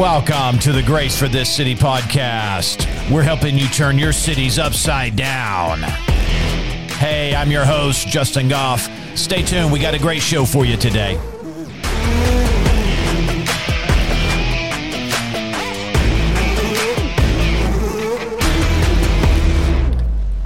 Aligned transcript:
welcome 0.00 0.58
to 0.58 0.72
the 0.72 0.82
Grace 0.82 1.18
for 1.18 1.28
This 1.28 1.54
City 1.54 1.74
podcast. 1.74 2.86
We're 3.10 3.20
helping 3.22 3.58
you 3.58 3.68
turn 3.68 3.98
your 3.98 4.14
cities 4.14 4.58
upside 4.58 5.14
down. 5.14 5.82
Hey, 5.82 7.34
I'm 7.34 7.50
your 7.50 7.66
host, 7.66 8.08
Justin 8.08 8.48
Goff. 8.48 8.88
Stay 9.14 9.42
tuned, 9.42 9.70
we 9.70 9.78
got 9.78 9.92
a 9.92 9.98
great 9.98 10.22
show 10.22 10.46
for 10.46 10.64
you 10.64 10.78
today. 10.78 11.18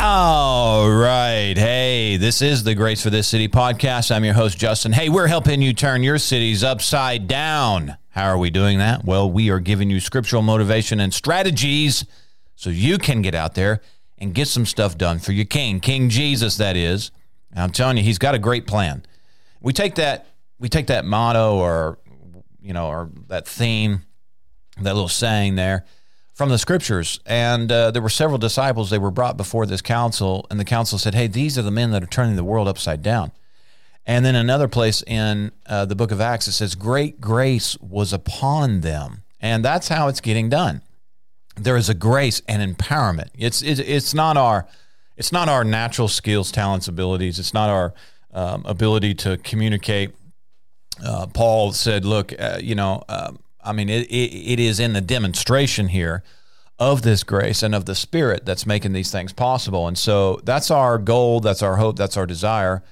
All 0.01 0.91
right. 0.91 1.55
Hey, 1.57 2.17
this 2.17 2.43
is 2.43 2.65
the 2.65 2.75
Grace 2.75 3.05
for 3.05 3.11
This 3.11 3.29
City 3.29 3.47
podcast. 3.47 4.11
I'm 4.11 4.25
your 4.25 4.35
host, 4.35 4.59
Justin. 4.59 4.91
Hey, 4.91 5.09
we're 5.09 5.29
helping 5.29 5.63
you 5.63 5.73
turn 5.73 6.03
your 6.03 6.19
cities 6.19 6.65
upside 6.65 7.29
down. 7.29 7.97
How 8.15 8.29
are 8.29 8.39
we 8.39 8.51
doing 8.51 8.79
that? 8.79 9.05
Well, 9.05 9.29
we 9.29 9.51
are 9.51 9.59
giving 9.59 9.91
you 9.91 9.99
scriptural 9.99 10.41
motivation 10.41 11.01
and 11.01 11.13
strategies 11.13 12.05
so 12.55 12.71
you 12.71 12.97
can 12.97 13.23
get 13.23 13.35
out 13.35 13.55
there 13.55 13.81
and 14.19 14.33
get 14.33 14.47
some 14.47 14.67
stuff 14.67 14.97
done 14.97 15.19
for 15.19 15.33
your 15.33 15.47
king, 15.47 15.81
King 15.81 16.09
Jesus, 16.09 16.57
that 16.59 16.77
is. 16.77 17.11
And 17.51 17.59
I'm 17.59 17.73
telling 17.73 17.97
you, 17.97 18.05
he's 18.05 18.19
got 18.19 18.37
a 18.37 18.39
great 18.39 18.69
plan. 18.69 19.05
We 19.61 19.73
take 19.73 19.97
that, 19.97 20.27
we 20.61 20.69
take 20.69 20.87
that 20.87 21.05
motto 21.05 21.57
or, 21.57 21.99
you 22.63 22.73
know, 22.73 22.87
or 22.87 23.11
that 23.27 23.49
theme, 23.49 24.03
that 24.81 24.95
little 24.95 25.09
saying 25.09 25.57
there 25.57 25.85
from 26.35 26.51
the 26.51 26.59
scriptures. 26.59 27.19
And 27.27 27.73
uh, 27.73 27.91
there 27.91 28.01
were 28.01 28.09
several 28.09 28.39
disciples, 28.39 28.91
they 28.91 28.99
were 28.99 29.11
brought 29.11 29.37
before 29.37 29.67
this 29.67 29.83
council, 29.83 30.47
and 30.53 30.61
the 30.61 30.65
council 30.65 30.99
said, 30.99 31.17
Hey, 31.17 31.27
these 31.27 31.59
are 31.59 31.63
the 31.63 31.73
men 31.73 31.91
that 31.91 32.05
are 32.05 32.07
turning 32.07 32.37
the 32.37 32.45
world 32.45 32.69
upside 32.69 33.03
down. 33.03 33.33
And 34.07 34.25
then 34.25 34.35
another 34.35 34.69
place 34.69 35.03
in 35.07 35.53
uh, 35.67 35.87
the 35.87 35.95
book 35.95 36.11
of 36.11 36.21
Acts, 36.21 36.47
it 36.47 36.53
says, 36.53 36.75
Great 36.75 37.21
grace 37.21 37.77
was 37.79 38.13
upon 38.13 38.83
them. 38.83 39.23
And 39.41 39.65
that's 39.65 39.89
how 39.89 40.09
it's 40.09 40.21
getting 40.21 40.49
done. 40.49 40.83
There 41.57 41.77
is 41.77 41.89
a 41.89 41.95
grace 41.95 42.43
and 42.47 42.77
empowerment. 42.77 43.29
It's, 43.39 43.63
it's, 43.63 43.81
it's, 43.81 44.13
not, 44.13 44.37
our, 44.37 44.67
it's 45.17 45.33
not 45.33 45.49
our 45.49 45.65
natural 45.65 46.09
skills, 46.09 46.51
talents, 46.53 46.89
abilities. 46.89 47.39
It's 47.39 47.55
not 47.55 47.71
our 47.71 47.95
um, 48.33 48.65
ability 48.67 49.15
to 49.15 49.39
communicate. 49.39 50.15
Uh, 51.03 51.27
Paul 51.27 51.73
said, 51.73 52.05
Look, 52.05 52.39
uh, 52.39 52.59
you 52.61 52.75
know, 52.75 53.03
um, 53.09 53.39
I 53.63 53.73
mean, 53.73 53.89
it, 53.89 54.07
it, 54.09 54.35
it 54.35 54.61
is 54.61 54.81
in 54.81 54.93
the 54.93 55.01
demonstration 55.01 55.89
here 55.89 56.23
of 56.79 57.03
this 57.03 57.23
grace 57.23 57.63
and 57.63 57.75
of 57.75 57.87
the 57.87 57.95
Spirit 57.95 58.45
that's 58.45 58.67
making 58.67 58.93
these 58.93 59.11
things 59.11 59.33
possible. 59.33 59.89
And 59.89 59.97
so 59.97 60.41
that's 60.45 60.71
our 60.71 60.99
goal, 60.99 61.41
that's 61.41 61.63
our 61.63 61.77
hope, 61.77 61.97
that's 61.97 62.19
our 62.19 62.27
desire 62.27 62.83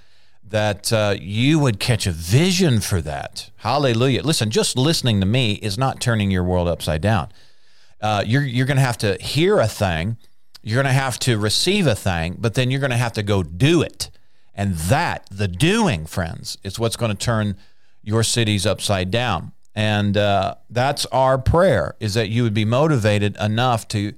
that 0.52 0.92
uh, 0.92 1.16
you 1.18 1.58
would 1.58 1.80
catch 1.80 2.06
a 2.06 2.12
vision 2.12 2.80
for 2.80 3.00
that. 3.00 3.50
Hallelujah. 3.56 4.22
Listen, 4.22 4.50
just 4.50 4.76
listening 4.76 5.18
to 5.20 5.26
me 5.26 5.54
is 5.54 5.78
not 5.78 5.98
turning 5.98 6.30
your 6.30 6.44
world 6.44 6.68
upside 6.68 7.00
down. 7.00 7.32
Uh, 8.02 8.22
you're 8.26 8.42
you're 8.42 8.66
going 8.66 8.76
to 8.76 8.82
have 8.82 8.98
to 8.98 9.16
hear 9.22 9.58
a 9.58 9.66
thing, 9.66 10.18
you're 10.62 10.76
going 10.76 10.94
to 10.94 11.00
have 11.00 11.18
to 11.20 11.38
receive 11.38 11.86
a 11.86 11.94
thing, 11.94 12.36
but 12.38 12.52
then 12.52 12.70
you're 12.70 12.80
going 12.80 12.90
to 12.90 12.96
have 12.98 13.14
to 13.14 13.22
go 13.22 13.42
do 13.42 13.80
it. 13.80 14.10
And 14.54 14.74
that, 14.74 15.26
the 15.30 15.48
doing, 15.48 16.04
friends, 16.04 16.58
is 16.62 16.78
what's 16.78 16.96
going 16.96 17.16
to 17.16 17.16
turn 17.16 17.56
your 18.02 18.22
cities 18.22 18.66
upside 18.66 19.10
down. 19.10 19.52
And 19.74 20.18
uh, 20.18 20.56
that's 20.68 21.06
our 21.06 21.38
prayer 21.38 21.96
is 21.98 22.12
that 22.12 22.28
you 22.28 22.42
would 22.42 22.52
be 22.52 22.66
motivated 22.66 23.36
enough 23.40 23.88
to 23.88 24.12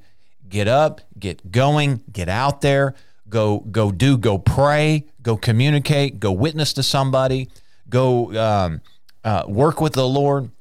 get 0.48 0.66
up, 0.66 1.00
get 1.16 1.52
going, 1.52 2.02
get 2.10 2.28
out 2.28 2.60
there, 2.60 2.96
go 3.34 3.58
go 3.58 3.90
do, 3.90 4.16
go 4.16 4.38
pray, 4.38 5.04
go 5.20 5.36
communicate, 5.36 6.20
go 6.20 6.30
witness 6.30 6.72
to 6.72 6.84
somebody, 6.84 7.50
go 7.90 8.32
um, 8.40 8.80
uh, 9.24 9.42
work 9.48 9.80
with 9.80 9.94
the 9.94 10.06
Lord, 10.06 10.52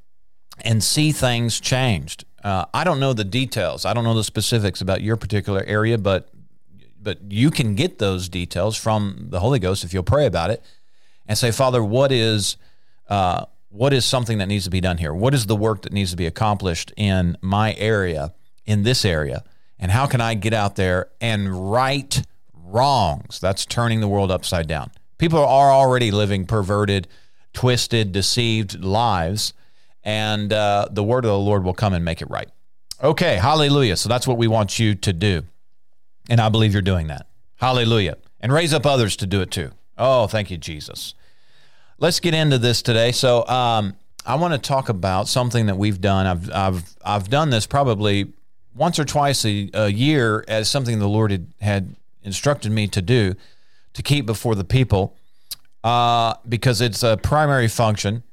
and 0.62 0.84
see 0.84 1.12
things 1.12 1.60
changed. 1.60 2.26
Uh, 2.44 2.66
I 2.74 2.84
don't 2.84 3.00
know 3.00 3.14
the 3.14 3.24
details. 3.24 3.86
I 3.86 3.94
don't 3.94 4.04
know 4.04 4.16
the 4.16 4.24
specifics 4.24 4.82
about 4.82 5.04
your 5.04 5.18
particular 5.18 5.64
area, 5.66 6.00
but 6.00 6.30
but 7.00 7.20
you 7.32 7.52
can 7.52 7.76
get 7.76 8.00
those 8.00 8.28
details 8.28 8.76
from 8.76 9.28
the 9.30 9.40
Holy 9.40 9.60
Ghost 9.60 9.84
if 9.84 9.94
you'll 9.94 10.02
pray 10.02 10.26
about 10.26 10.50
it 10.50 10.64
and 11.28 11.38
say, 11.38 11.52
Father, 11.52 11.84
what 11.84 12.12
is 12.12 12.58
uh, 13.08 13.46
what 13.70 13.94
is 13.94 14.04
something 14.04 14.40
that 14.40 14.48
needs 14.48 14.64
to 14.64 14.72
be 14.72 14.82
done 14.82 14.98
here? 14.98 15.14
What 15.14 15.36
is 15.36 15.46
the 15.46 15.56
work 15.56 15.84
that 15.84 15.94
needs 15.94 16.10
to 16.10 16.18
be 16.18 16.26
accomplished 16.26 16.92
in 16.98 17.38
my 17.40 17.76
area, 17.76 18.34
in 18.66 18.82
this 18.82 19.06
area? 19.06 19.44
And 19.78 19.92
how 19.92 20.08
can 20.08 20.22
I 20.22 20.34
get 20.34 20.54
out 20.54 20.76
there 20.76 21.10
and 21.22 21.72
right 21.72 22.24
wrongs? 22.74 23.40
That's 23.40 23.66
turning 23.66 24.00
the 24.02 24.08
world 24.08 24.32
upside 24.32 24.68
down. 24.68 24.92
People 25.18 25.40
are 25.40 25.72
already 25.72 26.12
living 26.12 26.46
perverted, 26.46 27.08
twisted, 27.54 28.12
deceived 28.12 28.84
lives, 28.84 29.54
and 30.04 30.52
uh, 30.52 30.88
the 30.92 31.04
word 31.04 31.24
of 31.26 31.30
the 31.30 31.40
Lord 31.40 31.64
will 31.64 31.74
come 31.74 31.94
and 31.94 32.04
make 32.04 32.22
it 32.22 32.30
right. 32.30 32.50
Okay, 33.02 33.36
hallelujah. 33.36 33.96
So 33.96 34.10
that's 34.10 34.28
what 34.28 34.38
we 34.38 34.48
want 34.48 34.80
you 34.80 34.96
to 34.96 35.14
do. 35.14 35.44
And 36.30 36.42
I 36.42 36.50
believe 36.50 36.74
you're 36.74 36.82
doing 36.82 37.08
that. 37.08 37.28
Hallelujah. 37.58 38.18
And 38.40 38.52
raise 38.52 38.74
up 38.74 38.86
others 38.86 39.16
to 39.18 39.28
do 39.28 39.42
it 39.42 39.52
too. 39.52 39.72
Oh, 39.98 40.28
thank 40.28 40.52
you, 40.52 40.58
Jesus 40.58 41.14
let's 42.04 42.20
get 42.20 42.34
into 42.34 42.58
this 42.58 42.82
today. 42.82 43.12
So, 43.12 43.48
um, 43.48 43.96
I 44.26 44.36
want 44.36 44.54
to 44.54 44.58
talk 44.58 44.90
about 44.90 45.28
something 45.28 45.66
that 45.66 45.78
we've 45.78 46.00
done. 46.00 46.26
I've 46.26 46.52
I've 46.52 46.96
I've 47.04 47.30
done 47.30 47.50
this 47.50 47.66
probably 47.66 48.32
once 48.74 48.98
or 48.98 49.04
twice 49.04 49.46
a, 49.46 49.70
a 49.74 49.90
year 49.90 50.46
as 50.48 50.70
something 50.70 51.00
the 51.00 51.10
Lord 51.10 51.32
had, 51.32 51.48
had 51.60 51.96
instructed 52.24 52.72
me 52.72 52.88
to 52.88 53.02
do 53.02 53.36
to 53.94 54.02
keep 54.02 54.26
before 54.26 54.56
the 54.56 54.64
people 54.64 55.16
uh, 55.84 56.36
because 56.48 56.82
it's 56.82 57.04
a 57.04 57.18
primary 57.18 57.68
function 57.68 58.24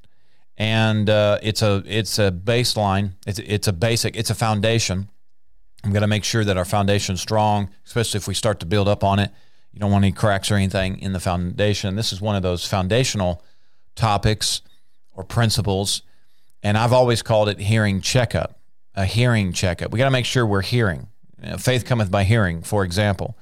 and 0.56 1.08
uh, 1.08 1.38
it's 1.42 1.62
a 1.62 1.82
it's 1.86 2.18
a 2.18 2.30
baseline. 2.30 3.12
It's 3.26 3.38
it's 3.38 3.66
a 3.66 3.72
basic. 3.72 4.14
It's 4.14 4.28
a 4.28 4.34
foundation. 4.34 5.08
I'm 5.82 5.90
going 5.90 6.02
to 6.02 6.06
make 6.06 6.24
sure 6.24 6.44
that 6.44 6.58
our 6.58 6.66
foundation 6.66 7.14
is 7.14 7.22
strong, 7.22 7.70
especially 7.86 8.18
if 8.18 8.28
we 8.28 8.34
start 8.34 8.60
to 8.60 8.66
build 8.66 8.86
up 8.86 9.02
on 9.02 9.18
it. 9.18 9.30
You 9.72 9.80
don't 9.80 9.90
want 9.90 10.04
any 10.04 10.12
cracks 10.12 10.50
or 10.50 10.56
anything 10.56 10.98
in 10.98 11.14
the 11.14 11.20
foundation. 11.20 11.96
This 11.96 12.12
is 12.12 12.20
one 12.20 12.36
of 12.36 12.42
those 12.42 12.66
foundational 12.66 13.42
topics 13.94 14.60
or 15.12 15.24
principles. 15.24 16.02
And 16.62 16.76
I've 16.76 16.92
always 16.92 17.22
called 17.22 17.48
it 17.48 17.58
hearing 17.58 18.02
checkup, 18.02 18.60
a 18.94 19.06
hearing 19.06 19.54
checkup. 19.54 19.92
We 19.92 19.98
got 19.98 20.04
to 20.04 20.10
make 20.10 20.26
sure 20.26 20.44
we're 20.44 20.60
hearing. 20.60 21.08
You 21.42 21.52
know, 21.52 21.56
faith 21.56 21.86
cometh 21.86 22.10
by 22.10 22.24
hearing, 22.24 22.62
for 22.62 22.84
example. 22.84 23.38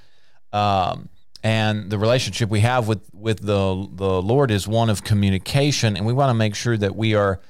Um, 0.53 1.09
and 1.43 1.91
the 1.91 1.99
relationship 1.99 2.51
we 2.51 2.61
have 2.61 2.89
with, 2.89 3.03
with 3.13 3.41
the, 3.41 3.89
the 3.93 4.23
Lord 4.23 4.51
is 4.51 4.67
one 4.67 4.91
of 4.91 5.05
communication. 5.05 5.97
And 5.97 6.05
we 6.05 6.13
want 6.13 6.31
to 6.31 6.35
make 6.35 6.55
sure 6.55 6.77
that 6.77 6.97
we 6.97 7.15
are 7.15 7.41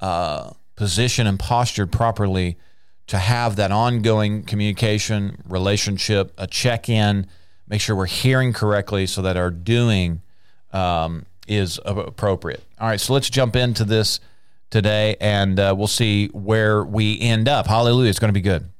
uh, 0.00 0.50
positioned 0.76 1.28
and 1.28 1.38
postured 1.38 1.90
properly 1.90 2.56
to 3.08 3.18
have 3.18 3.56
that 3.56 3.72
ongoing 3.72 4.44
communication, 4.44 5.42
relationship, 5.46 6.32
a 6.38 6.46
check 6.46 6.88
in, 6.88 7.26
make 7.68 7.80
sure 7.80 7.96
we're 7.96 8.06
hearing 8.06 8.52
correctly 8.52 9.06
so 9.06 9.22
that 9.22 9.36
our 9.36 9.50
doing 9.50 10.22
um, 10.72 11.26
is 11.46 11.80
appropriate. 11.84 12.62
All 12.80 12.88
right, 12.88 13.00
so 13.00 13.12
let's 13.12 13.28
jump 13.28 13.56
into 13.56 13.84
this 13.84 14.20
today 14.70 15.16
and 15.20 15.60
uh, 15.60 15.74
we'll 15.76 15.86
see 15.86 16.28
where 16.28 16.84
we 16.84 17.20
end 17.20 17.48
up. 17.48 17.66
Hallelujah, 17.66 18.08
it's 18.08 18.18
going 18.18 18.30
to 18.30 18.32
be 18.32 18.40
good. 18.40 18.71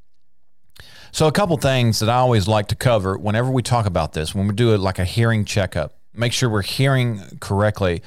So, 1.14 1.26
a 1.26 1.32
couple 1.32 1.58
things 1.58 1.98
that 1.98 2.08
I 2.08 2.16
always 2.16 2.48
like 2.48 2.68
to 2.68 2.74
cover 2.74 3.18
whenever 3.18 3.50
we 3.50 3.62
talk 3.62 3.84
about 3.84 4.14
this, 4.14 4.34
when 4.34 4.48
we 4.48 4.54
do 4.54 4.72
it 4.72 4.78
like 4.78 4.98
a 4.98 5.04
hearing 5.04 5.44
checkup, 5.44 5.92
make 6.14 6.32
sure 6.32 6.48
we're 6.48 6.62
hearing 6.62 7.20
correctly, 7.38 8.02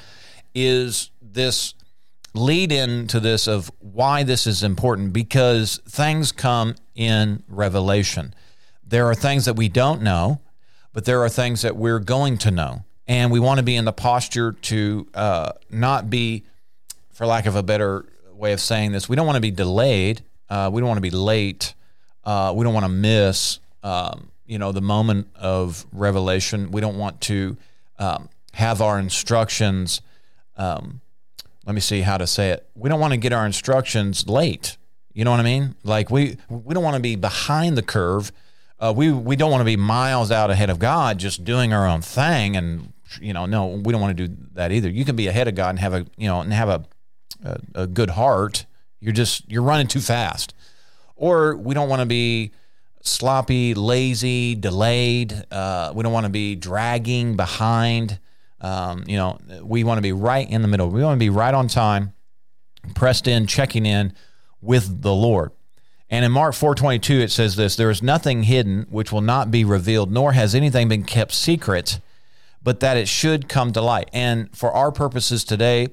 is 0.56 1.10
this 1.22 1.74
lead 2.34 2.72
into 2.72 3.20
this 3.20 3.46
of 3.46 3.70
why 3.78 4.24
this 4.24 4.44
is 4.44 4.64
important 4.64 5.12
because 5.12 5.80
things 5.88 6.32
come 6.32 6.74
in 6.96 7.44
revelation. 7.48 8.34
There 8.84 9.06
are 9.06 9.14
things 9.14 9.44
that 9.44 9.54
we 9.54 9.68
don't 9.68 10.02
know, 10.02 10.40
but 10.92 11.04
there 11.04 11.22
are 11.22 11.28
things 11.28 11.62
that 11.62 11.76
we're 11.76 12.00
going 12.00 12.38
to 12.38 12.50
know 12.50 12.84
and 13.06 13.30
we 13.30 13.38
want 13.38 13.58
to 13.58 13.62
be 13.62 13.76
in 13.76 13.84
the 13.84 13.92
posture 13.92 14.52
to 14.52 15.06
uh, 15.14 15.52
not 15.70 16.10
be, 16.10 16.44
for 17.12 17.24
lack 17.24 17.46
of 17.46 17.54
a 17.54 17.62
better 17.62 18.04
way 18.32 18.52
of 18.52 18.60
saying 18.60 18.90
this, 18.90 19.08
we 19.08 19.14
don't 19.14 19.26
want 19.26 19.36
to 19.36 19.40
be 19.40 19.52
delayed. 19.52 20.22
Uh, 20.48 20.70
we 20.72 20.80
don't 20.80 20.88
want 20.88 20.98
to 20.98 21.02
be 21.02 21.10
late. 21.10 21.74
Uh, 22.26 22.52
we 22.54 22.62
don't 22.64 22.74
want 22.74 22.84
to 22.84 22.92
miss, 22.92 23.60
um, 23.82 24.30
you 24.44 24.58
know, 24.58 24.72
the 24.72 24.82
moment 24.82 25.28
of 25.34 25.86
revelation. 25.92 26.70
We 26.70 26.82
don't 26.82 26.98
want 26.98 27.22
to 27.22 27.56
um, 27.98 28.28
have 28.52 28.82
our 28.82 28.98
instructions. 28.98 30.02
Um, 30.58 31.00
let 31.64 31.74
me 31.74 31.80
see 31.80 32.02
how 32.02 32.18
to 32.18 32.26
say 32.26 32.50
it. 32.50 32.68
We 32.74 32.90
don't 32.90 33.00
want 33.00 33.12
to 33.12 33.16
get 33.16 33.32
our 33.32 33.46
instructions 33.46 34.28
late. 34.28 34.76
You 35.14 35.24
know 35.24 35.30
what 35.30 35.40
I 35.40 35.44
mean? 35.44 35.76
Like 35.84 36.10
we 36.10 36.36
we 36.50 36.74
don't 36.74 36.84
want 36.84 36.96
to 36.96 37.02
be 37.02 37.16
behind 37.16 37.78
the 37.78 37.82
curve. 37.82 38.30
Uh, 38.78 38.92
we 38.94 39.10
we 39.10 39.36
don't 39.36 39.50
want 39.50 39.62
to 39.62 39.64
be 39.64 39.76
miles 39.76 40.30
out 40.30 40.50
ahead 40.50 40.68
of 40.68 40.78
God, 40.78 41.16
just 41.16 41.44
doing 41.44 41.72
our 41.72 41.86
own 41.86 42.02
thing 42.02 42.54
and 42.56 42.92
you 43.20 43.32
know, 43.32 43.46
no, 43.46 43.66
we 43.66 43.92
don't 43.92 44.00
want 44.00 44.16
to 44.16 44.28
do 44.28 44.36
that 44.54 44.72
either. 44.72 44.88
You 44.88 45.04
can 45.04 45.16
be 45.16 45.26
ahead 45.26 45.48
of 45.48 45.54
God 45.54 45.70
and 45.70 45.78
have 45.78 45.94
a, 45.94 46.06
you 46.16 46.28
know, 46.28 46.40
and 46.40 46.52
have 46.52 46.68
a, 46.68 46.84
a, 47.44 47.60
a 47.82 47.86
good 47.86 48.10
heart. 48.10 48.66
You're 49.00 49.12
just, 49.12 49.50
you're 49.50 49.62
running 49.62 49.86
too 49.86 50.00
fast. 50.00 50.54
Or 51.16 51.56
we 51.56 51.74
don't 51.74 51.88
want 51.88 52.00
to 52.00 52.06
be 52.06 52.52
sloppy, 53.00 53.74
lazy, 53.74 54.54
delayed. 54.54 55.44
Uh, 55.50 55.92
we 55.94 56.02
don't 56.02 56.12
want 56.12 56.24
to 56.24 56.30
be 56.30 56.54
dragging 56.54 57.36
behind. 57.36 58.18
Um, 58.60 59.04
you 59.06 59.16
know, 59.16 59.38
we 59.62 59.84
want 59.84 59.98
to 59.98 60.02
be 60.02 60.12
right 60.12 60.48
in 60.48 60.62
the 60.62 60.68
middle. 60.68 60.88
We 60.90 61.02
want 61.02 61.16
to 61.16 61.24
be 61.24 61.30
right 61.30 61.54
on 61.54 61.68
time, 61.68 62.12
pressed 62.94 63.26
in, 63.26 63.46
checking 63.46 63.86
in 63.86 64.12
with 64.60 65.02
the 65.02 65.14
Lord. 65.14 65.52
And 66.08 66.24
in 66.24 66.32
Mark 66.32 66.54
4:22 66.54 67.20
it 67.20 67.30
says 67.30 67.56
this, 67.56 67.76
there 67.76 67.90
is 67.90 68.02
nothing 68.02 68.44
hidden 68.44 68.86
which 68.90 69.10
will 69.10 69.20
not 69.20 69.50
be 69.50 69.64
revealed, 69.64 70.12
nor 70.12 70.32
has 70.32 70.54
anything 70.54 70.88
been 70.88 71.02
kept 71.02 71.32
secret, 71.32 72.00
but 72.62 72.80
that 72.80 72.96
it 72.96 73.08
should 73.08 73.48
come 73.48 73.72
to 73.72 73.80
light. 73.80 74.08
And 74.12 74.56
for 74.56 74.72
our 74.72 74.92
purposes 74.92 75.44
today, 75.44 75.88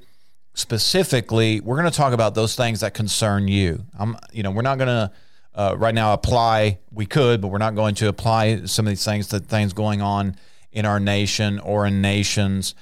specifically, 0.53 1.59
we're 1.59 1.77
going 1.77 1.89
to 1.89 1.97
talk 1.97 2.13
about 2.13 2.35
those 2.35 2.55
things 2.55 2.81
that 2.81 2.94
concern 2.94 3.47
you. 3.47 3.85
I'm, 3.97 4.17
you 4.31 4.44
know, 4.44 4.51
we're 4.51 4.61
not 4.61 4.77
going 4.77 4.88
to 4.88 5.11
uh, 5.55 5.75
right 5.77 5.94
now 5.94 6.13
apply. 6.13 6.79
We 6.91 7.05
could, 7.05 7.41
but 7.41 7.50
we're 7.50 7.57
not 7.57 7.75
going 7.75 7.95
to 7.95 8.07
apply 8.07 8.65
some 8.65 8.85
of 8.88 8.91
these 8.91 9.05
things 9.05 9.27
to 9.29 9.39
things 9.39 9.73
going 9.73 10.01
on 10.01 10.35
in 10.71 10.85
our 10.85 11.00
nation 11.00 11.59
or 11.59 11.85
in 11.85 12.01
nations 12.01 12.75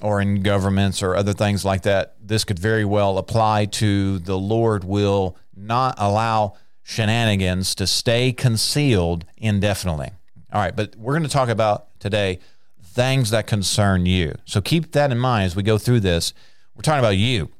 or 0.00 0.20
in 0.20 0.42
governments 0.42 1.02
or 1.02 1.14
other 1.14 1.32
things 1.32 1.64
like 1.64 1.82
that. 1.82 2.16
This 2.20 2.44
could 2.44 2.58
very 2.58 2.84
well 2.84 3.18
apply 3.18 3.66
to 3.66 4.18
the 4.20 4.38
Lord 4.38 4.84
will 4.84 5.36
not 5.56 5.94
allow 5.98 6.54
shenanigans 6.82 7.74
to 7.76 7.86
stay 7.86 8.32
concealed 8.32 9.24
indefinitely. 9.36 10.10
All 10.52 10.60
right, 10.60 10.74
but 10.74 10.94
we're 10.96 11.14
going 11.14 11.24
to 11.24 11.28
talk 11.28 11.48
about 11.48 11.98
today 12.00 12.38
things 12.82 13.30
that 13.30 13.46
concern 13.46 14.06
you. 14.06 14.34
So 14.44 14.60
keep 14.60 14.92
that 14.92 15.10
in 15.10 15.18
mind 15.18 15.46
as 15.46 15.56
we 15.56 15.62
go 15.62 15.78
through 15.78 16.00
this. 16.00 16.32
We're 16.74 16.82
talking 16.82 17.00
about 17.00 17.16
you. 17.16 17.50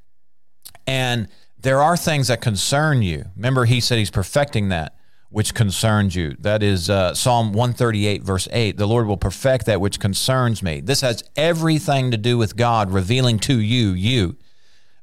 And 0.86 1.28
there 1.58 1.80
are 1.80 1.96
things 1.96 2.28
that 2.28 2.40
concern 2.40 3.02
you. 3.02 3.26
Remember, 3.36 3.64
he 3.64 3.80
said 3.80 3.98
he's 3.98 4.10
perfecting 4.10 4.68
that 4.68 4.96
which 5.34 5.52
concerns 5.52 6.14
you. 6.14 6.36
That 6.38 6.62
is 6.62 6.88
uh, 6.88 7.12
Psalm 7.12 7.52
138, 7.52 8.22
verse 8.22 8.46
8. 8.52 8.76
The 8.76 8.86
Lord 8.86 9.08
will 9.08 9.16
perfect 9.16 9.66
that 9.66 9.80
which 9.80 9.98
concerns 9.98 10.62
me. 10.62 10.80
This 10.80 11.00
has 11.00 11.24
everything 11.34 12.12
to 12.12 12.16
do 12.16 12.38
with 12.38 12.54
God 12.54 12.92
revealing 12.92 13.40
to 13.40 13.58
you, 13.58 13.88
you. 13.88 14.36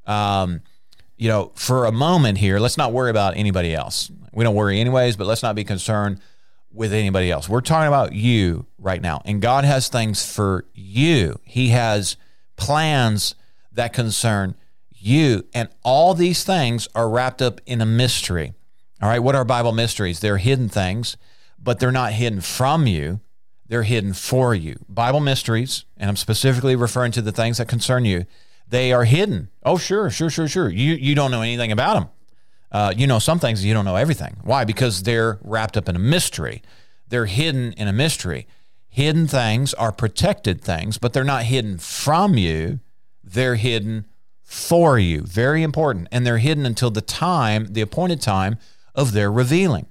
Um, 0.05 0.61
you 1.17 1.27
know, 1.27 1.51
for 1.55 1.85
a 1.85 1.91
moment 1.91 2.37
here, 2.37 2.59
let's 2.59 2.77
not 2.77 2.93
worry 2.93 3.09
about 3.09 3.35
anybody 3.35 3.75
else. 3.75 4.09
We 4.31 4.45
don't 4.45 4.55
worry 4.55 4.79
anyways, 4.79 5.17
but 5.17 5.27
let's 5.27 5.43
not 5.43 5.53
be 5.53 5.65
concerned 5.65 6.21
with 6.71 6.93
anybody 6.93 7.29
else. 7.29 7.49
We're 7.49 7.59
talking 7.59 7.89
about 7.89 8.13
you 8.13 8.65
right 8.77 9.01
now. 9.01 9.21
And 9.25 9.41
God 9.41 9.65
has 9.65 9.89
things 9.89 10.25
for 10.25 10.63
you. 10.73 11.41
He 11.43 11.69
has 11.69 12.15
plans 12.55 13.35
that 13.71 13.93
concern 13.93 14.55
you. 14.91 15.45
And 15.53 15.69
all 15.83 16.13
these 16.13 16.43
things 16.43 16.87
are 16.93 17.09
wrapped 17.09 17.41
up 17.41 17.59
in 17.65 17.81
a 17.81 17.85
mystery. 17.85 18.53
All 19.01 19.09
right, 19.09 19.19
what 19.19 19.35
are 19.35 19.43
Bible 19.43 19.71
mysteries? 19.71 20.19
They're 20.19 20.37
hidden 20.37 20.69
things, 20.69 21.17
but 21.57 21.79
they're 21.79 21.91
not 21.91 22.13
hidden 22.13 22.41
from 22.41 22.85
you. 22.85 23.19
They're 23.67 23.83
hidden 23.83 24.13
for 24.13 24.53
you. 24.53 24.77
Bible 24.89 25.21
mysteries, 25.21 25.85
and 25.97 26.09
I'm 26.09 26.17
specifically 26.17 26.75
referring 26.75 27.13
to 27.13 27.21
the 27.21 27.31
things 27.31 27.57
that 27.57 27.67
concern 27.67 28.05
you, 28.05 28.25
they 28.67 28.91
are 28.91 29.05
hidden. 29.05 29.49
Oh, 29.63 29.77
sure, 29.77 30.09
sure, 30.09 30.29
sure, 30.29 30.47
sure. 30.47 30.69
You 30.69 30.93
you 30.95 31.15
don't 31.15 31.31
know 31.31 31.41
anything 31.41 31.71
about 31.71 31.93
them. 31.93 32.09
Uh, 32.71 32.93
you 32.95 33.07
know 33.07 33.19
some 33.19 33.39
things, 33.39 33.65
you 33.65 33.73
don't 33.73 33.85
know 33.85 33.95
everything. 33.95 34.37
Why? 34.43 34.65
Because 34.65 35.03
they're 35.03 35.39
wrapped 35.41 35.77
up 35.77 35.89
in 35.89 35.95
a 35.95 35.99
mystery. 35.99 36.61
They're 37.07 37.25
hidden 37.25 37.73
in 37.73 37.87
a 37.87 37.93
mystery. 37.93 38.47
Hidden 38.87 39.27
things 39.27 39.73
are 39.75 39.91
protected 39.91 40.61
things, 40.61 40.97
but 40.97 41.13
they're 41.13 41.23
not 41.23 41.43
hidden 41.43 41.77
from 41.77 42.35
you. 42.35 42.79
They're 43.33 43.55
hidden 43.55 44.05
for 44.43 44.99
you. 44.99 45.21
Very 45.21 45.63
important. 45.63 46.07
And 46.11 46.25
they're 46.25 46.37
hidden 46.37 46.65
until 46.65 46.91
the 46.91 47.01
time, 47.01 47.67
the 47.71 47.81
appointed 47.81 48.21
time 48.21 48.57
of 48.93 49.13
their 49.13 49.31
revealing. 49.31 49.87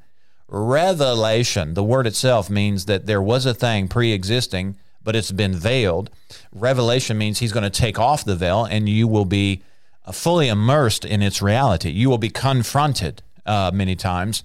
Revelation, 0.48 1.74
the 1.74 1.84
word 1.84 2.06
itself 2.06 2.50
means 2.50 2.86
that 2.86 3.06
there 3.06 3.22
was 3.22 3.46
a 3.46 3.54
thing 3.54 3.88
pre 3.88 4.12
existing 4.12 4.76
but 5.02 5.16
it's 5.16 5.32
been 5.32 5.54
veiled. 5.54 6.10
Revelation 6.52 7.16
means 7.18 7.38
he's 7.38 7.52
going 7.52 7.64
to 7.64 7.70
take 7.70 7.98
off 7.98 8.24
the 8.24 8.36
veil 8.36 8.64
and 8.64 8.88
you 8.88 9.08
will 9.08 9.24
be 9.24 9.62
uh, 10.04 10.12
fully 10.12 10.48
immersed 10.48 11.04
in 11.04 11.22
its 11.22 11.40
reality. 11.40 11.90
You 11.90 12.10
will 12.10 12.18
be 12.18 12.30
confronted 12.30 13.22
uh, 13.46 13.70
many 13.72 13.96
times 13.96 14.44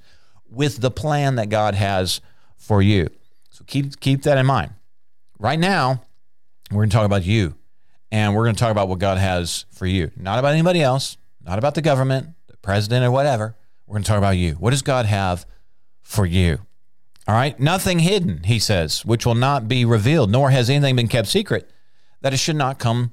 with 0.49 0.81
the 0.81 0.91
plan 0.91 1.35
that 1.35 1.49
God 1.49 1.75
has 1.75 2.21
for 2.57 2.81
you. 2.81 3.09
So 3.49 3.63
keep 3.67 3.99
keep 3.99 4.23
that 4.23 4.37
in 4.37 4.45
mind. 4.45 4.71
Right 5.39 5.59
now, 5.59 6.03
we're 6.71 6.79
going 6.79 6.89
to 6.89 6.95
talk 6.95 7.05
about 7.05 7.25
you, 7.25 7.55
and 8.11 8.35
we're 8.35 8.43
going 8.43 8.55
to 8.55 8.59
talk 8.59 8.71
about 8.71 8.87
what 8.87 8.99
God 8.99 9.17
has 9.17 9.65
for 9.71 9.85
you. 9.85 10.11
Not 10.15 10.39
about 10.39 10.53
anybody 10.53 10.81
else, 10.81 11.17
not 11.43 11.59
about 11.59 11.75
the 11.75 11.81
government, 11.81 12.29
the 12.47 12.57
president, 12.57 13.05
or 13.05 13.11
whatever. 13.11 13.55
We're 13.87 13.95
going 13.95 14.03
to 14.03 14.07
talk 14.07 14.17
about 14.17 14.37
you. 14.37 14.53
What 14.53 14.71
does 14.71 14.81
God 14.81 15.05
have 15.05 15.45
for 16.01 16.25
you? 16.25 16.59
All 17.27 17.35
right. 17.35 17.59
Nothing 17.59 17.99
hidden, 17.99 18.43
he 18.43 18.59
says, 18.59 19.05
which 19.05 19.25
will 19.25 19.35
not 19.35 19.67
be 19.67 19.85
revealed, 19.85 20.31
nor 20.31 20.51
has 20.51 20.69
anything 20.69 20.95
been 20.95 21.07
kept 21.07 21.27
secret, 21.27 21.71
that 22.21 22.33
it 22.33 22.37
should 22.37 22.55
not 22.55 22.79
come 22.79 23.11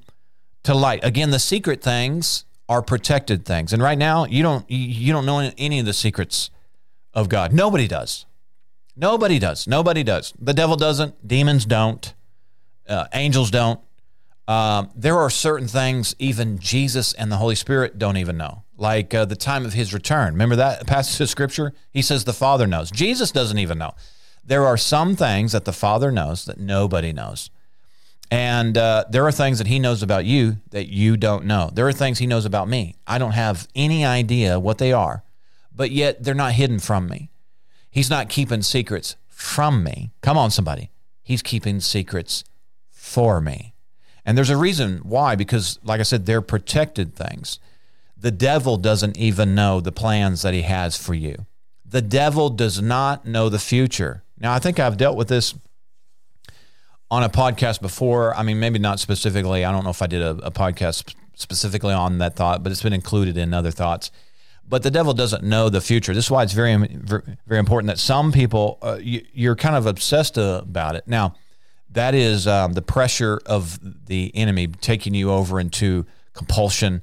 to 0.63 0.73
light. 0.73 1.03
Again, 1.03 1.31
the 1.31 1.39
secret 1.39 1.81
things 1.81 2.45
are 2.69 2.81
protected 2.81 3.45
things. 3.45 3.73
And 3.73 3.81
right 3.81 3.97
now, 3.97 4.25
you 4.25 4.41
don't 4.43 4.69
you 4.69 5.11
don't 5.11 5.25
know 5.25 5.51
any 5.57 5.79
of 5.79 5.85
the 5.85 5.93
secrets 5.93 6.49
of 7.13 7.29
God. 7.29 7.53
Nobody 7.53 7.87
does. 7.87 8.25
Nobody 8.95 9.39
does. 9.39 9.67
Nobody 9.67 10.03
does. 10.03 10.33
The 10.39 10.53
devil 10.53 10.75
doesn't. 10.75 11.27
Demons 11.27 11.65
don't. 11.65 12.13
Uh, 12.87 13.07
angels 13.13 13.51
don't. 13.51 13.79
Um, 14.47 14.89
there 14.95 15.17
are 15.17 15.29
certain 15.29 15.67
things 15.67 16.15
even 16.19 16.59
Jesus 16.59 17.13
and 17.13 17.31
the 17.31 17.37
Holy 17.37 17.55
Spirit 17.55 17.97
don't 17.97 18.17
even 18.17 18.37
know, 18.37 18.63
like 18.77 19.13
uh, 19.13 19.25
the 19.25 19.35
time 19.35 19.65
of 19.65 19.73
his 19.73 19.93
return. 19.93 20.33
Remember 20.33 20.57
that 20.57 20.85
passage 20.85 21.19
of 21.21 21.29
scripture? 21.29 21.73
He 21.91 22.01
says 22.01 22.25
the 22.25 22.33
Father 22.33 22.67
knows. 22.67 22.91
Jesus 22.91 23.31
doesn't 23.31 23.57
even 23.57 23.77
know. 23.77 23.93
There 24.43 24.65
are 24.65 24.75
some 24.75 25.15
things 25.15 25.53
that 25.53 25.63
the 25.63 25.71
Father 25.71 26.11
knows 26.11 26.43
that 26.45 26.59
nobody 26.59 27.13
knows. 27.13 27.49
And 28.29 28.77
uh, 28.77 29.05
there 29.09 29.25
are 29.25 29.31
things 29.31 29.59
that 29.59 29.67
he 29.67 29.79
knows 29.79 30.01
about 30.01 30.25
you 30.25 30.57
that 30.71 30.89
you 30.89 31.15
don't 31.17 31.45
know. 31.45 31.69
There 31.71 31.87
are 31.87 31.93
things 31.93 32.19
he 32.19 32.27
knows 32.27 32.45
about 32.45 32.67
me. 32.67 32.95
I 33.07 33.19
don't 33.19 33.33
have 33.33 33.67
any 33.75 34.03
idea 34.03 34.59
what 34.59 34.79
they 34.79 34.91
are, 34.91 35.23
but 35.73 35.91
yet 35.91 36.23
they're 36.23 36.33
not 36.33 36.53
hidden 36.53 36.79
from 36.79 37.07
me. 37.07 37.29
He's 37.91 38.09
not 38.09 38.29
keeping 38.29 38.63
secrets 38.63 39.15
from 39.29 39.83
me. 39.83 40.11
Come 40.21 40.37
on, 40.37 40.49
somebody. 40.49 40.89
He's 41.21 41.43
keeping 41.43 41.79
secrets 41.79 42.43
for 42.89 43.39
me. 43.39 43.72
And 44.25 44.37
there's 44.37 44.49
a 44.49 44.57
reason 44.57 44.99
why, 45.03 45.35
because, 45.35 45.79
like 45.83 45.99
I 45.99 46.03
said, 46.03 46.25
they're 46.25 46.41
protected 46.41 47.15
things. 47.15 47.59
The 48.17 48.31
devil 48.31 48.77
doesn't 48.77 49.17
even 49.17 49.53
know 49.53 49.81
the 49.81 49.91
plans 49.91 50.43
that 50.43 50.53
he 50.53 50.61
has 50.61 50.97
for 50.97 51.13
you. 51.13 51.45
The 51.85 52.01
devil 52.01 52.49
does 52.49 52.81
not 52.81 53.25
know 53.25 53.49
the 53.49 53.59
future. 53.59 54.23
Now, 54.39 54.53
I 54.53 54.59
think 54.59 54.79
I've 54.79 54.97
dealt 54.97 55.17
with 55.17 55.27
this 55.27 55.53
on 57.11 57.21
a 57.21 57.29
podcast 57.29 57.81
before. 57.81 58.35
I 58.35 58.43
mean, 58.43 58.59
maybe 58.59 58.79
not 58.79 58.99
specifically. 58.99 59.65
I 59.65 59.71
don't 59.71 59.83
know 59.83 59.89
if 59.89 60.01
I 60.01 60.07
did 60.07 60.21
a, 60.21 60.31
a 60.43 60.51
podcast 60.51 61.13
specifically 61.35 61.93
on 61.93 62.17
that 62.19 62.35
thought, 62.35 62.63
but 62.63 62.71
it's 62.71 62.81
been 62.81 62.93
included 62.93 63.37
in 63.37 63.53
other 63.53 63.71
thoughts. 63.71 64.09
But 64.67 64.83
the 64.83 64.91
devil 64.91 65.13
doesn't 65.13 65.43
know 65.43 65.69
the 65.69 65.81
future. 65.81 66.13
This 66.13 66.25
is 66.25 66.31
why 66.31 66.43
it's 66.43 66.53
very, 66.53 66.75
very 67.45 67.59
important 67.59 67.87
that 67.89 67.99
some 67.99 68.31
people, 68.31 68.79
uh, 68.81 68.97
you, 69.01 69.51
are 69.51 69.55
kind 69.55 69.75
of 69.75 69.85
obsessed 69.85 70.37
about 70.37 70.95
it. 70.95 71.03
Now, 71.05 71.35
that 71.93 72.15
is 72.15 72.47
um, 72.47 72.73
the 72.73 72.81
pressure 72.81 73.39
of 73.45 73.79
the 74.07 74.31
enemy 74.35 74.67
taking 74.67 75.13
you 75.13 75.31
over 75.31 75.59
into 75.59 76.05
compulsion 76.33 77.01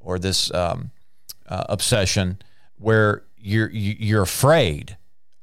or 0.00 0.18
this 0.18 0.52
um, 0.54 0.90
uh, 1.48 1.64
obsession 1.68 2.38
where 2.76 3.22
you're 3.36 3.70
you're 3.70 4.22
afraid, 4.22 4.96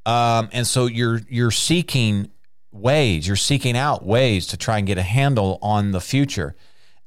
um, 0.06 0.50
and 0.52 0.66
so 0.66 0.86
you're 0.86 1.22
you're 1.30 1.52
seeking 1.52 2.30
ways, 2.72 3.28
you're 3.28 3.36
seeking 3.36 3.78
out 3.78 4.06
ways 4.06 4.48
to 4.48 4.58
try 4.58 4.78
and 4.78 4.88
get 4.88 4.98
a 4.98 5.04
handle 5.04 5.60
on 5.62 5.92
the 5.92 6.02
future. 6.02 6.56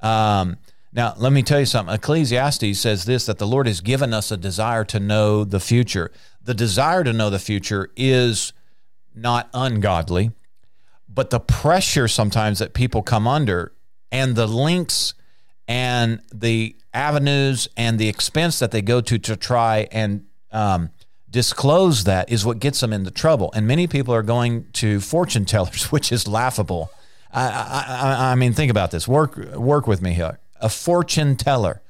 Um, 0.01 0.57
now, 0.93 1.15
let 1.17 1.33
me 1.33 1.43
tell 1.43 1.61
you 1.61 1.67
something. 1.67 1.95
Ecclesiastes 1.95 2.79
says 2.79 3.05
this 3.05 3.27
that 3.27 3.39
the 3.39 3.47
Lord 3.47 3.67
has 3.67 3.81
given 3.81 4.13
us 4.13 4.31
a 4.31 4.37
desire 4.37 4.85
to 4.87 4.99
know 4.99 5.45
the 5.45 5.61
future. 5.61 6.11
The 6.43 6.55
desire 6.55 7.05
to 7.05 7.13
know 7.13 7.31
the 7.31 7.39
future 7.39 7.91
is 7.97 8.53
not 9.15 9.49
ungodly 9.53 10.33
but 11.13 11.31
the 11.31 11.41
pressure 11.41 12.09
sometimes 12.09 12.61
that 12.61 12.73
people 12.73 13.03
come 13.03 13.27
under 13.27 13.73
and 14.13 14.37
the 14.37 14.47
links 14.47 15.15
and 15.67 16.21
the 16.33 16.77
avenues 16.95 17.69
and 17.77 17.99
the 17.99 18.09
expense 18.09 18.59
that 18.61 18.71
they 18.71 18.83
go 18.83 19.01
to 19.01 19.19
to 19.19 19.37
try 19.37 19.89
and 19.93 20.25
um, 20.53 20.91
disclose 21.29 22.05
that 22.05 22.31
is 22.31 22.45
what 22.45 22.59
gets 22.59 22.81
them 22.81 22.93
into 22.93 23.11
trouble. 23.11 23.53
And 23.55 23.67
many 23.67 23.87
people 23.87 24.15
are 24.15 24.23
going 24.23 24.67
to 24.75 25.01
fortune 25.01 25.45
tellers, 25.45 25.85
which 25.93 26.13
is 26.13 26.27
laughable. 26.27 26.91
I, 27.33 27.49
I, 27.49 28.33
I 28.33 28.35
mean, 28.35 28.53
think 28.53 28.71
about 28.71 28.91
this. 28.91 29.07
Work 29.07 29.37
work 29.55 29.87
with 29.87 30.03
me 30.03 30.15
here. 30.15 30.41
A 30.61 30.69
fortune 30.69 31.37
teller, 31.37 31.81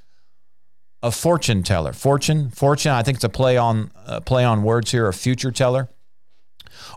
a 1.02 1.10
fortune 1.10 1.62
teller, 1.62 1.94
fortune, 1.94 2.50
fortune. 2.50 2.92
I 2.92 3.02
think 3.02 3.16
it's 3.16 3.24
a 3.24 3.30
play 3.30 3.56
on 3.56 3.90
uh, 4.06 4.20
play 4.20 4.44
on 4.44 4.62
words 4.62 4.90
here. 4.90 5.08
A 5.08 5.14
future 5.14 5.50
teller 5.50 5.88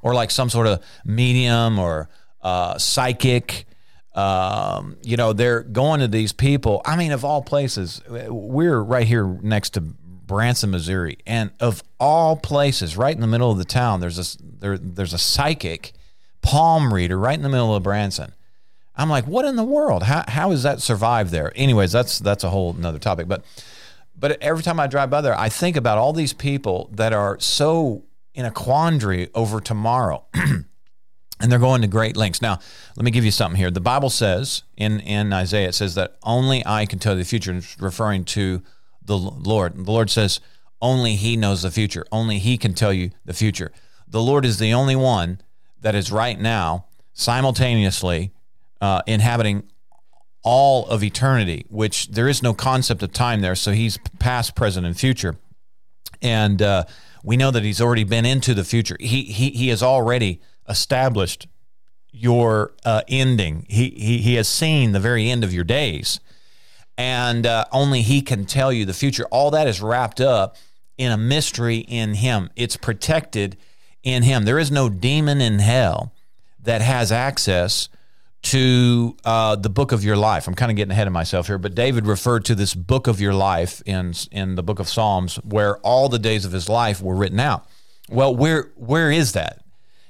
or 0.02 0.14
like 0.14 0.32
some 0.32 0.50
sort 0.50 0.68
of 0.68 0.84
medium 1.06 1.80
or 1.80 2.10
uh, 2.42 2.78
psychic. 2.78 3.66
Um, 4.16 4.98
you 5.02 5.18
know, 5.18 5.34
they're 5.34 5.64
going 5.64 6.02
to 6.02 6.08
these 6.08 6.34
people. 6.34 6.82
I 6.86 6.96
mean, 6.96 7.12
of 7.12 7.26
all 7.26 7.42
places, 7.42 8.02
we're 8.08 8.80
right 8.80 9.08
here 9.08 9.26
next 9.42 9.72
to 9.72 9.82
Branson, 9.82 10.72
Missouri, 10.72 11.18
and 11.26 11.52
of 11.60 11.84
all 12.00 12.36
places, 12.36 12.96
right 12.96 13.14
in 13.14 13.22
the 13.22 13.28
middle 13.28 13.52
of 13.52 13.58
the 13.58 13.66
town, 13.66 14.00
there's 14.00 14.20
a 14.20 14.44
there, 14.44 14.78
there's 14.78 15.14
a 15.14 15.18
psychic 15.18 15.94
palm 16.42 16.94
reader 16.94 17.18
right 17.18 17.36
in 17.36 17.44
the 17.44 17.50
middle 17.50 17.76
of 17.76 17.84
Branson. 17.84 18.34
I'm 18.96 19.10
like, 19.10 19.26
what 19.26 19.46
in 19.46 19.56
the 19.56 19.64
world? 19.64 20.04
How 20.04 20.24
how 20.28 20.52
has 20.52 20.64
that 20.64 20.82
survived 20.82 21.32
there? 21.32 21.52
Anyways, 21.56 21.92
that's 21.92 22.20
that's 22.20 22.44
a 22.44 22.50
whole 22.50 22.76
another 22.76 23.00
topic. 23.00 23.28
But 23.28 23.44
but 24.18 24.42
every 24.42 24.64
time 24.64 24.80
I 24.80 24.88
drive 24.88 25.10
by 25.10 25.22
there, 25.22 25.38
I 25.38 25.50
think 25.50 25.76
about 25.76 25.98
all 25.98 26.14
these 26.14 26.34
people 26.34 26.90
that 26.94 27.14
are 27.14 27.40
so 27.40 28.04
in 28.34 28.46
a 28.46 28.52
quandary 28.52 29.30
over 29.34 29.60
tomorrow. 29.60 30.26
and 31.40 31.52
they're 31.52 31.60
going 31.60 31.82
to 31.82 31.88
great 31.88 32.16
lengths. 32.16 32.42
Now, 32.42 32.60
let 32.96 33.04
me 33.04 33.12
give 33.12 33.26
you 33.26 33.32
something 33.32 33.58
here. 33.58 33.70
The 33.70 33.82
Bible 33.82 34.10
says 34.10 34.64
in, 34.78 35.02
in 35.02 35.34
Isaiah, 35.34 35.70
it 35.70 35.76
says 35.76 35.96
that 35.96 36.16
only 36.24 36.64
I 36.66 36.86
can 36.86 37.00
tell 37.00 37.16
the 37.16 37.26
future, 37.26 37.60
referring 37.80 38.24
to 38.26 38.64
the 39.04 39.18
Lord. 39.18 39.76
The 39.76 39.92
Lord 39.92 40.10
says, 40.10 40.40
only 40.82 41.16
He 41.16 41.36
knows 41.36 41.62
the 41.62 41.72
future. 41.72 42.06
Only 42.12 42.40
He 42.40 42.58
can 42.58 42.74
tell 42.74 42.94
you 42.94 43.12
the 43.26 43.34
future. 43.34 43.72
The 44.08 44.22
Lord 44.22 44.46
is 44.46 44.60
the 44.60 44.74
only 44.74 44.96
one 44.96 45.42
that 45.82 45.96
is 45.96 46.12
right 46.12 46.40
now 46.40 46.86
simultaneously 47.14 48.32
uh, 48.80 49.02
inhabiting 49.08 49.64
all 50.44 50.86
of 50.88 51.04
eternity, 51.04 51.66
which 51.70 52.08
there 52.08 52.28
is 52.28 52.44
no 52.44 52.54
concept 52.54 53.02
of 53.04 53.12
time 53.12 53.42
there. 53.42 53.56
So 53.56 53.72
He's 53.72 53.98
past, 54.20 54.56
present, 54.56 54.86
and 54.86 54.98
future. 54.98 55.36
And 56.22 56.62
uh, 56.62 56.86
we 57.24 57.38
know 57.38 57.50
that 57.52 57.64
He's 57.64 57.82
already 57.82 58.04
been 58.04 58.26
into 58.26 58.54
the 58.54 58.64
future. 58.64 58.98
He, 59.00 59.24
he, 59.24 59.50
he 59.52 59.70
has 59.70 59.82
already 59.82 60.42
established 60.70 61.48
your 62.12 62.74
uh, 62.86 63.02
ending. 63.08 63.66
He, 63.70 63.90
he, 63.90 64.18
he 64.20 64.36
has 64.36 64.48
seen 64.48 64.92
the 64.92 65.00
very 65.00 65.30
end 65.30 65.44
of 65.44 65.54
your 65.54 65.64
days. 65.64 66.20
And 66.98 67.48
uh, 67.48 67.66
only 67.72 68.02
He 68.02 68.22
can 68.22 68.46
tell 68.46 68.72
you 68.72 68.86
the 68.86 68.94
future. 68.94 69.26
All 69.32 69.50
that 69.52 69.68
is 69.68 69.82
wrapped 69.82 70.22
up 70.22 70.58
in 70.98 71.12
a 71.12 71.18
mystery 71.18 71.78
in 71.78 72.16
Him, 72.16 72.52
it's 72.56 72.78
protected 72.78 73.58
in 74.04 74.24
Him. 74.24 74.46
There 74.46 74.60
is 74.60 74.70
no 74.70 74.90
demon 74.90 75.42
in 75.42 75.60
hell 75.60 76.14
that 76.60 76.82
has 76.82 77.12
access 77.12 77.90
to 78.44 79.16
uh, 79.26 79.56
the 79.56 79.70
book 79.70 79.92
of 79.92 80.04
your 80.04 80.18
life. 80.18 80.48
I'm 80.48 80.54
kind 80.54 80.72
of 80.72 80.76
getting 80.76 80.92
ahead 80.92 81.08
of 81.08 81.14
myself 81.14 81.48
here, 81.48 81.58
but 81.58 81.76
David 81.76 82.06
referred 82.06 82.46
to 82.46 82.56
this 82.56 82.76
book 82.76 83.08
of 83.08 83.20
your 83.20 83.34
life 83.34 83.82
in 83.86 84.14
in 84.32 84.56
the 84.56 84.64
book 84.64 84.80
of 84.80 84.88
Psalms, 84.88 85.36
where 85.38 85.78
all 85.78 86.10
the 86.10 86.20
days 86.20 86.46
of 86.46 86.52
his 86.52 86.70
life 86.70 87.02
were 87.02 87.16
written 87.16 87.40
out. 87.40 87.66
Well, 88.10 88.36
where 88.36 88.72
where 88.76 89.12
is 89.12 89.34
that? 89.34 89.64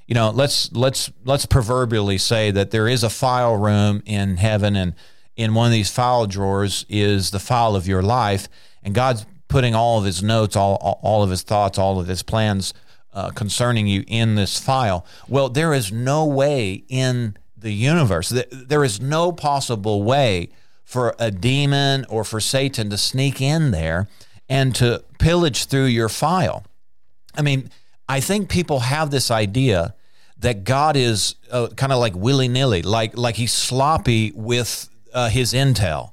you 0.07 0.15
know, 0.15 0.29
let's 0.29 0.71
let's 0.73 1.11
let's 1.23 1.45
proverbially 1.45 2.17
say 2.17 2.51
that 2.51 2.71
there 2.71 2.87
is 2.87 3.03
a 3.03 3.09
file 3.09 3.55
room 3.55 4.03
in 4.05 4.37
heaven, 4.37 4.75
and 4.75 4.93
in 5.35 5.53
one 5.53 5.67
of 5.67 5.71
these 5.71 5.89
file 5.89 6.27
drawers 6.27 6.85
is 6.89 7.31
the 7.31 7.39
file 7.39 7.75
of 7.75 7.87
your 7.87 8.01
life, 8.01 8.47
and 8.83 8.93
God's 8.93 9.25
putting 9.47 9.73
all 9.73 9.99
of 9.99 10.05
His 10.05 10.21
notes, 10.21 10.55
all 10.55 10.99
all 11.01 11.23
of 11.23 11.29
His 11.29 11.41
thoughts, 11.41 11.77
all 11.77 11.99
of 11.99 12.07
His 12.07 12.21
plans 12.21 12.73
uh, 13.13 13.29
concerning 13.29 13.87
you 13.87 14.03
in 14.07 14.35
this 14.35 14.59
file. 14.59 15.05
Well, 15.29 15.49
there 15.49 15.73
is 15.73 15.91
no 15.91 16.25
way 16.25 16.83
in 16.89 17.37
the 17.63 17.73
universe, 17.73 18.29
there 18.51 18.83
is 18.83 19.01
no 19.01 19.31
possible 19.31 20.03
way 20.03 20.49
for 20.83 21.15
a 21.17 21.31
demon 21.31 22.05
or 22.09 22.23
for 22.23 22.39
Satan 22.39 22.89
to 22.89 22.97
sneak 22.97 23.41
in 23.41 23.71
there 23.71 24.07
and 24.47 24.75
to 24.75 25.03
pillage 25.17 25.65
through 25.65 25.85
your 25.85 26.09
file. 26.09 26.65
I 27.35 27.41
mean 27.41 27.69
I 28.07 28.19
think 28.19 28.49
people 28.49 28.81
have 28.81 29.11
this 29.11 29.31
idea 29.31 29.95
that 30.39 30.65
God 30.65 30.97
is 30.97 31.35
uh, 31.51 31.69
kind 31.69 31.91
of 31.91 31.99
like 31.99 32.15
willy 32.15 32.47
nilly, 32.47 32.81
like 32.81 33.17
like 33.17 33.35
he's 33.35 33.53
sloppy 33.53 34.31
with 34.35 34.89
uh, 35.13 35.29
his 35.29 35.53
intel. 35.53 36.11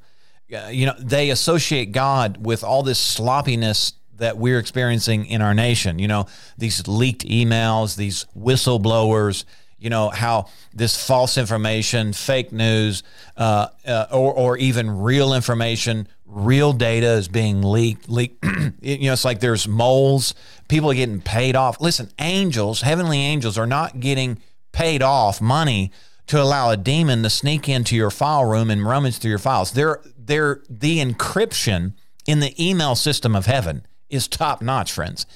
You 0.48 0.86
know, 0.86 0.94
they 0.98 1.30
associate 1.30 1.92
God 1.92 2.44
with 2.44 2.64
all 2.64 2.82
this 2.82 2.98
sloppiness 2.98 3.92
that 4.16 4.36
we're 4.36 4.58
experiencing 4.58 5.26
in 5.26 5.42
our 5.42 5.54
nation. 5.54 5.98
You 5.98 6.08
know, 6.08 6.26
these 6.58 6.86
leaked 6.88 7.24
emails, 7.24 7.96
these 7.96 8.26
whistleblowers. 8.36 9.44
You 9.80 9.90
know 9.90 10.10
how 10.10 10.46
this 10.74 11.02
false 11.02 11.38
information, 11.38 12.12
fake 12.12 12.52
news, 12.52 13.02
uh, 13.36 13.68
uh, 13.86 14.06
or 14.12 14.32
or 14.32 14.56
even 14.58 15.00
real 15.00 15.34
information 15.34 16.06
real 16.30 16.72
data 16.72 17.08
is 17.12 17.28
being 17.28 17.62
leaked. 17.62 18.08
leaked. 18.08 18.44
you 18.80 19.06
know, 19.06 19.12
it's 19.12 19.24
like 19.24 19.40
there's 19.40 19.66
moles. 19.66 20.34
People 20.68 20.90
are 20.90 20.94
getting 20.94 21.20
paid 21.20 21.56
off. 21.56 21.80
Listen, 21.80 22.10
angels, 22.18 22.82
heavenly 22.82 23.18
angels, 23.18 23.58
are 23.58 23.66
not 23.66 24.00
getting 24.00 24.40
paid 24.72 25.02
off 25.02 25.40
money 25.40 25.90
to 26.28 26.40
allow 26.40 26.70
a 26.70 26.76
demon 26.76 27.22
to 27.24 27.30
sneak 27.30 27.68
into 27.68 27.96
your 27.96 28.10
file 28.10 28.44
room 28.44 28.70
and 28.70 28.86
rummage 28.86 29.18
through 29.18 29.30
your 29.30 29.38
files. 29.38 29.72
They're, 29.72 30.00
they're 30.16 30.62
the 30.68 31.04
encryption 31.04 31.94
in 32.26 32.38
the 32.38 32.54
email 32.64 32.94
system 32.94 33.34
of 33.34 33.46
heaven 33.46 33.84
is 34.08 34.28
top 34.28 34.62
notch, 34.62 34.92
friends. 34.92 35.26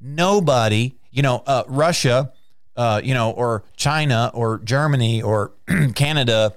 Nobody, 0.00 0.96
you 1.10 1.22
know, 1.22 1.42
uh, 1.46 1.64
Russia, 1.66 2.32
uh, 2.76 3.00
you 3.02 3.14
know, 3.14 3.30
or 3.30 3.64
China 3.76 4.30
or 4.34 4.58
Germany 4.58 5.22
or 5.22 5.52
Canada, 5.94 6.54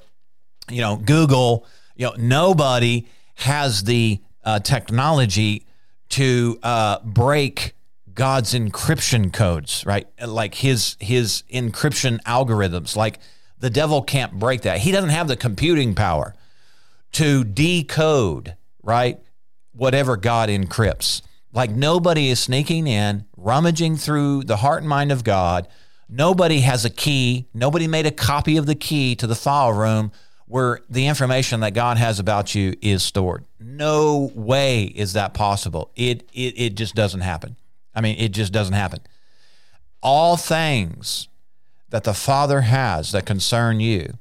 you 0.70 0.82
know, 0.82 0.96
Google, 0.98 1.66
you 1.96 2.06
know, 2.06 2.16
nobody 2.18 3.08
has 3.36 3.84
the 3.84 4.20
uh, 4.44 4.60
technology 4.60 5.66
to 6.10 6.58
uh, 6.64 7.00
break 7.04 7.76
God's 8.14 8.54
encryption 8.54 9.32
codes, 9.32 9.86
right? 9.86 10.08
Like 10.26 10.56
his 10.56 10.98
his 11.00 11.44
encryption 11.54 12.22
algorithms. 12.24 12.96
Like 12.96 13.20
the 13.60 13.70
devil 13.70 14.02
can't 14.02 14.34
break 14.34 14.62
that. 14.62 14.80
He 14.80 14.92
doesn't 14.92 15.12
have 15.12 15.28
the 15.28 15.38
computing 15.38 15.94
power 15.94 16.34
to 17.14 17.44
decode, 17.44 18.56
right? 18.82 19.20
Whatever 19.74 20.18
God 20.18 20.50
encrypts. 20.50 21.22
Like 21.54 21.72
nobody 21.72 22.30
is 22.30 22.40
sneaking 22.40 22.88
in, 22.88 23.26
rummaging 23.36 23.98
through 23.98 24.44
the 24.44 24.58
heart 24.58 24.82
and 24.82 24.90
mind 24.90 25.12
of 25.12 25.24
God. 25.24 25.68
Nobody 26.10 26.62
has 26.62 26.86
a 26.86 26.90
key. 26.90 27.48
Nobody 27.54 27.88
made 27.88 28.06
a 28.06 28.12
copy 28.12 28.58
of 28.58 28.66
the 28.66 28.76
key 28.76 29.16
to 29.16 29.28
the 29.28 29.36
file 29.36 29.74
room 29.74 30.12
where 30.48 30.80
the 30.90 31.08
information 31.08 31.60
that 31.60 31.74
God 31.74 31.98
has 31.98 32.20
about 32.20 32.56
you 32.56 32.74
is 32.82 33.04
stored. 33.04 33.44
No 33.60 34.32
way 34.34 34.84
is 34.84 35.14
that 35.14 35.34
possible. 35.34 35.92
It, 35.96 36.30
it, 36.34 36.54
it 36.58 36.76
just 36.76 36.96
doesn't 36.96 37.22
happen. 37.22 37.58
I 37.94 38.02
mean, 38.02 38.18
it 38.18 38.30
just 38.30 38.54
doesn't 38.54 38.74
happen. 38.74 39.02
All 40.02 40.38
things 40.38 41.28
that 41.90 42.06
the 42.06 42.14
Father 42.14 42.62
has 42.62 43.12
that 43.12 43.26
concern 43.26 43.82
you, 43.82 44.14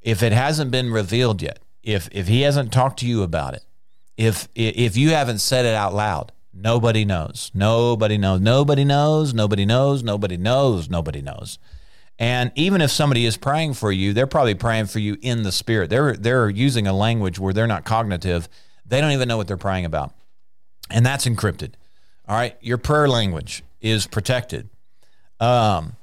if 0.00 0.22
it 0.22 0.32
hasn't 0.32 0.70
been 0.70 0.92
revealed 0.92 1.42
yet, 1.42 1.58
if, 1.82 2.08
if 2.12 2.28
He 2.28 2.42
hasn't 2.42 2.72
talked 2.72 3.00
to 3.00 3.06
you 3.06 3.22
about 3.22 3.54
it, 3.54 3.64
if, 4.16 4.48
if 4.54 4.96
you 4.96 5.10
haven't 5.10 5.38
said 5.38 5.64
it 5.64 5.74
out 5.74 5.94
loud, 5.94 6.32
nobody 6.60 7.04
knows. 7.04 7.50
Nobody 7.54 8.18
knows. 8.18 8.40
Nobody 8.40 8.84
knows. 8.84 9.34
Nobody 9.34 9.64
knows. 9.64 10.02
Nobody 10.02 10.36
knows. 10.36 10.90
Nobody 10.90 11.22
knows. 11.22 11.58
And 12.18 12.50
even 12.56 12.80
if 12.80 12.90
somebody 12.90 13.26
is 13.26 13.36
praying 13.36 13.74
for 13.74 13.92
you, 13.92 14.12
they're 14.12 14.26
probably 14.26 14.54
praying 14.54 14.86
for 14.86 14.98
you 14.98 15.16
in 15.22 15.44
the 15.44 15.52
spirit. 15.52 15.88
They're 15.88 16.16
they're 16.16 16.48
using 16.50 16.86
a 16.86 16.92
language 16.92 17.38
where 17.38 17.52
they're 17.52 17.68
not 17.68 17.84
cognitive. 17.84 18.48
They 18.84 19.00
don't 19.00 19.12
even 19.12 19.28
know 19.28 19.36
what 19.36 19.46
they're 19.46 19.56
praying 19.56 19.84
about. 19.84 20.12
And 20.90 21.06
that's 21.06 21.26
encrypted. 21.26 21.74
All 22.28 22.36
right, 22.36 22.56
your 22.60 22.78
prayer 22.78 23.08
language 23.08 23.62
is 23.80 24.06
protected. 24.06 24.68
Um, 25.38 25.94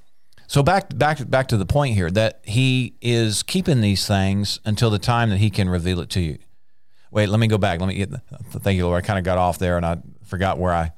so 0.47 0.63
back 0.63 0.95
back 0.97 1.29
back 1.29 1.49
to 1.49 1.57
the 1.57 1.65
point 1.65 1.95
here 1.95 2.09
that 2.11 2.39
he 2.43 2.95
is 3.01 3.43
keeping 3.43 3.81
these 3.81 4.07
things 4.07 4.59
until 4.63 4.89
the 4.89 4.99
time 4.99 5.29
that 5.31 5.37
he 5.37 5.49
can 5.49 5.69
reveal 5.69 5.99
it 5.99 6.09
to 6.11 6.21
you. 6.21 6.37
Wait, 7.11 7.29
let 7.29 7.39
me 7.39 7.47
go 7.47 7.57
back. 7.57 7.79
Let 7.79 7.87
me 7.87 7.95
get. 7.95 8.09
Thank 8.51 8.77
you, 8.77 8.85
Lord. 8.85 9.03
I 9.03 9.05
kind 9.05 9.19
of 9.19 9.25
got 9.25 9.37
off 9.37 9.57
there 9.57 9.75
and 9.77 9.85
I 9.85 9.97
forgot 10.25 10.57
where 10.57 10.73
I 10.73 10.91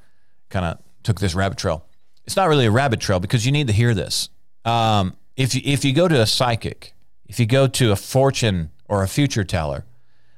kind 0.49 0.65
of 0.65 0.79
took 1.03 1.19
this 1.19 1.35
rabbit 1.35 1.57
trail. 1.57 1.85
It's 2.25 2.35
not 2.35 2.49
really 2.49 2.65
a 2.65 2.71
rabbit 2.71 2.99
trail 2.99 3.19
because 3.19 3.45
you 3.45 3.51
need 3.51 3.67
to 3.67 3.73
hear 3.73 3.93
this. 3.93 4.29
Um, 4.65 5.15
if 5.35 5.55
you, 5.55 5.61
if 5.63 5.85
you 5.85 5.93
go 5.93 6.07
to 6.07 6.21
a 6.21 6.25
psychic, 6.25 6.93
if 7.27 7.39
you 7.39 7.45
go 7.45 7.67
to 7.67 7.91
a 7.91 7.95
fortune 7.95 8.71
or 8.89 9.03
a 9.03 9.07
future 9.07 9.43
teller, 9.43 9.85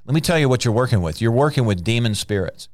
let 0.06 0.14
me 0.14 0.22
tell 0.22 0.38
you 0.38 0.50
what 0.50 0.66
you're 0.66 0.74
working 0.74 1.02
with. 1.02 1.22
You're 1.22 1.32
working 1.32 1.66
with 1.66 1.84
demon 1.84 2.16
spirits. 2.16 2.68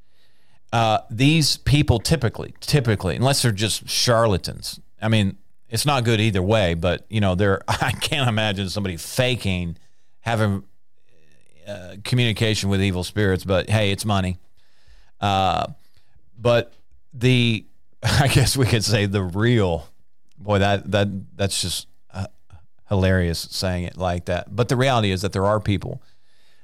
Uh, 0.72 0.98
these 1.10 1.58
people 1.58 1.98
typically, 1.98 2.54
typically, 2.60 3.16
unless 3.16 3.42
they're 3.42 3.52
just 3.52 3.88
charlatans. 3.88 4.80
I 5.00 5.08
mean, 5.08 5.36
it's 5.68 5.86
not 5.86 6.04
good 6.04 6.20
either 6.20 6.42
way. 6.42 6.74
But 6.74 7.06
you 7.08 7.20
know, 7.20 7.34
they're. 7.34 7.62
I 7.68 7.92
can't 7.92 8.28
imagine 8.28 8.68
somebody 8.68 8.96
faking 8.96 9.76
having 10.20 10.64
uh, 11.66 11.96
communication 12.04 12.68
with 12.68 12.82
evil 12.82 13.04
spirits. 13.04 13.44
But 13.44 13.70
hey, 13.70 13.90
it's 13.90 14.04
money. 14.04 14.38
Uh, 15.20 15.68
but 16.38 16.72
the, 17.12 17.64
I 18.02 18.28
guess 18.28 18.56
we 18.56 18.66
could 18.66 18.84
say 18.84 19.06
the 19.06 19.22
real 19.22 19.88
boy, 20.38 20.58
that 20.58 20.90
that 20.90 21.08
that's 21.36 21.60
just 21.60 21.88
uh, 22.12 22.26
hilarious 22.88 23.48
saying 23.50 23.84
it 23.84 23.96
like 23.96 24.26
that. 24.26 24.54
But 24.54 24.68
the 24.68 24.76
reality 24.76 25.10
is 25.10 25.22
that 25.22 25.32
there 25.32 25.46
are 25.46 25.60
people 25.60 26.02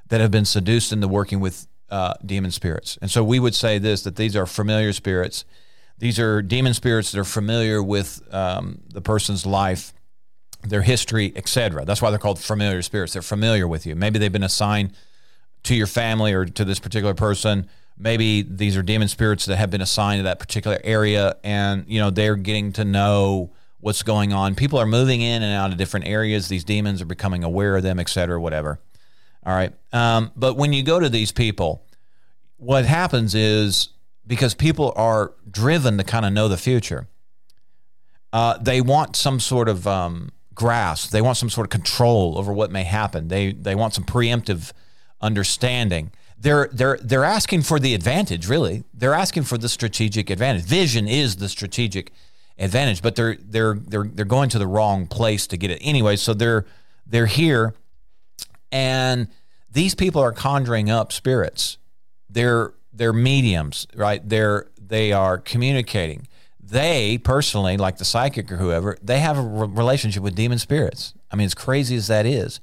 that 0.09 0.21
have 0.21 0.31
been 0.31 0.45
seduced 0.45 0.93
into 0.93 1.09
working 1.09 1.41
with 1.41 1.67
uh, 1.91 2.15
demon 2.25 2.51
spirits, 2.51 2.99
and 3.01 3.11
so 3.11 3.25
we 3.25 3.39
would 3.39 3.55
say 3.55 3.79
this: 3.79 4.03
that 4.03 4.17
these 4.17 4.37
are 4.37 4.47
familiar 4.47 4.93
spirits. 4.93 5.45
These 5.99 6.19
are 6.19 6.43
demon 6.43 6.75
spirits 6.75 7.13
that 7.13 7.21
are 7.21 7.25
familiar 7.25 7.83
with 7.83 8.23
um, 8.35 8.81
the 8.93 9.01
person's 9.01 9.47
life, 9.47 9.93
their 10.65 10.83
history, 10.83 11.33
etc. 11.37 11.85
That's 11.85 12.03
why 12.03 12.11
they're 12.11 12.19
called 12.19 12.41
familiar 12.41 12.83
spirits. 12.83 13.13
They're 13.13 13.23
familiar 13.23 13.69
with 13.69 13.87
you. 13.87 13.95
Maybe 13.95 14.19
they've 14.19 14.33
been 14.33 14.43
assigned 14.43 14.95
to 15.65 15.77
your 15.77 15.87
family 15.87 16.33
or 16.33 16.45
to 16.45 16.65
this 16.65 16.81
particular 16.81 17.15
person 17.15 17.69
maybe 17.99 18.43
these 18.43 18.77
are 18.77 18.83
demon 18.83 19.09
spirits 19.09 19.47
that 19.47 19.57
have 19.57 19.71
been 19.71 19.81
assigned 19.81 20.19
to 20.21 20.25
that 20.25 20.39
particular 20.39 20.79
area 20.83 21.37
and 21.45 21.85
you 21.89 22.01
know 22.01 22.11
they're 22.11 22.37
getting 22.37 22.73
to 22.73 22.85
know 22.85 23.53
what's 23.81 24.03
going 24.03 24.33
on. 24.33 24.55
People 24.55 24.79
are 24.79 24.87
moving 24.87 25.21
in 25.21 25.43
and 25.43 25.53
out 25.53 25.73
of 25.73 25.77
different 25.77 26.07
areas. 26.07 26.49
These 26.49 26.65
demons 26.65 27.03
are 27.03 27.07
becoming 27.07 27.43
aware 27.43 27.77
of 27.77 27.83
them, 27.83 27.99
et 27.99 28.09
cetera, 28.09 28.41
whatever. 28.41 28.79
All 29.45 29.55
right. 29.55 29.73
Um, 29.93 30.31
but 30.37 30.57
when 30.57 30.73
you 30.73 30.85
go 30.85 31.01
to 31.01 31.09
these 31.09 31.33
people, 31.33 31.85
what 32.59 32.85
happens 32.85 33.35
is 33.35 33.89
because 34.25 34.55
people 34.55 34.93
are 34.95 35.33
driven 35.51 35.99
to 35.99 36.05
kind 36.05 36.25
of 36.25 36.33
know 36.33 36.47
the 36.47 36.57
future, 36.57 37.09
uh, 38.33 38.57
they 38.59 38.81
want 38.81 39.17
some 39.17 39.41
sort 39.41 39.69
of 39.69 39.85
um, 39.87 40.31
grasp. 40.55 41.11
They 41.11 41.21
want 41.21 41.37
some 41.37 41.51
sort 41.51 41.67
of 41.67 41.71
control 41.71 42.39
over 42.39 42.53
what 42.53 42.71
may 42.71 42.85
happen. 42.85 43.29
They 43.29 43.53
they 43.53 43.75
want 43.75 43.95
some 43.95 44.05
preemptive 44.05 44.73
understanding. 45.21 46.13
They're 46.43 46.69
they're 46.73 46.99
they're 47.01 47.25
asking 47.25 47.63
for 47.63 47.79
the 47.79 47.95
advantage. 47.95 48.49
Really, 48.49 48.83
they're 48.93 49.15
asking 49.15 49.45
for 49.45 49.59
the 49.59 49.69
strategic 49.69 50.29
advantage. 50.29 50.65
Vision 50.65 51.07
is 51.07 51.37
the 51.37 51.49
strategic 51.49 52.11
advantage, 52.59 53.01
but 53.01 53.15
they're 53.15 53.37
they're 53.37 53.75
they're 53.75 54.11
they're 54.13 54.25
going 54.25 54.49
to 54.49 54.59
the 54.59 54.67
wrong 54.67 55.07
place 55.07 55.47
to 55.47 55.57
get 55.57 55.71
it 55.71 55.79
anyway. 55.81 56.17
So 56.17 56.35
they're 56.35 56.67
they're 57.07 57.27
here, 57.27 57.75
and 58.73 59.29
these 59.71 59.95
people 59.95 60.21
are 60.21 60.33
conjuring 60.33 60.91
up 60.91 61.13
spirits. 61.13 61.79
They're 62.29 62.75
they're 62.93 63.13
mediums, 63.13 63.87
right? 63.95 64.29
They're 64.29 64.67
they 64.77 65.13
are 65.13 65.39
communicating. 65.39 66.27
They 66.61 67.19
personally, 67.19 67.77
like 67.77 67.99
the 67.99 68.05
psychic 68.05 68.51
or 68.51 68.57
whoever, 68.57 68.99
they 69.01 69.21
have 69.21 69.39
a 69.39 69.43
re- 69.43 69.69
relationship 69.69 70.25
with 70.25 70.35
demon 70.35 70.59
spirits. 70.59 71.15
I 71.31 71.37
mean, 71.37 71.45
as 71.45 71.55
crazy 71.55 71.95
as 71.95 72.09
that 72.09 72.27
is, 72.27 72.59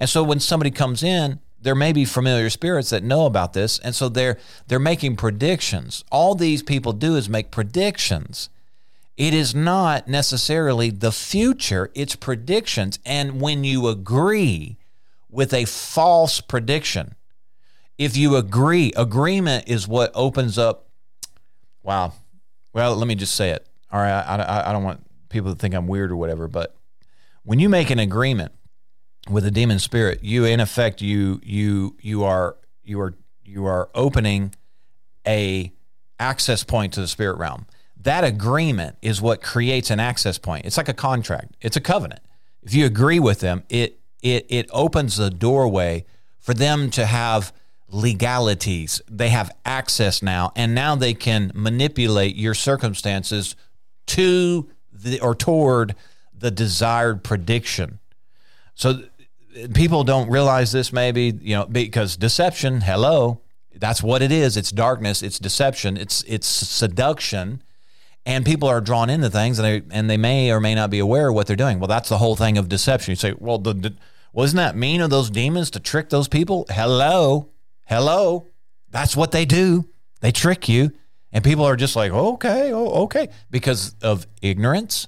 and 0.00 0.10
so 0.10 0.24
when 0.24 0.40
somebody 0.40 0.72
comes 0.72 1.04
in, 1.04 1.38
there 1.60 1.74
may 1.74 1.92
be 1.92 2.04
familiar 2.04 2.48
spirits 2.50 2.90
that 2.90 3.02
know 3.02 3.26
about 3.26 3.52
this, 3.52 3.78
and 3.80 3.94
so 3.94 4.08
they're 4.08 4.38
they're 4.66 4.78
making 4.78 5.16
predictions. 5.16 6.04
All 6.10 6.34
these 6.34 6.62
people 6.62 6.92
do 6.92 7.16
is 7.16 7.28
make 7.28 7.50
predictions. 7.50 8.48
It 9.16 9.34
is 9.34 9.54
not 9.54 10.08
necessarily 10.08 10.88
the 10.88 11.12
future, 11.12 11.90
it's 11.94 12.16
predictions. 12.16 12.98
And 13.04 13.40
when 13.40 13.64
you 13.64 13.88
agree 13.88 14.78
with 15.28 15.52
a 15.52 15.66
false 15.66 16.40
prediction, 16.40 17.16
if 17.98 18.16
you 18.16 18.36
agree, 18.36 18.92
agreement 18.96 19.68
is 19.68 19.86
what 19.86 20.10
opens 20.14 20.56
up. 20.56 20.88
Wow. 21.82 22.14
Well, 22.72 22.96
let 22.96 23.06
me 23.06 23.14
just 23.14 23.34
say 23.34 23.50
it. 23.50 23.66
All 23.92 24.00
right. 24.00 24.10
I, 24.10 24.36
I, 24.36 24.70
I 24.70 24.72
don't 24.72 24.84
want 24.84 25.04
people 25.28 25.52
to 25.52 25.58
think 25.58 25.74
I'm 25.74 25.86
weird 25.86 26.10
or 26.10 26.16
whatever, 26.16 26.48
but 26.48 26.74
when 27.42 27.58
you 27.58 27.68
make 27.68 27.90
an 27.90 27.98
agreement 27.98 28.52
with 29.30 29.46
a 29.46 29.50
demon 29.50 29.78
spirit, 29.78 30.22
you 30.22 30.44
in 30.44 30.60
effect 30.60 31.00
you 31.00 31.40
you 31.42 31.96
you 32.00 32.24
are 32.24 32.56
you 32.82 33.00
are 33.00 33.14
you 33.44 33.66
are 33.66 33.88
opening 33.94 34.54
a 35.26 35.72
access 36.18 36.64
point 36.64 36.94
to 36.94 37.00
the 37.00 37.08
spirit 37.08 37.38
realm. 37.38 37.66
That 37.96 38.24
agreement 38.24 38.96
is 39.02 39.20
what 39.20 39.42
creates 39.42 39.90
an 39.90 40.00
access 40.00 40.38
point. 40.38 40.64
It's 40.66 40.76
like 40.76 40.88
a 40.88 40.94
contract. 40.94 41.56
It's 41.60 41.76
a 41.76 41.80
covenant. 41.80 42.22
If 42.62 42.74
you 42.74 42.86
agree 42.86 43.20
with 43.20 43.40
them, 43.40 43.64
it 43.68 44.00
it 44.22 44.46
it 44.48 44.68
opens 44.72 45.16
the 45.16 45.30
doorway 45.30 46.04
for 46.38 46.54
them 46.54 46.90
to 46.90 47.06
have 47.06 47.52
legalities. 47.88 49.00
They 49.08 49.30
have 49.30 49.50
access 49.64 50.22
now, 50.22 50.52
and 50.56 50.74
now 50.74 50.94
they 50.94 51.14
can 51.14 51.52
manipulate 51.54 52.36
your 52.36 52.54
circumstances 52.54 53.56
to 54.06 54.68
the 54.92 55.20
or 55.20 55.34
toward 55.34 55.94
the 56.36 56.50
desired 56.50 57.22
prediction. 57.22 57.98
So 58.74 59.04
people 59.74 60.04
don't 60.04 60.30
realize 60.30 60.72
this 60.72 60.92
maybe, 60.92 61.34
you 61.40 61.56
know, 61.56 61.66
because 61.66 62.16
deception, 62.16 62.80
hello, 62.80 63.40
that's 63.74 64.02
what 64.02 64.22
it 64.22 64.32
is. 64.32 64.56
It's 64.56 64.70
darkness, 64.70 65.22
it's 65.22 65.38
deception, 65.38 65.96
it's 65.96 66.22
it's 66.26 66.46
seduction. 66.46 67.62
And 68.26 68.44
people 68.44 68.68
are 68.68 68.82
drawn 68.82 69.08
into 69.08 69.30
things 69.30 69.58
and 69.58 69.66
they 69.66 69.96
and 69.96 70.10
they 70.10 70.16
may 70.16 70.50
or 70.50 70.60
may 70.60 70.74
not 70.74 70.90
be 70.90 70.98
aware 70.98 71.28
of 71.28 71.34
what 71.34 71.46
they're 71.46 71.56
doing. 71.56 71.80
Well, 71.80 71.88
that's 71.88 72.08
the 72.08 72.18
whole 72.18 72.36
thing 72.36 72.58
of 72.58 72.68
deception. 72.68 73.12
You 73.12 73.16
say, 73.16 73.34
well, 73.38 73.58
the, 73.58 73.72
the 73.72 73.94
wasn't 74.32 74.58
that 74.58 74.76
mean 74.76 75.00
of 75.00 75.10
those 75.10 75.30
demons 75.30 75.70
to 75.70 75.80
trick 75.80 76.10
those 76.10 76.28
people? 76.28 76.66
Hello. 76.68 77.48
Hello. 77.86 78.46
That's 78.90 79.16
what 79.16 79.32
they 79.32 79.44
do. 79.44 79.88
They 80.20 80.32
trick 80.32 80.68
you. 80.68 80.92
And 81.32 81.44
people 81.44 81.64
are 81.64 81.76
just 81.76 81.96
like, 81.96 82.12
oh, 82.12 82.34
okay, 82.34 82.72
oh, 82.72 83.04
okay, 83.04 83.28
because 83.50 83.94
of 84.02 84.26
ignorance, 84.42 85.06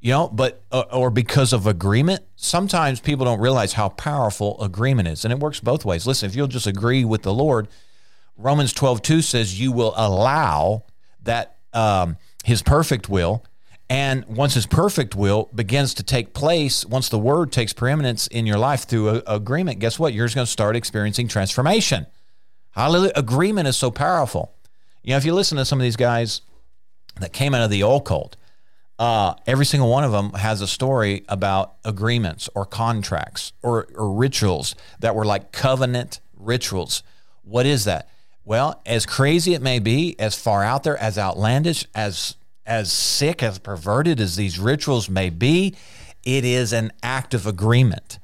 you 0.00 0.12
know, 0.12 0.28
but, 0.28 0.62
uh, 0.70 0.84
or 0.92 1.10
because 1.10 1.52
of 1.52 1.66
agreement. 1.66 2.22
Sometimes 2.36 3.00
people 3.00 3.24
don't 3.24 3.40
realize 3.40 3.72
how 3.72 3.88
powerful 3.88 4.60
agreement 4.62 5.08
is. 5.08 5.24
And 5.24 5.32
it 5.32 5.40
works 5.40 5.60
both 5.60 5.84
ways. 5.84 6.06
Listen, 6.06 6.28
if 6.28 6.36
you'll 6.36 6.46
just 6.46 6.66
agree 6.66 7.04
with 7.04 7.22
the 7.22 7.34
Lord, 7.34 7.68
Romans 8.36 8.72
12, 8.72 9.02
2 9.02 9.22
says 9.22 9.60
you 9.60 9.72
will 9.72 9.92
allow 9.96 10.84
that 11.22 11.56
um, 11.72 12.16
his 12.44 12.62
perfect 12.62 13.08
will. 13.08 13.44
And 13.90 14.24
once 14.26 14.54
his 14.54 14.66
perfect 14.66 15.16
will 15.16 15.48
begins 15.54 15.94
to 15.94 16.02
take 16.02 16.34
place, 16.34 16.84
once 16.84 17.08
the 17.08 17.18
word 17.18 17.50
takes 17.50 17.72
preeminence 17.72 18.26
in 18.26 18.46
your 18.46 18.58
life 18.58 18.86
through 18.86 19.08
a, 19.08 19.22
agreement, 19.26 19.80
guess 19.80 19.98
what? 19.98 20.12
You're 20.12 20.28
going 20.28 20.44
to 20.44 20.50
start 20.50 20.76
experiencing 20.76 21.26
transformation. 21.26 22.06
Hallelujah. 22.72 23.12
Agreement 23.16 23.66
is 23.66 23.76
so 23.76 23.90
powerful. 23.90 24.54
You 25.02 25.12
know, 25.12 25.16
if 25.16 25.24
you 25.24 25.32
listen 25.32 25.56
to 25.56 25.64
some 25.64 25.80
of 25.80 25.82
these 25.82 25.96
guys 25.96 26.42
that 27.18 27.32
came 27.32 27.54
out 27.54 27.62
of 27.62 27.70
the 27.70 27.80
occult, 27.80 28.36
uh, 28.98 29.34
every 29.46 29.64
single 29.64 29.88
one 29.88 30.04
of 30.04 30.12
them 30.12 30.32
has 30.32 30.60
a 30.60 30.66
story 30.66 31.24
about 31.28 31.74
agreements 31.84 32.48
or 32.54 32.64
contracts 32.64 33.52
or, 33.62 33.86
or 33.94 34.12
rituals 34.12 34.74
that 34.98 35.14
were 35.14 35.24
like 35.24 35.52
covenant 35.52 36.20
rituals. 36.36 37.02
What 37.42 37.64
is 37.66 37.84
that? 37.84 38.08
Well, 38.44 38.80
as 38.86 39.06
crazy 39.06 39.54
it 39.54 39.62
may 39.62 39.78
be, 39.78 40.18
as 40.18 40.34
far 40.34 40.64
out 40.64 40.82
there, 40.82 40.96
as 40.96 41.18
outlandish, 41.18 41.84
as 41.94 42.34
as 42.66 42.92
sick, 42.92 43.42
as 43.42 43.58
perverted 43.58 44.20
as 44.20 44.36
these 44.36 44.58
rituals 44.58 45.08
may 45.08 45.30
be, 45.30 45.74
it 46.24 46.44
is 46.44 46.72
an 46.74 46.92
act 47.02 47.32
of 47.32 47.46
agreement. 47.46 48.18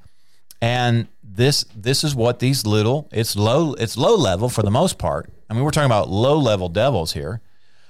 And 0.61 1.09
this 1.23 1.65
this 1.75 2.05
is 2.05 2.15
what 2.15 2.39
these 2.39 2.67
little 2.67 3.09
it's 3.13 3.37
low 3.37 3.75
it's 3.75 3.97
low 3.97 4.17
level 4.17 4.49
for 4.49 4.63
the 4.63 4.71
most 4.71 4.99
part. 4.99 5.31
I 5.49 5.55
mean, 5.55 5.63
we're 5.63 5.71
talking 5.71 5.87
about 5.87 6.09
low 6.09 6.39
level 6.39 6.69
devils 6.69 7.13
here, 7.13 7.41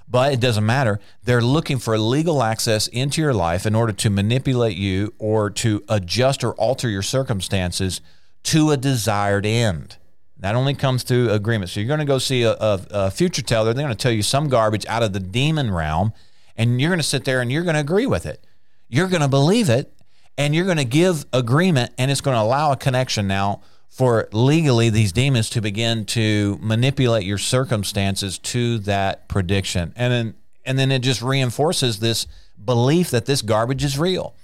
but 0.08 0.32
it 0.32 0.40
doesn't 0.40 0.66
matter. 0.66 1.00
They're 1.22 1.40
looking 1.42 1.78
for 1.78 1.96
legal 1.98 2.42
access 2.42 2.86
into 2.88 3.20
your 3.20 3.34
life 3.34 3.66
in 3.66 3.74
order 3.74 3.92
to 3.92 4.10
manipulate 4.10 4.76
you 4.76 5.14
or 5.18 5.50
to 5.50 5.82
adjust 5.88 6.44
or 6.44 6.52
alter 6.54 6.88
your 6.88 7.02
circumstances 7.02 8.00
to 8.44 8.70
a 8.70 8.76
desired 8.76 9.46
end. 9.46 9.96
That 10.38 10.54
only 10.54 10.74
comes 10.74 11.04
through 11.04 11.30
agreement. 11.30 11.70
So 11.70 11.80
you're 11.80 11.88
going 11.88 12.00
to 12.00 12.04
go 12.04 12.18
see 12.18 12.42
a, 12.42 12.52
a, 12.52 12.86
a 12.90 13.10
future 13.10 13.42
teller. 13.42 13.72
They're 13.72 13.84
going 13.84 13.96
to 13.96 14.02
tell 14.02 14.12
you 14.12 14.22
some 14.22 14.48
garbage 14.48 14.84
out 14.86 15.02
of 15.02 15.12
the 15.12 15.20
demon 15.20 15.70
realm 15.70 16.12
and 16.56 16.80
you're 16.80 16.90
going 16.90 17.00
to 17.00 17.02
sit 17.02 17.24
there 17.24 17.40
and 17.40 17.50
you're 17.50 17.62
going 17.62 17.74
to 17.74 17.80
agree 17.80 18.06
with 18.06 18.26
it. 18.26 18.44
You're 18.88 19.08
going 19.08 19.22
to 19.22 19.28
believe 19.28 19.70
it 19.70 19.92
and 20.36 20.54
you're 20.54 20.66
going 20.66 20.76
to 20.76 20.84
give 20.84 21.24
agreement 21.32 21.92
and 21.96 22.10
it's 22.10 22.20
going 22.20 22.36
to 22.36 22.42
allow 22.42 22.72
a 22.72 22.76
connection 22.76 23.26
now 23.26 23.62
for 23.94 24.28
legally 24.32 24.90
these 24.90 25.12
demons 25.12 25.48
to 25.48 25.60
begin 25.60 26.04
to 26.04 26.58
manipulate 26.60 27.22
your 27.22 27.38
circumstances 27.38 28.40
to 28.40 28.78
that 28.78 29.28
prediction. 29.28 29.92
And 29.94 30.12
then 30.12 30.34
and 30.64 30.76
then 30.76 30.90
it 30.90 30.98
just 30.98 31.22
reinforces 31.22 32.00
this 32.00 32.26
belief 32.62 33.10
that 33.10 33.26
this 33.26 33.40
garbage 33.40 33.84
is 33.84 33.96
real. 33.96 34.34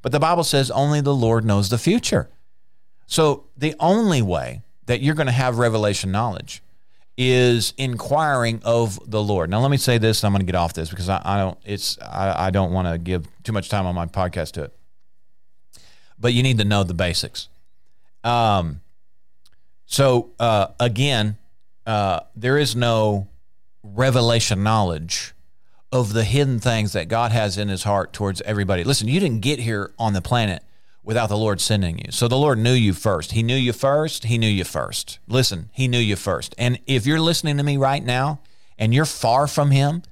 But 0.00 0.12
the 0.12 0.20
Bible 0.20 0.44
says 0.44 0.70
only 0.70 1.00
the 1.00 1.14
Lord 1.14 1.44
knows 1.44 1.70
the 1.70 1.78
future. 1.78 2.28
So 3.08 3.46
the 3.56 3.74
only 3.80 4.22
way 4.22 4.62
that 4.86 5.00
you're 5.02 5.16
going 5.16 5.26
to 5.26 5.32
have 5.32 5.58
revelation 5.58 6.12
knowledge 6.12 6.62
is 7.18 7.74
inquiring 7.76 8.60
of 8.64 9.00
the 9.10 9.22
Lord. 9.22 9.50
Now, 9.50 9.60
let 9.60 9.72
me 9.72 9.76
say 9.76 9.98
this. 9.98 10.22
I'm 10.22 10.30
going 10.30 10.40
to 10.40 10.46
get 10.46 10.54
off 10.54 10.72
this 10.72 10.90
because 10.90 11.08
I, 11.08 11.20
I 11.24 11.38
don't. 11.38 11.58
It's 11.64 11.98
I, 12.00 12.46
I 12.46 12.50
don't 12.50 12.70
want 12.70 12.86
to 12.86 12.98
give 12.98 13.26
too 13.42 13.52
much 13.52 13.68
time 13.68 13.86
on 13.86 13.94
my 13.96 14.06
podcast 14.06 14.52
to 14.52 14.64
it. 14.64 14.76
But 16.16 16.32
you 16.32 16.44
need 16.44 16.58
to 16.58 16.64
know 16.64 16.84
the 16.84 16.94
basics. 16.94 17.48
Um. 18.22 18.82
So 19.86 20.32
uh, 20.38 20.68
again, 20.80 21.36
uh, 21.86 22.20
there 22.34 22.58
is 22.58 22.74
no 22.74 23.28
revelation 23.82 24.62
knowledge 24.62 25.34
of 25.92 26.12
the 26.12 26.24
hidden 26.24 26.58
things 26.58 26.92
that 26.92 27.08
God 27.08 27.30
has 27.30 27.56
in 27.58 27.68
His 27.68 27.84
heart 27.84 28.12
towards 28.12 28.40
everybody. 28.42 28.82
Listen, 28.82 29.06
you 29.08 29.20
didn't 29.20 29.40
get 29.40 29.60
here 29.60 29.92
on 29.98 30.12
the 30.12 30.22
planet 30.22 30.62
without 31.04 31.28
the 31.28 31.36
Lord 31.36 31.60
sending 31.60 31.98
you. 31.98 32.10
So 32.10 32.26
the 32.26 32.36
Lord 32.36 32.58
knew 32.58 32.72
you 32.72 32.94
first. 32.94 33.32
He 33.32 33.42
knew 33.42 33.54
you 33.56 33.72
first. 33.72 34.24
He 34.24 34.38
knew 34.38 34.48
you 34.48 34.64
first. 34.64 35.18
Listen, 35.28 35.68
He 35.72 35.86
knew 35.86 35.98
you 35.98 36.16
first. 36.16 36.54
And 36.58 36.80
if 36.86 37.06
you're 37.06 37.20
listening 37.20 37.58
to 37.58 37.62
me 37.62 37.76
right 37.76 38.02
now 38.02 38.40
and 38.78 38.92
you're 38.92 39.04
far 39.04 39.46
from 39.46 39.70
Him, 39.70 40.02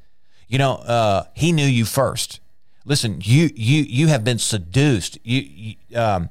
you 0.46 0.58
know, 0.58 0.74
uh, 0.74 1.24
He 1.35 1.50
knew 1.50 1.66
you 1.66 1.85
first. 1.85 2.40
Listen, 2.85 3.20
you 3.22 3.48
you 3.54 3.82
you 3.82 4.08
have 4.08 4.24
been 4.24 4.38
seduced. 4.38 5.18
You, 5.24 5.40
you 5.40 5.98
um, 5.98 6.28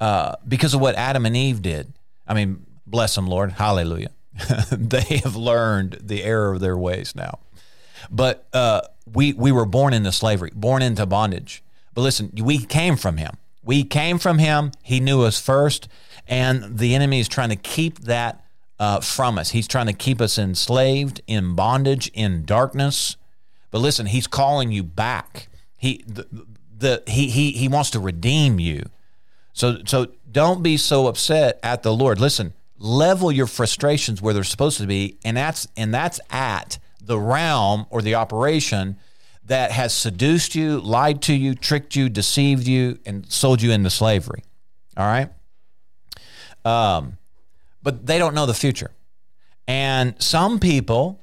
uh, 0.00 0.36
because 0.46 0.74
of 0.74 0.80
what 0.80 0.94
Adam 0.94 1.26
and 1.26 1.36
Eve 1.36 1.62
did. 1.62 1.92
I 2.26 2.34
mean, 2.34 2.64
bless 2.94 3.14
them, 3.14 3.26
Lord. 3.26 3.52
Hallelujah. 3.52 4.10
they 4.72 5.20
have 5.22 5.36
learned 5.36 5.98
the 6.00 6.24
error 6.24 6.54
of 6.54 6.60
their 6.60 6.76
ways 6.76 7.14
now. 7.14 7.38
But 8.10 8.46
uh, 8.52 8.82
we 9.12 9.32
we 9.32 9.52
were 9.52 9.66
born 9.66 9.92
into 9.92 10.12
slavery, 10.12 10.50
born 10.54 10.82
into 10.82 11.04
bondage. 11.06 11.62
But 11.92 12.02
listen, 12.02 12.32
we 12.34 12.64
came 12.64 12.96
from 12.96 13.18
Him. 13.18 13.36
We 13.64 13.82
came 13.84 14.18
from 14.18 14.38
him. 14.38 14.72
He 14.82 15.00
knew 15.00 15.22
us 15.22 15.40
first. 15.40 15.88
And 16.28 16.78
the 16.78 16.94
enemy 16.94 17.20
is 17.20 17.28
trying 17.28 17.48
to 17.48 17.56
keep 17.56 18.00
that 18.00 18.44
uh, 18.78 19.00
from 19.00 19.38
us. 19.38 19.50
He's 19.50 19.66
trying 19.66 19.86
to 19.86 19.92
keep 19.92 20.20
us 20.20 20.38
enslaved, 20.38 21.20
in 21.26 21.54
bondage, 21.54 22.08
in 22.14 22.44
darkness. 22.44 23.16
But 23.70 23.78
listen, 23.78 24.06
he's 24.06 24.26
calling 24.26 24.70
you 24.70 24.82
back. 24.82 25.48
He, 25.76 26.04
the, 26.06 26.26
the, 26.76 27.02
he, 27.06 27.30
he, 27.30 27.52
he 27.52 27.68
wants 27.68 27.90
to 27.90 28.00
redeem 28.00 28.58
you. 28.58 28.84
So, 29.52 29.78
so 29.86 30.08
don't 30.30 30.62
be 30.62 30.76
so 30.76 31.06
upset 31.06 31.58
at 31.62 31.82
the 31.82 31.92
Lord. 31.92 32.20
Listen, 32.20 32.52
level 32.78 33.30
your 33.30 33.46
frustrations 33.46 34.20
where 34.20 34.34
they're 34.34 34.44
supposed 34.44 34.78
to 34.78 34.86
be, 34.86 35.18
and 35.24 35.36
that's 35.36 35.66
and 35.76 35.94
that's 35.94 36.20
at 36.30 36.78
the 37.00 37.18
realm 37.18 37.86
or 37.90 38.02
the 38.02 38.14
operation 38.14 38.96
that 39.46 39.72
has 39.72 39.92
seduced 39.92 40.54
you, 40.54 40.80
lied 40.80 41.20
to 41.22 41.34
you, 41.34 41.54
tricked 41.54 41.94
you, 41.94 42.08
deceived 42.08 42.66
you, 42.66 42.98
and 43.04 43.30
sold 43.30 43.60
you 43.60 43.70
into 43.72 43.90
slavery. 43.90 44.42
All 44.96 45.06
right. 45.06 45.30
Um, 46.64 47.18
but 47.82 48.06
they 48.06 48.18
don't 48.18 48.34
know 48.34 48.46
the 48.46 48.54
future. 48.54 48.90
And 49.68 50.20
some 50.22 50.58
people 50.58 51.22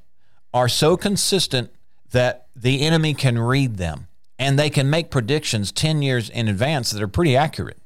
are 0.53 0.69
so 0.69 0.97
consistent 0.97 1.71
that 2.11 2.47
the 2.55 2.81
enemy 2.81 3.13
can 3.13 3.39
read 3.39 3.77
them 3.77 4.07
and 4.37 4.57
they 4.57 4.69
can 4.69 4.89
make 4.89 5.09
predictions 5.09 5.71
10 5.71 6.01
years 6.01 6.29
in 6.29 6.47
advance 6.47 6.91
that 6.91 7.01
are 7.01 7.07
pretty 7.07 7.35
accurate. 7.35 7.79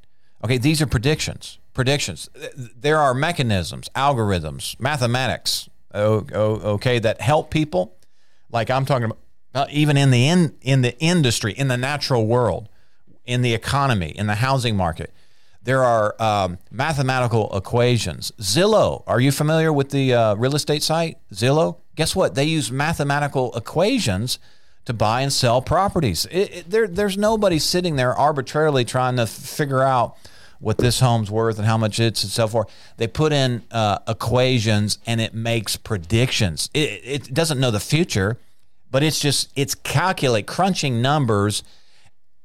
Okay, 0.44 0.58
these 0.58 0.82
are 0.82 0.88
predictions. 0.88 1.60
Predictions. 1.76 2.30
There 2.56 2.98
are 2.98 3.14
mechanisms, 3.14 3.88
algorithms, 3.96 4.80
mathematics, 4.80 5.70
okay, 5.94 6.98
that 6.98 7.22
help 7.22 7.52
people. 7.52 7.96
Like 8.52 8.72
I'm 8.72 8.86
talking 8.86 9.12
about, 9.54 9.70
even 9.70 9.96
in 9.96 10.10
the 10.10 10.28
in, 10.28 10.56
in 10.62 10.82
the 10.82 10.98
industry, 11.00 11.54
in 11.54 11.68
the 11.68 11.78
natural 11.78 12.26
world, 12.26 12.70
in 13.26 13.44
the 13.44 13.54
economy, 13.54 14.10
in 14.10 14.26
the 14.26 14.36
housing 14.36 14.76
market 14.76 15.12
there 15.66 15.84
are 15.84 16.16
um, 16.22 16.60
mathematical 16.72 17.56
equations. 17.58 18.32
Zillow, 18.40 19.04
are 19.08 19.20
you 19.20 19.32
familiar 19.32 19.74
with 19.74 19.90
the 19.90 20.14
uh, 20.14 20.36
real 20.36 20.56
estate 20.56 20.84
site 20.84 21.18
Zillow? 21.34 21.78
Guess 21.96 22.16
what? 22.16 22.36
They 22.36 22.46
use 22.46 22.72
mathematical 22.72 23.52
equations 23.56 24.38
to 24.86 24.94
buy 24.94 25.22
and 25.22 25.34
sell 25.34 25.64
properties. 25.64 26.28
It, 26.28 26.56
it, 26.56 26.70
there, 26.70 26.88
there's 26.88 27.18
nobody 27.18 27.58
sitting 27.58 27.96
there 27.96 28.14
arbitrarily 28.14 28.86
trying 28.86 29.16
to 29.18 29.26
figure 29.26 29.82
out 29.82 30.16
what 30.60 30.78
this 30.78 31.00
home's 31.00 31.30
worth 31.30 31.58
and 31.58 31.68
how 31.68 31.78
much 31.78 32.00
it's 32.00 32.24
and 32.24 32.32
so 32.32 32.48
forth. 32.48 32.70
They 32.98 33.08
put 33.08 33.34
in 33.34 33.64
uh, 33.72 34.00
equations 34.08 35.00
and 35.06 35.22
it 35.22 35.34
makes 35.34 35.76
predictions. 35.76 36.70
It, 36.74 37.02
it 37.04 37.34
doesn't 37.34 37.60
know 37.60 37.72
the 37.72 37.80
future, 37.80 38.38
but 38.90 39.04
it's 39.04 39.20
just 39.20 39.52
it's 39.56 39.76
calculate 39.76 40.48
crunching 40.48 41.02
numbers 41.02 41.64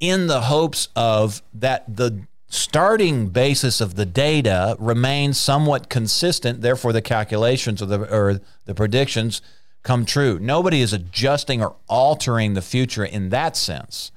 in 0.01 0.27
the 0.27 0.43
hopes 0.43 0.89
of 0.97 1.43
that 1.55 1.97
the 1.97 2.27
starting 2.49 3.29
basis 3.29 3.81
of 3.81 3.95
the 3.95 4.05
data 4.05 4.77
remains 4.79 5.39
somewhat 5.39 5.89
consistent. 5.89 6.63
Therefore, 6.63 6.93
the 6.93 7.03
calculations 7.03 7.81
or 7.81 7.87
the, 7.87 8.13
or 8.13 8.41
the 8.65 8.75
predictions 8.75 9.41
come 9.83 10.05
true. 10.05 10.39
Nobody 10.41 10.81
is 10.81 10.93
adjusting 10.93 11.63
or 11.63 11.77
altering 11.89 12.55
the 12.55 12.63
future 12.63 13.05
in 13.05 13.31
that 13.31 13.57
sense. 13.57 14.11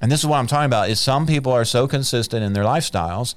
And 0.00 0.12
this 0.12 0.20
is 0.20 0.26
what 0.26 0.38
I'm 0.38 0.46
talking 0.46 0.66
about 0.66 0.90
is 0.90 1.00
some 1.00 1.26
people 1.26 1.52
are 1.52 1.64
so 1.64 1.88
consistent 1.88 2.44
in 2.44 2.52
their 2.52 2.64
lifestyles 2.64 3.34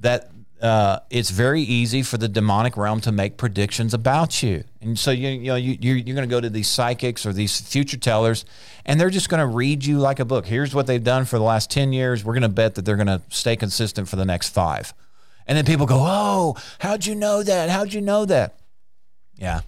that 0.00 0.30
uh, 0.60 1.00
it's 1.10 1.30
very 1.30 1.60
easy 1.60 2.02
for 2.02 2.16
the 2.16 2.28
demonic 2.28 2.76
realm 2.76 3.00
to 3.00 3.12
make 3.12 3.36
predictions 3.36 3.92
about 3.92 4.42
you. 4.42 4.64
And 4.80 4.98
so 4.98 5.10
you, 5.10 5.28
you 5.28 5.48
know 5.48 5.56
you, 5.56 5.76
you're, 5.80 5.96
you're 5.96 6.14
going 6.14 6.28
to 6.28 6.34
go 6.34 6.40
to 6.40 6.48
these 6.48 6.68
psychics 6.68 7.26
or 7.26 7.32
these 7.32 7.60
future 7.60 7.98
tellers, 7.98 8.44
and 8.86 8.98
they're 8.98 9.10
just 9.10 9.28
going 9.28 9.40
to 9.40 9.46
read 9.46 9.84
you 9.84 9.98
like 9.98 10.20
a 10.20 10.24
book. 10.24 10.46
Here's 10.46 10.74
what 10.74 10.86
they've 10.86 11.02
done 11.02 11.26
for 11.26 11.38
the 11.38 11.44
last 11.44 11.70
ten 11.70 11.92
years. 11.92 12.24
We're 12.24 12.32
going 12.32 12.42
to 12.42 12.48
bet 12.48 12.76
that 12.76 12.86
they're 12.86 12.96
going 12.96 13.08
to 13.08 13.20
stay 13.28 13.56
consistent 13.56 14.08
for 14.08 14.16
the 14.16 14.24
next 14.24 14.50
five. 14.50 14.94
And 15.46 15.58
then 15.58 15.66
people 15.66 15.84
go, 15.84 15.98
"Oh, 16.00 16.56
how'd 16.78 17.04
you 17.04 17.14
know 17.14 17.42
that? 17.42 17.68
How'd 17.68 17.92
you 17.92 18.00
know 18.00 18.24
that?" 18.24 18.58
Yeah, 19.36 19.60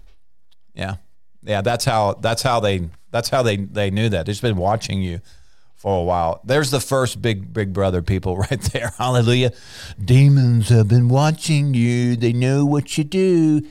yeah, 0.74 0.96
yeah. 1.42 1.60
That's 1.60 1.84
how 1.84 2.14
that's 2.14 2.42
how 2.42 2.60
they 2.60 2.88
that's 3.10 3.28
how 3.28 3.42
they 3.42 3.56
they 3.56 3.90
knew 3.90 4.08
that. 4.08 4.24
They've 4.24 4.32
just 4.32 4.40
been 4.40 4.56
watching 4.56 5.02
you 5.02 5.20
for 5.76 6.00
a 6.00 6.02
while. 6.02 6.40
There's 6.44 6.70
the 6.70 6.80
first 6.80 7.22
big, 7.22 7.52
big 7.52 7.72
brother 7.72 8.02
people 8.02 8.36
right 8.50 8.60
there. 8.72 8.92
Hallelujah. 8.98 9.52
Demons 10.02 10.68
have 10.70 10.88
been 10.88 11.08
watching 11.08 11.74
you, 11.74 12.16
they 12.16 12.32
know 12.32 12.64
what 12.64 12.98
you 12.98 13.04
do. 13.04 13.62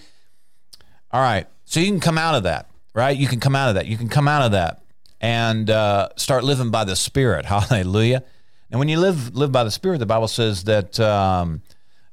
All 1.12 1.22
right. 1.22 1.48
So 1.66 1.80
you 1.80 1.88
can 1.88 2.00
come 2.00 2.18
out 2.18 2.36
of 2.36 2.44
that, 2.44 2.70
right? 2.94 3.16
You 3.16 3.28
can 3.28 3.40
come 3.40 3.56
out 3.56 3.70
of 3.70 3.76
that. 3.76 3.88
You 3.88 3.98
can 3.98 4.10
come 4.10 4.28
out 4.28 4.44
of 4.44 4.52
that 4.52 4.82
and 5.20 5.70
uh, 5.70 6.10
start 6.18 6.44
living 6.44 6.72
by 6.72 6.84
the 6.84 6.96
Spirit. 6.96 7.46
Hallelujah. 7.48 8.24
And 8.70 8.80
when 8.80 8.90
you 8.90 9.00
live 9.00 9.36
live 9.36 9.52
by 9.52 9.64
the 9.64 9.72
Spirit, 9.72 10.00
the 10.00 10.06
Bible 10.06 10.28
says 10.28 10.66
that 10.66 11.00
um, 11.00 11.62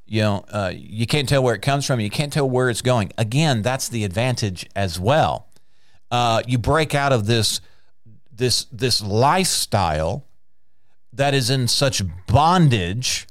you 0.07 0.21
know 0.21 0.45
uh, 0.51 0.73
you 0.75 1.07
can't 1.07 1.29
tell 1.29 1.43
where 1.43 1.55
it 1.55 1.63
comes 1.63 1.87
from. 1.87 2.01
You 2.01 2.11
can't 2.11 2.33
tell 2.33 2.49
where 2.49 2.71
it's 2.71 2.83
going. 2.83 3.13
Again, 3.19 3.63
that's 3.63 3.89
the 3.89 4.05
advantage 4.05 4.67
as 4.77 4.99
well. 5.01 5.49
Uh, 6.11 6.43
you 6.47 6.59
break 6.59 6.95
out 6.95 7.13
of 7.13 7.27
this 7.27 7.61
this 8.33 8.65
this 8.73 9.03
lifestyle 9.03 10.25
that 11.13 11.35
is 11.35 11.51
in 11.51 11.69
such 11.69 12.03
bondage 12.27 13.27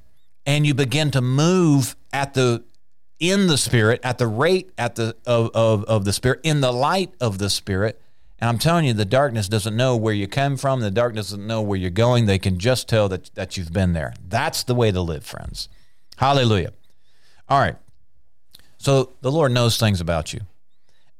and 0.45 0.65
you 0.65 0.73
begin 0.73 1.11
to 1.11 1.21
move 1.21 1.95
at 2.13 2.33
the 2.33 2.63
in 3.19 3.47
the 3.47 3.57
spirit 3.57 3.99
at 4.03 4.17
the 4.17 4.27
rate 4.27 4.71
at 4.77 4.95
the 4.95 5.15
of, 5.25 5.49
of, 5.53 5.83
of 5.85 6.05
the 6.05 6.13
spirit 6.13 6.39
in 6.43 6.61
the 6.61 6.71
light 6.71 7.13
of 7.19 7.37
the 7.39 7.49
spirit. 7.49 7.99
And 8.39 8.49
i'm 8.49 8.57
telling 8.57 8.85
you 8.85 8.93
the 8.93 9.05
darkness 9.05 9.47
doesn't 9.47 9.75
know 9.75 9.95
where 9.95 10.13
you 10.13 10.27
come 10.27 10.57
from. 10.57 10.79
The 10.79 10.91
darkness 10.91 11.29
doesn't 11.29 11.45
know 11.45 11.61
where 11.61 11.77
you're 11.77 11.89
going. 11.89 12.25
They 12.25 12.39
can 12.39 12.59
just 12.59 12.87
tell 12.87 13.09
that, 13.09 13.33
that 13.35 13.57
you've 13.57 13.73
been 13.73 13.93
there. 13.93 14.13
That's 14.27 14.63
the 14.63 14.75
way 14.75 14.91
to 14.91 15.01
live 15.01 15.25
friends. 15.25 15.69
Hallelujah. 16.17 16.73
All 17.49 17.59
right. 17.59 17.75
So 18.77 19.13
the 19.21 19.31
lord 19.31 19.51
knows 19.51 19.77
things 19.77 20.01
about 20.01 20.33
you. 20.33 20.41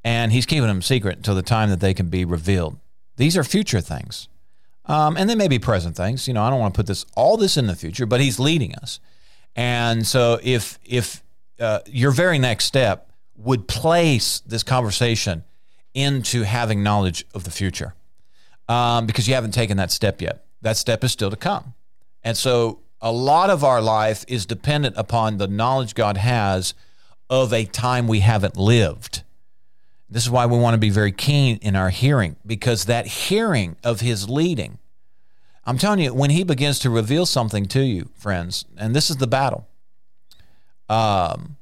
And 0.04 0.32
he's 0.32 0.48
keeping 0.48 0.68
them 0.68 0.82
secret 0.82 1.18
until 1.18 1.36
the 1.36 1.44
time 1.44 1.70
that 1.70 1.80
they 1.80 1.94
can 1.94 2.08
be 2.08 2.26
revealed 2.26 2.80
these 3.22 3.38
are 3.38 3.44
future 3.44 3.82
things. 3.82 4.28
Um, 4.86 5.16
and 5.16 5.30
they 5.30 5.36
may 5.36 5.48
be 5.48 5.60
present 5.60 5.96
things. 5.96 6.28
You 6.28 6.34
know, 6.34 6.44
I 6.44 6.50
don't 6.50 6.60
want 6.60 6.74
to 6.74 6.78
put 6.78 6.88
this 6.88 7.06
all 7.16 7.38
this 7.38 7.56
in 7.56 7.68
the 7.68 7.76
future, 7.76 8.06
but 8.06 8.20
he's 8.20 8.40
leading 8.40 8.76
us. 8.76 9.00
And 9.56 10.06
so 10.06 10.40
if 10.42 10.80
if 10.84 11.24
uh, 11.60 11.80
your 11.86 12.12
very 12.12 12.40
next 12.40 12.66
step 12.66 13.12
would 13.38 13.68
place 13.68 14.42
this 14.46 14.64
conversation 14.64 15.44
into 15.94 16.44
having 16.44 16.84
knowledge 16.84 17.26
of 17.34 17.44
the 17.44 17.52
future, 17.52 17.94
um, 18.68 19.06
because 19.06 19.28
you 19.28 19.36
haven't 19.36 19.54
taken 19.54 19.78
that 19.78 19.92
step 19.92 20.22
yet. 20.22 20.46
That 20.62 20.78
step 20.78 21.04
is 21.04 21.12
still 21.12 21.30
to 21.30 21.36
come. 21.36 21.74
And 22.24 22.38
so 22.38 22.80
a 23.02 23.12
lot 23.12 23.50
of 23.50 23.64
our 23.64 23.82
life 23.82 24.24
is 24.28 24.46
dependent 24.46 24.96
upon 24.98 25.38
the 25.38 25.48
knowledge 25.48 25.96
God 25.96 26.18
has 26.18 26.74
of 27.30 27.54
a 27.54 27.66
time 27.66 28.08
we 28.08 28.20
haven't 28.20 28.58
lived. 28.58 29.24
This 30.12 30.24
is 30.24 30.30
why 30.30 30.46
we 30.46 30.58
want 30.58 30.74
to 30.74 30.78
be 30.78 30.90
very 30.90 31.14
keen 31.14 31.58
in 31.62 31.78
our 31.78 31.90
hearing 31.90 32.36
because 32.46 32.86
that 32.86 33.08
hearing 33.08 33.78
of 33.82 34.02
his 34.02 34.30
leading, 34.30 34.78
I'm 35.66 35.78
telling 35.78 36.00
you, 36.00 36.14
when 36.14 36.32
he 36.32 36.44
begins 36.44 36.80
to 36.80 36.90
reveal 36.90 37.26
something 37.26 37.66
to 37.68 37.82
you, 37.82 38.10
friends, 38.16 38.66
and 38.78 38.94
this 38.94 39.10
is 39.10 39.18
the 39.18 39.28
battle. 39.28 39.70
Um, 40.90 41.56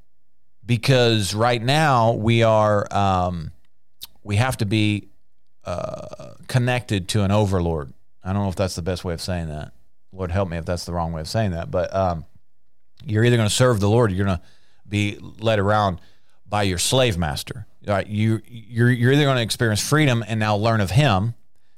because 0.65 1.35
right 1.35 1.61
now 1.61 2.13
we 2.13 2.41
are, 2.41 2.91
um, 2.91 3.51
we 4.23 4.37
have 4.37 4.57
to 4.57 4.65
be 4.65 5.09
uh, 5.63 6.33
connected 6.47 7.07
to 7.09 7.23
an 7.23 7.29
overlord. 7.29 7.93
I 8.23 8.33
don't 8.33 8.41
know 8.41 8.49
if 8.49 8.55
that's 8.55 8.75
the 8.75 8.81
best 8.81 9.05
way 9.05 9.13
of 9.13 9.21
saying 9.21 9.49
that. 9.49 9.73
Lord 10.11 10.31
help 10.31 10.49
me 10.49 10.57
if 10.57 10.65
that's 10.65 10.85
the 10.85 10.93
wrong 10.93 11.13
way 11.13 11.21
of 11.21 11.27
saying 11.27 11.51
that. 11.51 11.69
But 11.69 11.95
um, 11.95 12.25
you're 13.05 13.23
either 13.23 13.37
going 13.37 13.47
to 13.47 13.53
serve 13.53 13.79
the 13.79 13.89
Lord, 13.89 14.11
or 14.11 14.15
you're 14.15 14.25
going 14.25 14.39
to 14.39 14.43
be 14.87 15.19
led 15.37 15.59
around 15.59 16.01
by 16.47 16.63
your 16.63 16.79
slave 16.79 17.15
master. 17.15 17.67
Right? 17.89 18.07
You 18.07 18.41
you're 18.47 18.91
you're 18.91 19.11
either 19.11 19.23
going 19.23 19.37
to 19.37 19.41
experience 19.41 19.81
freedom 19.81 20.23
and 20.27 20.39
now 20.39 20.55
learn 20.55 20.81
of 20.81 20.91
Him, 20.91 21.33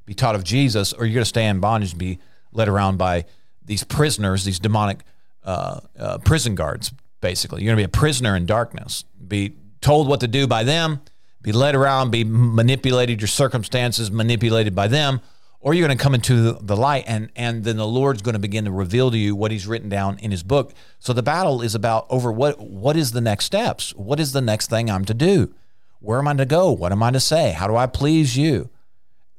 be 0.06 0.14
taught 0.14 0.36
of 0.36 0.44
Jesus, 0.44 0.94
or 0.94 1.06
you're 1.06 1.14
going 1.14 1.24
to 1.24 1.30
stay 1.30 1.48
in 1.48 1.60
bondage 1.60 1.92
and 1.92 2.00
be 2.00 2.20
led 2.52 2.68
around 2.68 2.98
by 2.98 3.26
these 3.64 3.84
prisoners, 3.84 4.44
these 4.44 4.60
demonic 4.60 5.00
uh, 5.44 5.80
uh, 5.98 6.18
prison 6.20 6.56
guards. 6.56 6.92
Basically, 7.22 7.62
you're 7.62 7.70
going 7.74 7.84
to 7.84 7.88
be 7.88 7.98
a 7.98 8.00
prisoner 8.00 8.36
in 8.36 8.46
darkness, 8.46 9.06
be 9.28 9.56
told 9.80 10.08
what 10.08 10.20
to 10.20 10.28
do 10.28 10.48
by 10.48 10.64
them, 10.64 11.02
be 11.42 11.52
led 11.52 11.76
around, 11.76 12.12
be 12.12 12.24
manipulated, 12.24 13.22
your 13.22 13.28
circumstances 13.28 14.12
manipulated 14.12 14.76
by 14.76 14.88
them, 14.88 15.22
or 15.62 15.74
you're 15.74 15.88
going 15.88 15.98
to 15.98 16.04
come 16.04 16.16
into 16.16 16.54
the 16.54 16.76
light 16.76 17.06
and 17.08 17.30
and 17.36 17.64
then 17.64 17.78
the 17.78 17.88
Lord's 17.88 18.22
going 18.22 18.34
to 18.34 18.40
begin 18.40 18.66
to 18.66 18.72
reveal 18.72 19.12
to 19.12 19.18
you 19.18 19.36
what 19.36 19.52
he's 19.52 19.68
written 19.68 19.90
down 19.90 20.18
in 20.20 20.32
his 20.32 20.44
book. 20.44 20.74
So 21.00 21.14
the 21.14 21.24
battle 21.24 21.62
is 21.62 21.76
about 21.76 22.08
over 22.10 22.32
what 22.32 22.60
what 22.60 22.98
is 22.98 23.12
the 23.12 23.22
next 23.22 23.46
steps? 23.46 23.94
What 23.96 24.20
is 24.20 24.34
the 24.34 24.42
next 24.42 24.70
thing 24.70 24.90
I'm 24.90 25.06
to 25.06 25.14
do? 25.14 25.54
Where 26.02 26.20
am 26.20 26.28
I 26.28 26.34
to 26.34 26.46
go? 26.46 26.72
What 26.72 26.92
am 26.92 27.02
I 27.02 27.12
to 27.12 27.20
say? 27.20 27.52
How 27.52 27.68
do 27.68 27.76
I 27.76 27.88
please 27.88 28.36
you? 28.36 28.70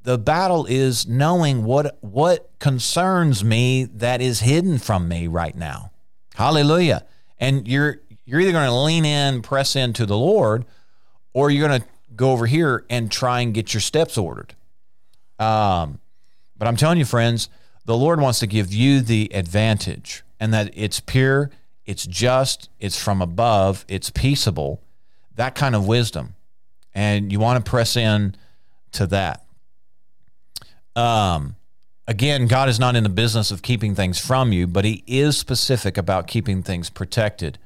The 0.05 0.16
battle 0.16 0.64
is 0.66 1.07
knowing 1.07 1.64
what 1.64 1.98
what 2.01 2.51
concerns 2.59 3.44
me 3.44 3.85
that 3.85 4.20
is 4.20 4.40
hidden 4.40 4.79
from 4.79 5.09
me 5.09 5.27
right 5.27 5.55
now. 5.55 5.90
Hallelujah. 6.35 7.05
And 7.38 7.68
you're 7.68 8.01
you're 8.25 8.40
either 8.40 8.53
going 8.53 8.68
to 8.68 8.75
lean 8.75 9.05
in, 9.05 9.42
press 9.42 9.77
into 9.77 10.07
the 10.07 10.16
Lord, 10.16 10.64
or 11.35 11.51
you're 11.51 11.68
going 11.68 11.81
to 11.81 11.87
go 12.14 12.33
over 12.33 12.46
here 12.46 12.85
and 12.88 13.11
try 13.11 13.40
and 13.40 13.53
get 13.53 13.75
your 13.75 13.81
steps 13.81 14.16
ordered. 14.16 14.55
Um, 15.38 15.98
but 16.57 16.68
I'm 16.68 16.77
telling 16.77 16.98
you, 16.98 17.05
friends, 17.05 17.48
the 17.85 17.96
Lord 17.96 18.20
wants 18.20 18.38
to 18.40 18.46
give 18.46 18.72
you 18.72 19.01
the 19.01 19.31
advantage 19.35 20.22
and 20.38 20.55
that 20.55 20.70
it's 20.75 21.01
pure, 21.01 21.51
it's 21.85 22.07
just, 22.07 22.68
it's 22.79 23.03
from 23.03 23.20
above, 23.20 23.85
it's 23.88 24.11
peaceable, 24.11 24.81
that 25.35 25.55
kind 25.55 25.75
of 25.75 25.87
wisdom. 25.87 26.37
And 26.95 27.33
you 27.33 27.41
want 27.41 27.65
to 27.65 27.69
press 27.69 27.97
in 27.97 28.35
to 28.93 29.07
that. 29.09 29.45
Um, 30.95 31.57
again, 32.07 32.47
God 32.47 32.69
is 32.69 32.79
not 32.79 32.97
in 32.97 33.03
the 33.03 33.09
business 33.09 33.51
of 33.51 33.63
keeping 33.63 33.95
things 33.95 34.19
from 34.19 34.53
you, 34.53 34.67
but 34.67 34.85
He 34.85 35.03
is 35.07 35.39
specific 35.39 35.97
about 35.97 36.27
keeping 36.27 36.63
things 36.63 36.91
protected 36.91 37.59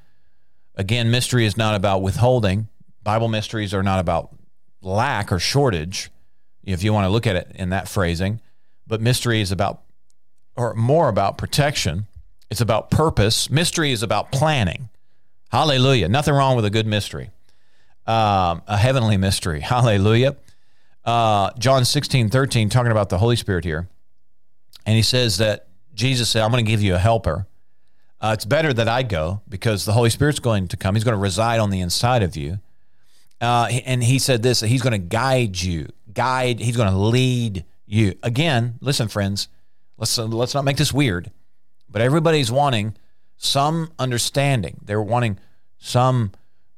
Again, 0.77 1.11
mystery 1.11 1.47
is 1.47 1.57
not 1.57 1.75
about 1.75 2.03
withholding. 2.03 2.69
Bible 3.03 3.29
mysteries 3.29 3.73
are 3.73 3.83
not 3.83 3.99
about 3.99 4.35
lack 4.83 5.33
or 5.33 5.39
shortage, 5.39 6.11
if 6.65 6.83
you 6.83 6.93
want 6.93 7.07
to 7.07 7.09
look 7.09 7.27
at 7.27 7.35
it 7.35 7.51
in 7.55 7.71
that 7.71 7.89
phrasing. 7.89 8.41
But 8.87 9.01
mystery 9.01 9.41
is 9.41 9.51
about, 9.51 9.83
or 10.55 10.75
more 10.75 11.09
about 11.09 11.39
protection. 11.39 12.07
It's 12.51 12.61
about 12.61 12.91
purpose. 12.91 13.49
Mystery 13.51 13.91
is 13.91 14.03
about 14.03 14.31
planning. 14.31 14.91
Hallelujah. 15.49 16.09
Nothing 16.09 16.35
wrong 16.35 16.57
with 16.57 16.65
a 16.67 16.71
good 16.71 16.87
mystery, 16.87 17.31
um, 18.07 18.63
a 18.67 18.77
heavenly 18.77 19.17
mystery. 19.17 19.61
Hallelujah. 19.75 20.37
Uh, 21.05 21.51
John 21.59 21.85
16, 21.85 22.31
13, 22.31 22.69
talking 22.69 22.93
about 22.93 23.09
the 23.09 23.19
Holy 23.19 23.37
Spirit 23.37 23.65
here. 23.65 23.89
And 24.85 24.97
he 24.97 25.03
says 25.03 25.39
that 25.39 25.69
Jesus 25.95 26.29
said, 26.29 26.43
I'm 26.43 26.51
going 26.51 26.65
to 26.65 26.71
give 26.71 26.83
you 26.83 26.95
a 26.95 26.99
helper. 26.99 27.47
Uh, 28.21 28.33
it's 28.35 28.45
better 28.45 28.73
that 28.73 28.89
I 28.89 29.03
go 29.03 29.43
because 29.49 29.85
the 29.85 29.93
Holy 29.93 30.11
Spirit's 30.11 30.39
going 30.39 30.69
to 30.69 30.77
come. 30.77 30.95
He's 30.95 31.05
going 31.05 31.17
to 31.17 31.21
reside 31.21 31.61
on 31.61 31.71
the 31.71 31.81
inside 31.81 32.23
of 32.23 32.37
you. 32.37 32.61
Uh, 33.41 33.69
and 33.85 34.03
he 34.03 34.19
said 34.19 34.43
this 34.43 34.61
he's 34.61 34.81
going 34.81 34.93
to 34.93 34.99
guide 34.99 35.61
you, 35.61 35.89
guide, 36.13 36.59
he's 36.59 36.77
going 36.77 36.91
to 36.91 36.97
lead 36.97 37.65
you. 37.85 38.15
Again, 38.23 38.79
listen, 38.81 39.09
friends, 39.09 39.49
let's, 39.99 40.17
let's 40.17 40.55
not 40.55 40.65
make 40.65 40.79
this 40.79 40.93
weird, 40.93 41.31
but 41.91 42.01
everybody's 42.01 42.51
wanting 42.51 42.97
some 43.37 43.93
understanding. 43.99 44.81
They're 44.83 45.03
wanting 45.03 45.39
some 45.79 46.33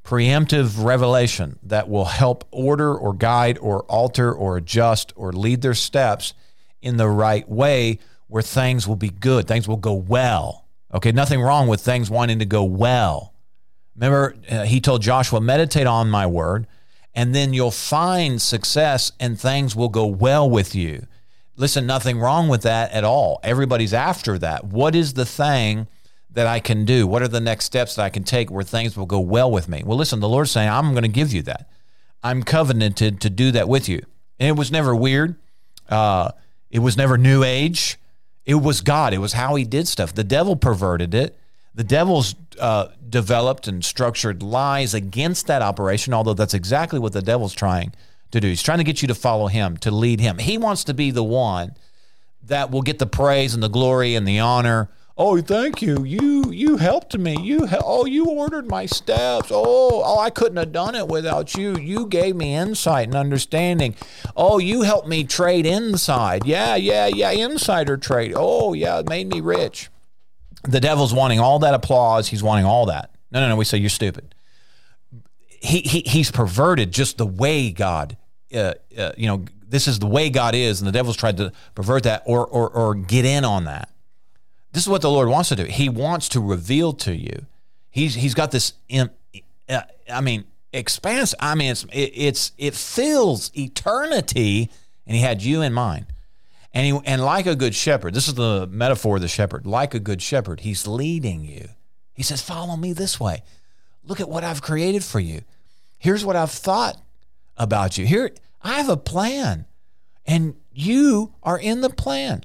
preemptive 0.09 0.83
revelation 0.83 1.59
that 1.63 1.87
will 1.87 2.07
help 2.07 2.43
order 2.51 2.97
or 2.97 3.13
guide 3.13 3.59
or 3.59 3.83
alter 3.83 4.33
or 4.33 4.57
adjust 4.57 5.13
or 5.17 5.33
lead 5.33 5.61
their 5.61 5.75
steps 5.75 6.33
in 6.81 6.97
the 6.97 7.07
right 7.07 7.47
way 7.47 7.99
where 8.27 8.43
things 8.43 8.89
will 8.89 8.97
be 8.97 9.11
good, 9.11 9.47
things 9.47 9.69
will 9.69 9.77
go 9.77 9.93
well. 9.93 10.67
Okay, 10.95 11.13
nothing 11.13 11.43
wrong 11.43 11.69
with 11.69 11.83
things 11.83 12.09
wanting 12.09 12.39
to 12.39 12.47
go 12.47 12.65
well. 12.65 13.35
Remember, 13.95 14.35
uh, 14.51 14.65
he 14.65 14.81
told 14.81 15.03
Joshua, 15.03 15.43
meditate 15.43 15.87
on 15.87 16.09
my 16.09 16.27
word, 16.27 16.67
and 17.15 17.35
then 17.35 17.53
you'll 17.53 17.71
find 17.71 18.41
success 18.41 19.13
and 19.21 19.39
things 19.39 19.77
will 19.77 19.91
go 19.91 20.07
well 20.07 20.49
with 20.49 20.75
you. 20.75 21.07
Listen, 21.55 21.87
nothing 21.87 22.19
wrong 22.19 22.49
with 22.49 22.63
that 22.63 22.93
at 22.93 23.05
all. 23.05 23.41
Everybody's 23.43 23.93
after 23.93 24.39
that. 24.39 24.65
What 24.65 24.95
is 24.95 25.13
the 25.13 25.27
thing 25.27 25.87
that 26.31 26.47
I 26.47 26.61
can 26.61 26.85
do? 26.85 27.07
What 27.07 27.23
are 27.23 27.29
the 27.29 27.41
next 27.41 27.65
steps 27.65 27.95
that 27.97 28.05
I 28.05 28.11
can 28.11 28.25
take 28.25 28.51
where 28.51 28.65
things 28.65 28.97
will 28.97 29.07
go 29.07 29.21
well 29.21 29.51
with 29.51 29.69
me? 29.69 29.83
Well, 29.85 29.99
listen, 29.99 30.21
the 30.21 30.29
Lord's 30.29 30.51
saying, 30.51 30.69
I'm 30.69 30.93
going 30.93 31.03
to 31.03 31.09
give 31.09 31.33
you 31.33 31.43
that. 31.43 31.69
I'm 32.23 32.43
covenanted 32.43 33.21
to 33.21 33.31
do 33.31 33.51
that 33.53 33.69
with 33.69 33.89
you. 33.89 34.03
And 34.39 34.49
it 34.49 34.57
was 34.57 34.71
never 34.71 34.95
weird. 34.95 35.37
Uh, 35.89 36.33
it 36.71 36.81
was 36.81 36.97
never 36.97 37.17
new 37.17 37.43
age. 37.43 37.99
It 38.45 38.57
was 38.57 38.81
God. 38.81 39.13
It 39.13 39.19
was 39.19 39.33
how 39.33 39.55
he 39.55 39.65
did 39.65 39.89
stuff. 39.89 40.15
The 40.15 40.25
devil 40.25 40.57
perverted 40.57 41.15
it. 41.15 41.39
The 41.75 41.85
devil's 41.85 42.35
uh, 42.59 42.89
developed 43.09 43.69
and 43.69 43.85
structured 43.85 44.43
lies 44.43 44.95
against 44.95 45.47
that 45.47 45.63
operation, 45.63 46.13
although 46.13 46.35
that's 46.35 46.55
exactly 46.55 46.99
what 46.99 47.13
the 47.13 47.23
devil's 47.23 47.55
trying 47.55 47.95
to 48.33 48.41
do. 48.41 48.49
He's 48.49 48.63
trying 48.63 48.79
to 48.79 48.85
get 48.85 49.01
you 49.01 49.09
to 49.09 49.15
follow 49.15 49.47
him, 49.47 49.77
to 49.79 49.91
lead 49.91 50.21
him. 50.21 50.39
He 50.39 50.59
wants 50.59 50.85
to 50.85 50.95
be 50.95 51.11
the 51.11 51.25
one 51.25 51.75
that 52.43 52.71
will 52.71 52.83
get 52.83 52.99
the 52.99 53.07
praise 53.07 53.55
and 53.55 53.63
the 53.63 53.69
glory 53.69 54.15
and 54.15 54.27
the 54.27 54.41
honor 54.41 54.89
Oh, 55.21 55.41
thank 55.43 55.83
you. 55.83 56.05
You 56.05 56.53
you 56.53 56.77
helped 56.77 57.19
me. 57.19 57.37
You 57.43 57.67
oh 57.85 58.07
you 58.07 58.27
ordered 58.27 58.69
my 58.69 58.87
steps. 58.87 59.49
Oh 59.51 60.03
oh 60.05 60.19
I 60.21 60.31
couldn't 60.31 60.59
have 60.59 60.71
done 60.71 60.95
it 60.95 61.09
without 61.09 61.57
you. 61.57 61.77
You 61.77 62.07
gave 62.07 62.37
me 62.37 62.55
insight 62.55 63.09
and 63.09 63.17
understanding. 63.17 63.97
Oh, 64.37 64.59
you 64.59 64.83
helped 64.83 65.09
me 65.09 65.25
trade 65.25 65.67
inside. 65.67 66.47
Yeah 66.47 66.77
yeah 66.77 67.09
yeah 67.09 67.33
insider 67.33 67.97
trade. 67.97 68.33
Oh 68.37 68.75
yeah, 68.75 69.01
it 69.01 69.09
made 69.09 69.27
me 69.27 69.41
rich. 69.41 69.91
The 70.63 70.79
devil's 70.81 71.13
wanting 71.13 71.41
all 71.41 71.59
that 71.59 71.75
applause. 71.75 72.29
He's 72.29 72.43
wanting 72.43 72.65
all 72.65 72.87
that. 72.87 73.11
No 73.33 73.41
no 73.41 73.49
no. 73.49 73.57
We 73.57 73.65
say 73.65 73.79
you're 73.79 73.91
stupid. 73.91 74.37
He 75.49 75.81
he 75.81 76.01
he's 76.07 76.31
perverted 76.31 76.93
just 76.93 77.19
the 77.19 77.27
way 77.27 77.73
God. 77.73 78.17
Uh, 78.55 78.75
uh, 78.97 79.13
you 79.17 79.27
know 79.27 79.47
this 79.69 79.89
is 79.89 79.99
the 79.99 80.07
way 80.07 80.31
God 80.31 80.55
is, 80.55 80.81
and 80.81 80.87
the 80.87 80.93
devil's 80.93 81.17
tried 81.17 81.39
to 81.39 81.53
pervert 81.75 82.05
that 82.05 82.23
or 82.25 82.47
or 82.47 82.71
or 82.71 82.95
get 82.95 83.25
in 83.25 83.45
on 83.45 83.65
that. 83.65 83.89
This 84.73 84.83
is 84.83 84.89
what 84.89 85.03
the 85.03 85.11
Lord 85.11 85.29
wants 85.29 85.49
to 85.49 85.57
do. 85.57 85.65
He 85.65 85.89
wants 85.89 86.29
to 86.31 86.41
reveal 86.41 86.93
to 86.95 87.15
you. 87.15 87.47
He's 87.91 88.15
he's 88.15 88.35
got 88.35 88.51
this. 88.51 88.75
Uh, 89.69 89.81
I 90.11 90.21
mean, 90.21 90.45
expanse. 90.73 91.35
I 91.41 91.55
mean, 91.55 91.71
it's 91.71 91.85
it, 91.85 92.13
it's 92.15 92.53
it 92.59 92.75
fills 92.75 93.51
eternity, 93.57 94.71
and 95.07 95.17
He 95.17 95.23
had 95.23 95.43
you 95.43 95.63
in 95.63 95.73
mind. 95.73 96.07
And 96.75 96.87
he 96.87 97.01
and 97.07 97.25
like 97.25 97.47
a 97.47 97.57
good 97.57 97.75
shepherd, 97.75 98.13
this 98.15 98.29
is 98.29 98.35
the 98.35 98.67
metaphor 98.71 99.17
of 99.17 99.23
the 99.23 99.29
shepherd. 99.29 99.67
Like 99.67 99.95
a 99.95 99.99
good 99.99 100.21
shepherd, 100.21 100.61
He's 100.61 100.87
leading 100.87 101.45
you. 101.45 101.69
He 102.13 102.23
says, 102.23 102.43
"Follow 102.43 102.77
me 102.77 102.93
this 102.93 103.19
way. 103.19 103.43
Look 104.05 104.21
at 104.21 104.29
what 104.29 104.45
I've 104.45 104.63
created 104.63 105.03
for 105.03 105.19
you. 105.19 105.43
Here's 105.99 106.25
what 106.25 106.37
I've 106.37 106.51
thought 106.51 107.01
about 107.57 107.97
you. 107.97 108.07
Here, 108.07 108.31
I 108.63 108.75
have 108.75 108.89
a 108.89 108.97
plan, 108.97 109.65
and 110.27 110.55
you 110.73 111.33
are 111.43 111.59
in 111.59 111.81
the 111.81 111.91
plan. 111.91 112.45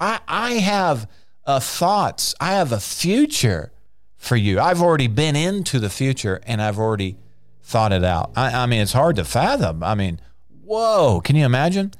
I 0.00 0.18
I 0.26 0.52
have." 0.54 1.08
Uh, 1.46 1.60
thoughts. 1.60 2.34
I 2.40 2.52
have 2.52 2.72
a 2.72 2.80
future 2.80 3.72
for 4.16 4.36
you. 4.36 4.60
I've 4.60 4.80
already 4.80 5.08
been 5.08 5.36
into 5.36 5.78
the 5.78 5.90
future 5.90 6.40
and 6.46 6.62
I've 6.62 6.78
already 6.78 7.16
thought 7.62 7.92
it 7.92 8.04
out. 8.04 8.32
I, 8.36 8.62
I 8.62 8.66
mean, 8.66 8.80
it's 8.80 8.92
hard 8.92 9.16
to 9.16 9.24
fathom. 9.24 9.82
I 9.82 9.94
mean, 9.94 10.20
whoa, 10.62 11.20
can 11.22 11.36
you 11.36 11.44
imagine? 11.44 11.92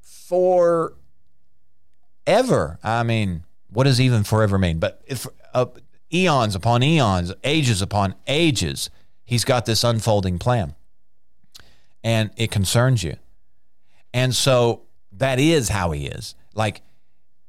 For 0.00 0.94
ever. 2.26 2.78
I 2.82 3.02
mean, 3.02 3.44
what 3.70 3.84
does 3.84 4.00
even 4.00 4.24
forever 4.24 4.58
mean? 4.58 4.78
But 4.78 5.02
if 5.06 5.26
uh, 5.54 5.66
eons 6.12 6.54
upon 6.54 6.82
eons, 6.82 7.32
ages 7.44 7.82
upon 7.82 8.14
ages, 8.26 8.90
he's 9.24 9.44
got 9.44 9.66
this 9.66 9.84
unfolding 9.84 10.38
plan 10.38 10.74
and 12.02 12.30
it 12.36 12.50
concerns 12.50 13.02
you. 13.02 13.16
And 14.12 14.34
so 14.34 14.82
that 15.12 15.38
is 15.38 15.68
how 15.68 15.92
he 15.92 16.06
is. 16.06 16.34
Like 16.54 16.82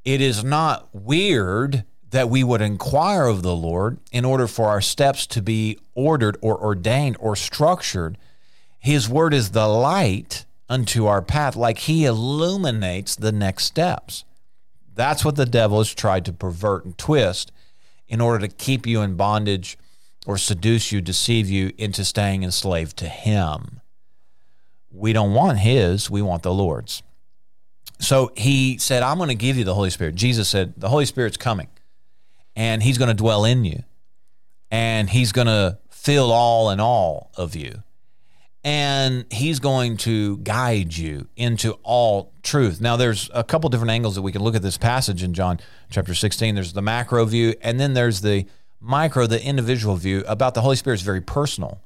it 0.03 0.21
is 0.21 0.43
not 0.43 0.89
weird 0.93 1.83
that 2.09 2.29
we 2.29 2.43
would 2.43 2.61
inquire 2.61 3.25
of 3.25 3.41
the 3.41 3.55
Lord 3.55 3.97
in 4.11 4.25
order 4.25 4.47
for 4.47 4.67
our 4.67 4.81
steps 4.81 5.25
to 5.27 5.41
be 5.41 5.79
ordered 5.95 6.37
or 6.41 6.61
ordained 6.61 7.17
or 7.19 7.35
structured. 7.35 8.17
His 8.79 9.07
word 9.07 9.33
is 9.33 9.51
the 9.51 9.67
light 9.67 10.45
unto 10.67 11.05
our 11.05 11.21
path, 11.21 11.55
like 11.55 11.79
he 11.79 12.05
illuminates 12.05 13.15
the 13.15 13.31
next 13.31 13.65
steps. 13.65 14.25
That's 14.93 15.23
what 15.23 15.35
the 15.35 15.45
devil 15.45 15.77
has 15.77 15.93
tried 15.93 16.25
to 16.25 16.33
pervert 16.33 16.85
and 16.85 16.97
twist 16.97 17.51
in 18.07 18.19
order 18.19 18.45
to 18.45 18.53
keep 18.53 18.85
you 18.85 19.01
in 19.01 19.15
bondage 19.15 19.77
or 20.25 20.37
seduce 20.37 20.91
you, 20.91 21.01
deceive 21.01 21.49
you 21.49 21.71
into 21.77 22.03
staying 22.03 22.43
enslaved 22.43 22.97
to 22.97 23.07
him. 23.07 23.81
We 24.91 25.13
don't 25.13 25.33
want 25.33 25.59
his, 25.59 26.09
we 26.09 26.21
want 26.21 26.43
the 26.43 26.53
Lord's. 26.53 27.03
So 28.01 28.31
he 28.35 28.79
said, 28.79 29.03
I'm 29.03 29.17
going 29.17 29.29
to 29.29 29.35
give 29.35 29.57
you 29.57 29.63
the 29.63 29.75
Holy 29.75 29.91
Spirit. 29.91 30.15
Jesus 30.15 30.49
said, 30.49 30.73
The 30.75 30.89
Holy 30.89 31.05
Spirit's 31.05 31.37
coming 31.37 31.67
and 32.55 32.81
he's 32.81 32.97
going 32.97 33.09
to 33.09 33.13
dwell 33.13 33.45
in 33.45 33.63
you 33.63 33.83
and 34.71 35.09
he's 35.09 35.31
going 35.31 35.47
to 35.47 35.77
fill 35.89 36.31
all 36.31 36.69
and 36.71 36.81
all 36.81 37.31
of 37.37 37.55
you. 37.55 37.83
And 38.63 39.25
he's 39.31 39.59
going 39.59 39.97
to 39.97 40.37
guide 40.37 40.95
you 40.95 41.27
into 41.35 41.73
all 41.83 42.31
truth. 42.43 42.79
Now, 42.79 42.95
there's 42.95 43.29
a 43.33 43.43
couple 43.43 43.69
different 43.69 43.91
angles 43.91 44.15
that 44.15 44.21
we 44.21 44.31
can 44.31 44.43
look 44.43 44.55
at 44.55 44.61
this 44.61 44.77
passage 44.77 45.23
in 45.23 45.33
John 45.33 45.59
chapter 45.89 46.13
16. 46.13 46.53
There's 46.53 46.73
the 46.73 46.81
macro 46.81 47.25
view, 47.25 47.55
and 47.61 47.79
then 47.79 47.95
there's 47.95 48.21
the 48.21 48.45
micro, 48.79 49.25
the 49.25 49.43
individual 49.43 49.95
view 49.95 50.23
about 50.27 50.53
the 50.53 50.61
Holy 50.61 50.75
Spirit 50.75 50.95
is 50.95 51.01
very 51.01 51.21
personal. 51.21 51.81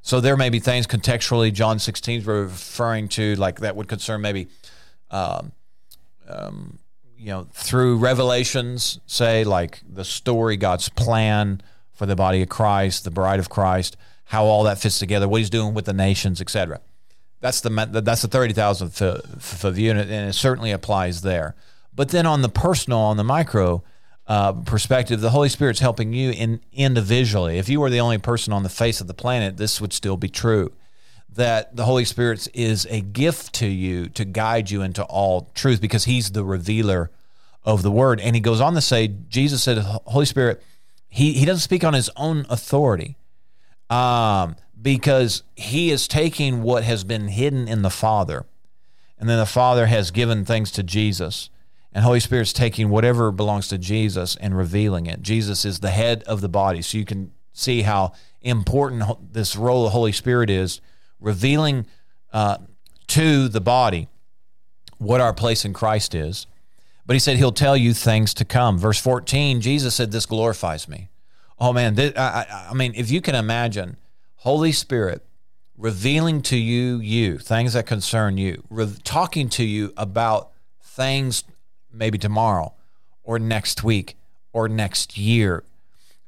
So 0.00 0.20
there 0.20 0.36
may 0.36 0.48
be 0.48 0.60
things 0.60 0.86
contextually 0.86 1.52
John 1.52 1.80
16 1.80 2.20
is 2.20 2.26
referring 2.26 3.08
to, 3.10 3.34
like 3.36 3.60
that 3.60 3.74
would 3.74 3.88
concern 3.88 4.20
maybe 4.20 4.48
um, 5.12 5.52
um, 6.28 6.78
you 7.16 7.28
know, 7.28 7.46
through 7.52 7.98
revelations, 7.98 8.98
say 9.06 9.44
like 9.44 9.80
the 9.88 10.04
story, 10.04 10.56
God's 10.56 10.88
plan 10.88 11.62
for 11.92 12.06
the 12.06 12.16
body 12.16 12.42
of 12.42 12.48
Christ, 12.48 13.04
the 13.04 13.10
bride 13.10 13.38
of 13.38 13.48
Christ, 13.48 13.96
how 14.24 14.44
all 14.44 14.64
that 14.64 14.80
fits 14.80 14.98
together, 14.98 15.28
what 15.28 15.38
He's 15.38 15.50
doing 15.50 15.74
with 15.74 15.84
the 15.84 15.92
nations, 15.92 16.40
etc. 16.40 16.80
That's 17.40 17.60
the 17.60 17.70
that's 18.02 18.22
the 18.22 18.28
thirty 18.28 18.54
thousand 18.54 18.90
foot 18.90 19.74
view, 19.74 19.90
and 19.92 20.00
it 20.00 20.34
certainly 20.34 20.72
applies 20.72 21.22
there. 21.22 21.54
But 21.94 22.08
then 22.08 22.26
on 22.26 22.42
the 22.42 22.48
personal, 22.48 22.98
on 23.00 23.18
the 23.18 23.24
micro 23.24 23.84
uh, 24.26 24.52
perspective, 24.52 25.20
the 25.20 25.30
Holy 25.30 25.48
Spirit's 25.48 25.80
helping 25.80 26.12
you 26.12 26.30
in 26.30 26.60
individually. 26.72 27.58
If 27.58 27.68
you 27.68 27.80
were 27.80 27.90
the 27.90 28.00
only 28.00 28.18
person 28.18 28.52
on 28.52 28.62
the 28.62 28.68
face 28.68 29.00
of 29.00 29.06
the 29.06 29.14
planet, 29.14 29.58
this 29.58 29.80
would 29.80 29.92
still 29.92 30.16
be 30.16 30.28
true 30.28 30.72
that 31.34 31.74
the 31.74 31.84
Holy 31.84 32.04
Spirit 32.04 32.46
is 32.54 32.86
a 32.90 33.00
gift 33.00 33.54
to 33.54 33.66
you 33.66 34.08
to 34.10 34.24
guide 34.24 34.70
you 34.70 34.82
into 34.82 35.02
all 35.04 35.50
truth 35.54 35.80
because 35.80 36.04
he's 36.04 36.32
the 36.32 36.44
revealer 36.44 37.10
of 37.64 37.82
the 37.82 37.90
word. 37.90 38.20
And 38.20 38.34
he 38.34 38.40
goes 38.40 38.60
on 38.60 38.74
to 38.74 38.80
say, 38.80 39.08
Jesus 39.28 39.62
said, 39.62 39.78
Holy 39.78 40.26
Spirit, 40.26 40.62
he, 41.08 41.32
he 41.32 41.44
doesn't 41.44 41.60
speak 41.60 41.84
on 41.84 41.94
his 41.94 42.10
own 42.16 42.46
authority 42.48 43.16
um, 43.88 44.56
because 44.80 45.42
he 45.54 45.90
is 45.90 46.08
taking 46.08 46.62
what 46.62 46.84
has 46.84 47.04
been 47.04 47.28
hidden 47.28 47.68
in 47.68 47.82
the 47.82 47.90
Father. 47.90 48.44
And 49.18 49.28
then 49.28 49.38
the 49.38 49.46
Father 49.46 49.86
has 49.86 50.10
given 50.10 50.44
things 50.44 50.70
to 50.72 50.82
Jesus. 50.82 51.48
And 51.92 52.04
Holy 52.04 52.20
Spirit's 52.20 52.52
taking 52.52 52.88
whatever 52.88 53.30
belongs 53.30 53.68
to 53.68 53.78
Jesus 53.78 54.36
and 54.36 54.56
revealing 54.56 55.06
it. 55.06 55.22
Jesus 55.22 55.64
is 55.64 55.80
the 55.80 55.90
head 55.90 56.22
of 56.24 56.40
the 56.40 56.48
body. 56.48 56.82
So 56.82 56.98
you 56.98 57.04
can 57.04 57.32
see 57.52 57.82
how 57.82 58.12
important 58.40 59.32
this 59.32 59.54
role 59.54 59.86
of 59.86 59.92
Holy 59.92 60.12
Spirit 60.12 60.50
is 60.50 60.80
revealing 61.22 61.86
uh, 62.32 62.58
to 63.08 63.48
the 63.48 63.60
body 63.60 64.08
what 64.98 65.20
our 65.20 65.32
place 65.32 65.64
in 65.64 65.72
Christ 65.72 66.14
is. 66.14 66.46
But 67.06 67.14
he 67.14 67.20
said 67.20 67.36
he'll 67.36 67.52
tell 67.52 67.76
you 67.76 67.94
things 67.94 68.32
to 68.34 68.44
come. 68.44 68.78
Verse 68.78 69.00
14, 69.00 69.60
Jesus 69.60 69.94
said, 69.94 70.12
This 70.12 70.26
glorifies 70.26 70.88
me. 70.88 71.08
Oh 71.58 71.72
man, 71.72 71.94
this, 71.94 72.16
I, 72.16 72.66
I 72.70 72.74
mean, 72.74 72.92
if 72.96 73.10
you 73.10 73.20
can 73.20 73.34
imagine, 73.34 73.96
Holy 74.36 74.72
Spirit 74.72 75.24
revealing 75.76 76.42
to 76.42 76.56
you, 76.56 76.98
you, 76.98 77.38
things 77.38 77.72
that 77.72 77.86
concern 77.86 78.38
you, 78.38 78.62
re- 78.70 78.94
talking 79.04 79.48
to 79.48 79.64
you 79.64 79.92
about 79.96 80.50
things 80.80 81.44
maybe 81.92 82.18
tomorrow 82.18 82.74
or 83.22 83.38
next 83.38 83.82
week 83.82 84.16
or 84.52 84.68
next 84.68 85.18
year, 85.18 85.64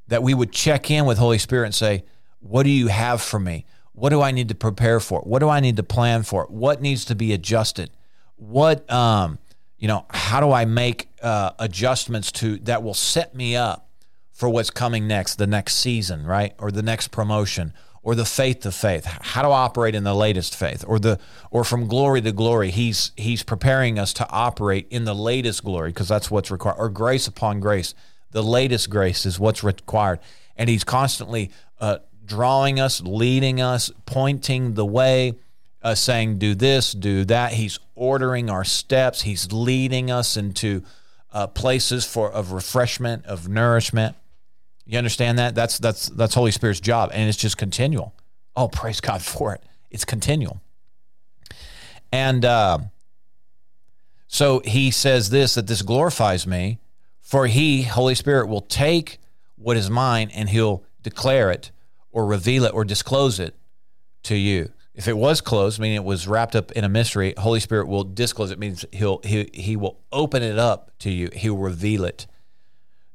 that 0.09 0.22
we 0.22 0.35
would 0.35 0.52
check 0.52 0.90
in 0.90 1.07
with 1.07 1.18
Holy 1.18 1.38
Spirit 1.38 1.66
and 1.66 1.74
say, 1.74 2.04
What 2.40 2.64
do 2.64 2.70
you 2.70 2.88
have 2.88 3.22
for 3.22 3.38
me? 3.38 3.64
What 3.94 4.11
do 4.11 4.20
I 4.20 4.33
need 4.33 4.48
to 4.48 4.54
prepare 4.54 5.00
for? 5.00 5.20
What 5.20 5.38
do 5.38 5.48
I 5.48 5.61
need 5.61 5.76
to 5.76 5.83
plan 5.83 6.24
for? 6.24 6.46
What 6.46 6.83
needs 6.83 7.04
to 7.07 7.14
be 7.14 7.33
adjusted? 7.33 7.90
What, 8.37 8.90
um, 8.90 9.38
you 9.78 9.88
know, 9.88 10.04
how 10.11 10.40
do 10.40 10.50
I 10.50 10.64
make 10.64 11.09
uh, 11.22 11.52
adjustments 11.59 12.33
to 12.33 12.59
that 12.59 12.83
will 12.83 12.94
set 12.94 13.35
me 13.35 13.57
up 13.57 13.88
for 14.33 14.48
what's 14.48 14.70
coming 14.70 15.07
next, 15.07 15.37
the 15.37 15.46
next 15.46 15.76
season, 15.76 16.26
right? 16.26 16.54
Or 16.59 16.72
the 16.72 16.83
next 16.83 17.09
promotion 17.09 17.72
or 18.04 18.14
the 18.14 18.24
faith 18.24 18.61
to 18.61 18.70
faith 18.70 19.07
how 19.07 19.42
to 19.42 19.48
operate 19.48 19.94
in 19.94 20.04
the 20.04 20.14
latest 20.14 20.54
faith 20.54 20.85
or 20.87 20.98
the 20.98 21.18
or 21.50 21.64
from 21.64 21.88
glory 21.88 22.20
to 22.20 22.30
glory 22.30 22.70
he's 22.70 23.12
he's 23.16 23.42
preparing 23.42 23.98
us 23.98 24.12
to 24.12 24.28
operate 24.30 24.87
in 24.90 25.04
the 25.04 25.14
latest 25.14 25.64
glory 25.64 25.88
because 25.88 26.07
that's 26.07 26.30
what's 26.30 26.50
required 26.50 26.76
or 26.76 26.88
grace 26.88 27.26
upon 27.26 27.59
grace 27.59 27.94
the 28.30 28.42
latest 28.42 28.90
grace 28.90 29.24
is 29.26 29.40
what's 29.40 29.64
required 29.64 30.20
and 30.57 30.68
he's 30.68 30.85
constantly 30.85 31.50
uh, 31.80 31.96
drawing 32.24 32.80
us 32.80 33.00
leading 33.00 33.60
us 33.60 33.90
pointing 34.06 34.74
the 34.74 34.87
way 34.87 35.34
uh, 35.82 35.94
saying 35.94 36.38
do 36.38 36.54
this 36.54 36.92
do 36.92 37.24
that 37.24 37.52
he's 37.52 37.78
ordering 37.94 38.48
our 38.48 38.64
steps 38.64 39.22
he's 39.22 39.52
leading 39.52 40.10
us 40.10 40.37
into 40.37 40.82
uh, 41.32 41.46
places 41.46 42.06
for 42.06 42.30
of 42.32 42.52
refreshment 42.52 43.24
of 43.26 43.48
nourishment 43.48 44.16
you 44.87 44.98
understand 44.98 45.38
that? 45.38 45.54
That's 45.54 45.78
that's 45.78 46.08
that's 46.10 46.34
Holy 46.34 46.50
Spirit's 46.50 46.80
job, 46.80 47.10
and 47.12 47.28
it's 47.28 47.38
just 47.38 47.56
continual. 47.56 48.14
Oh, 48.56 48.68
praise 48.68 49.00
God 49.00 49.22
for 49.22 49.54
it. 49.54 49.62
It's 49.90 50.04
continual. 50.04 50.60
And 52.12 52.44
uh, 52.44 52.78
so 54.28 54.60
he 54.64 54.90
says 54.90 55.30
this 55.30 55.54
that 55.54 55.66
this 55.66 55.82
glorifies 55.82 56.46
me, 56.46 56.78
for 57.20 57.46
he, 57.46 57.82
Holy 57.82 58.14
Spirit, 58.14 58.46
will 58.46 58.60
take 58.60 59.18
what 59.56 59.76
is 59.76 59.88
mine 59.88 60.30
and 60.34 60.50
he'll 60.50 60.84
declare 61.02 61.50
it 61.50 61.70
or 62.14 62.24
reveal 62.24 62.64
it 62.64 62.72
or 62.72 62.85
disclose 62.85 63.38
it 63.38 63.55
to 64.22 64.37
you. 64.37 64.72
If 64.94 65.09
it 65.09 65.16
was 65.16 65.40
closed, 65.40 65.81
meaning 65.81 65.96
it 65.96 66.05
was 66.05 66.29
wrapped 66.29 66.55
up 66.55 66.70
in 66.72 66.85
a 66.85 66.88
mystery, 66.88 67.35
Holy 67.37 67.59
Spirit 67.59 67.88
will 67.88 68.05
disclose 68.05 68.53
it. 68.53 68.59
Means 68.59 68.85
he'll 68.92 69.20
he 69.24 69.50
he 69.53 69.77
will 69.77 69.98
open 70.12 70.42
it 70.42 70.59
up 70.59 70.92
to 71.00 71.11
you. 71.11 71.29
He'll 71.35 71.57
reveal 71.57 72.05
it 72.05 72.27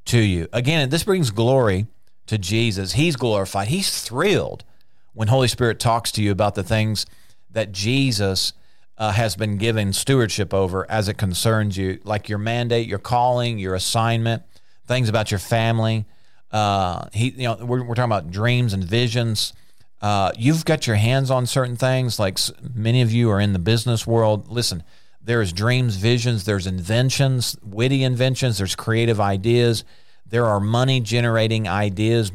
to 0.06 0.20
you. 0.20 0.50
Again, 0.52 0.90
this 0.90 1.04
brings 1.04 1.32
glory 1.32 1.88
to 2.28 2.38
Jesus. 2.38 2.94
He's 2.94 3.16
glorified. 3.16 3.70
He's 3.70 4.04
thrilled 4.04 4.66
when 5.14 5.30
Holy 5.30 5.48
Spirit 5.48 5.80
talks 5.80 6.12
to 6.12 6.22
you 6.22 6.32
about 6.32 6.56
the 6.56 6.64
things 6.64 7.06
that 7.50 7.72
Jesus 7.72 8.54
uh, 8.98 9.14
has 9.14 9.38
been 9.38 9.58
given 9.58 9.94
stewardship 9.94 10.54
over 10.54 10.86
as 10.92 11.08
it 11.08 11.14
concerns 11.14 11.78
you, 11.78 12.00
like 12.04 12.28
your 12.28 12.38
mandate, 12.38 12.88
your 12.88 13.00
calling, 13.00 13.58
your 13.58 13.74
assignment, 13.74 14.44
things 14.86 15.08
about 15.08 15.32
your 15.32 15.40
family. 15.40 16.06
Uh, 16.52 17.08
he, 17.14 17.30
you 17.30 17.44
know, 17.44 17.58
we're, 17.64 17.84
we're 17.84 17.96
talking 17.96 18.12
about 18.12 18.32
dreams 18.32 18.74
and 18.74 18.84
visions. 18.84 19.54
Uh, 20.02 20.32
you've 20.38 20.66
got 20.66 20.88
your 20.88 20.96
hands 20.96 21.30
on 21.30 21.46
certain 21.46 21.76
things, 21.76 22.20
like 22.20 22.40
many 22.74 23.02
of 23.02 23.12
you 23.12 23.30
are 23.30 23.40
in 23.40 23.54
the 23.54 23.60
business 23.60 24.08
world. 24.08 24.48
Listen, 24.48 24.84
there's 25.22 25.52
dreams, 25.52 25.98
visions, 25.98 26.46
there's 26.46 26.66
inventions, 26.66 27.58
witty 27.62 28.04
inventions, 28.04 28.58
there's 28.58 28.76
creative 28.76 29.20
ideas, 29.20 29.84
there 30.26 30.46
are 30.46 30.60
money 30.60 31.02
generating 31.02 31.68
ideas, 31.68 32.32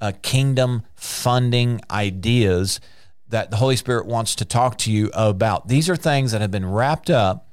uh, 0.00 0.12
kingdom 0.22 0.82
funding 0.94 1.80
ideas 1.90 2.80
that 3.28 3.50
the 3.50 3.56
Holy 3.56 3.76
Spirit 3.76 4.06
wants 4.06 4.34
to 4.36 4.44
talk 4.44 4.78
to 4.78 4.92
you 4.92 5.10
about. 5.12 5.68
These 5.68 5.90
are 5.90 5.96
things 5.96 6.32
that 6.32 6.40
have 6.40 6.50
been 6.50 6.70
wrapped 6.70 7.10
up, 7.10 7.48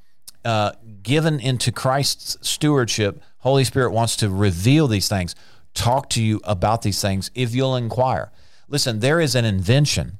uh, 0.45 0.73
given 1.01 1.39
into 1.39 1.71
Christ's 1.71 2.37
stewardship. 2.47 3.21
Holy 3.39 3.63
Spirit 3.63 3.91
wants 3.91 4.15
to 4.17 4.29
reveal 4.29 4.87
these 4.87 5.09
things, 5.09 5.35
talk 5.75 6.09
to 6.11 6.23
you 6.23 6.41
about 6.43 6.81
these 6.81 7.01
things 7.01 7.29
if 7.35 7.53
you'll 7.53 7.75
inquire. 7.75 8.31
Listen, 8.67 8.99
there 8.99 9.21
is 9.21 9.35
an 9.35 9.45
invention 9.45 10.17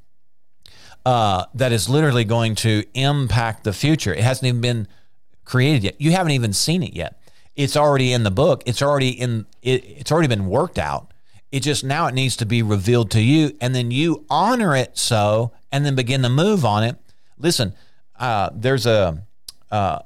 uh, 1.06 1.46
that 1.56 1.72
is 1.72 1.90
literally 1.90 2.24
going 2.24 2.56
to 2.56 2.84
impact 2.94 3.64
the 3.64 3.74
future. 3.74 4.14
It 4.14 4.24
hasn't 4.24 4.48
even 4.48 4.62
been 4.62 4.88
created 5.44 5.84
yet. 5.84 5.96
You 6.00 6.12
haven't 6.12 6.34
even 6.34 6.54
seen 6.54 6.84
it 6.84 6.94
yet. 6.94 7.20
It's 7.56 7.78
already 7.78 8.12
in 8.12 8.24
the 8.24 8.32
book. 8.32 8.64
It's 8.66 8.82
already 8.82 9.10
in. 9.10 9.46
It, 9.62 9.86
it's 9.86 10.12
already 10.12 10.28
been 10.28 10.48
worked 10.48 10.78
out. 10.78 11.14
It 11.52 11.62
just 11.62 11.84
now 11.84 12.08
it 12.08 12.14
needs 12.14 12.36
to 12.38 12.46
be 12.46 12.62
revealed 12.62 13.12
to 13.12 13.22
you, 13.22 13.56
and 13.62 13.74
then 13.74 13.92
you 13.92 14.26
honor 14.30 14.76
it 14.76 14.98
so, 14.98 15.54
and 15.72 15.86
then 15.86 15.96
begin 15.96 16.22
to 16.24 16.30
move 16.30 16.66
on 16.66 16.84
it. 16.84 16.98
Listen, 17.38 17.74
uh, 18.20 18.50
there's 18.54 18.86
a 18.86 19.24
uh, 19.72 20.00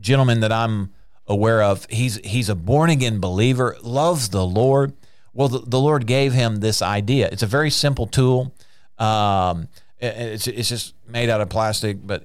gentleman 0.00 0.40
that 0.40 0.50
I'm 0.50 0.92
aware 1.28 1.62
of. 1.62 1.86
He's 1.90 2.16
he's 2.24 2.48
a 2.48 2.54
born 2.54 2.90
again 2.90 3.20
believer, 3.20 3.76
loves 3.82 4.30
the 4.30 4.44
Lord. 4.44 4.94
Well, 5.32 5.48
the, 5.48 5.60
the 5.60 5.78
Lord 5.78 6.06
gave 6.06 6.32
him 6.32 6.56
this 6.56 6.82
idea. 6.82 7.28
It's 7.30 7.44
a 7.44 7.46
very 7.46 7.70
simple 7.70 8.06
tool. 8.06 8.54
Um, 8.98 9.68
it's, 10.00 10.48
it's 10.48 10.68
just 10.68 10.94
made 11.06 11.28
out 11.28 11.40
of 11.40 11.48
plastic, 11.48 12.04
but 12.04 12.24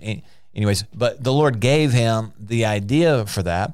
anyways, 0.56 0.84
but 0.94 1.24
the 1.24 1.34
Lord 1.34 1.60
gave 1.60 1.92
him 1.92 2.34
the 2.40 2.66
idea 2.66 3.26
for 3.26 3.44
that. 3.44 3.74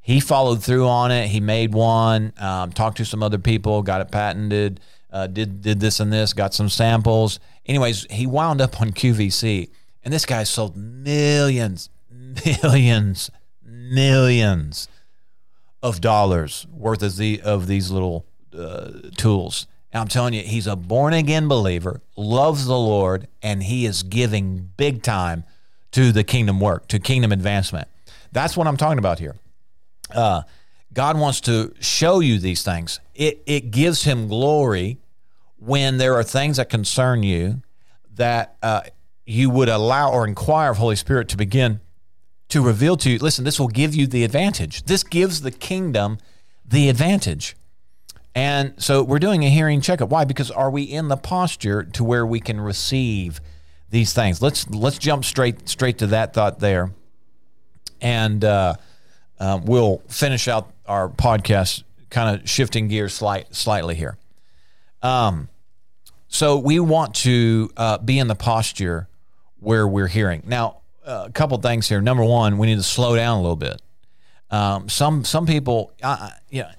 He 0.00 0.18
followed 0.18 0.62
through 0.62 0.88
on 0.88 1.12
it. 1.12 1.28
He 1.28 1.40
made 1.40 1.72
one, 1.72 2.32
um, 2.38 2.72
talked 2.72 2.96
to 2.96 3.04
some 3.04 3.22
other 3.22 3.38
people, 3.38 3.82
got 3.82 4.00
it 4.00 4.10
patented, 4.10 4.80
uh, 5.12 5.26
did 5.26 5.62
did 5.62 5.80
this 5.80 6.00
and 6.00 6.12
this, 6.12 6.32
got 6.32 6.54
some 6.54 6.68
samples. 6.68 7.38
Anyways, 7.66 8.06
he 8.10 8.26
wound 8.26 8.60
up 8.60 8.80
on 8.80 8.90
QVC, 8.90 9.68
and 10.02 10.12
this 10.12 10.26
guy 10.26 10.42
sold 10.44 10.76
millions, 10.76 11.90
millions, 12.62 13.30
millions 13.90 14.88
of 15.82 16.00
dollars 16.00 16.66
worth 16.72 17.02
of 17.02 17.16
the 17.16 17.40
of 17.42 17.66
these 17.66 17.90
little 17.90 18.24
uh, 18.56 18.90
tools. 19.16 19.66
And 19.92 20.00
I'm 20.00 20.08
telling 20.08 20.34
you, 20.34 20.42
he's 20.42 20.66
a 20.66 20.76
born 20.76 21.12
again 21.14 21.48
believer, 21.48 22.00
loves 22.16 22.66
the 22.66 22.78
Lord, 22.78 23.26
and 23.42 23.62
he 23.62 23.86
is 23.86 24.02
giving 24.04 24.70
big 24.76 25.02
time 25.02 25.44
to 25.90 26.12
the 26.12 26.22
kingdom 26.22 26.60
work, 26.60 26.86
to 26.88 27.00
kingdom 27.00 27.32
advancement. 27.32 27.88
That's 28.30 28.56
what 28.56 28.68
I'm 28.68 28.76
talking 28.76 28.98
about 28.98 29.18
here. 29.18 29.34
Uh, 30.14 30.42
God 30.92 31.18
wants 31.18 31.40
to 31.42 31.74
show 31.80 32.20
you 32.20 32.38
these 32.38 32.62
things. 32.62 33.00
It, 33.14 33.42
it 33.46 33.72
gives 33.72 34.04
him 34.04 34.28
glory 34.28 34.98
when 35.58 35.98
there 35.98 36.14
are 36.14 36.22
things 36.22 36.58
that 36.58 36.68
concern 36.68 37.24
you 37.24 37.62
that 38.14 38.56
uh, 38.62 38.82
you 39.26 39.50
would 39.50 39.68
allow 39.68 40.12
or 40.12 40.26
inquire 40.26 40.70
of 40.70 40.78
Holy 40.78 40.96
Spirit 40.96 41.28
to 41.30 41.36
begin 41.36 41.80
to 42.50 42.62
reveal 42.62 42.96
to 42.98 43.10
you. 43.10 43.18
Listen, 43.18 43.44
this 43.44 43.58
will 43.58 43.68
give 43.68 43.94
you 43.94 44.06
the 44.06 44.24
advantage. 44.24 44.84
This 44.84 45.02
gives 45.02 45.40
the 45.40 45.50
kingdom 45.50 46.18
the 46.64 46.88
advantage. 46.88 47.56
And 48.34 48.74
so 48.80 49.02
we're 49.02 49.18
doing 49.18 49.44
a 49.44 49.50
hearing 49.50 49.80
checkup. 49.80 50.08
Why? 50.08 50.24
Because 50.24 50.50
are 50.50 50.70
we 50.70 50.82
in 50.82 51.08
the 51.08 51.16
posture 51.16 51.82
to 51.82 52.04
where 52.04 52.24
we 52.24 52.38
can 52.38 52.60
receive 52.60 53.40
these 53.90 54.12
things? 54.12 54.40
Let's 54.40 54.68
let's 54.70 54.98
jump 54.98 55.24
straight 55.24 55.68
straight 55.68 55.98
to 55.98 56.06
that 56.08 56.32
thought 56.32 56.60
there, 56.60 56.92
and 58.00 58.44
uh, 58.44 58.74
uh, 59.40 59.60
we'll 59.64 59.98
finish 60.08 60.46
out 60.46 60.70
our 60.86 61.08
podcast, 61.08 61.82
kind 62.08 62.40
of 62.40 62.48
shifting 62.48 62.86
gears 62.86 63.14
slight 63.14 63.52
slightly 63.54 63.96
here. 63.96 64.16
Um, 65.02 65.48
so 66.28 66.56
we 66.56 66.78
want 66.78 67.16
to 67.16 67.70
uh, 67.76 67.98
be 67.98 68.18
in 68.18 68.28
the 68.28 68.36
posture 68.36 69.08
where 69.58 69.88
we're 69.88 70.06
hearing. 70.06 70.44
Now, 70.46 70.79
a 71.04 71.30
couple 71.30 71.58
things 71.58 71.88
here. 71.88 72.00
Number 72.00 72.24
one, 72.24 72.58
we 72.58 72.66
need 72.66 72.76
to 72.76 72.82
slow 72.82 73.16
down 73.16 73.38
a 73.38 73.42
little 73.42 73.56
bit. 73.56 73.80
Um, 74.50 74.88
some 74.88 75.24
some 75.24 75.46
people, 75.46 75.92
uh, 76.02 76.30
yeah 76.48 76.72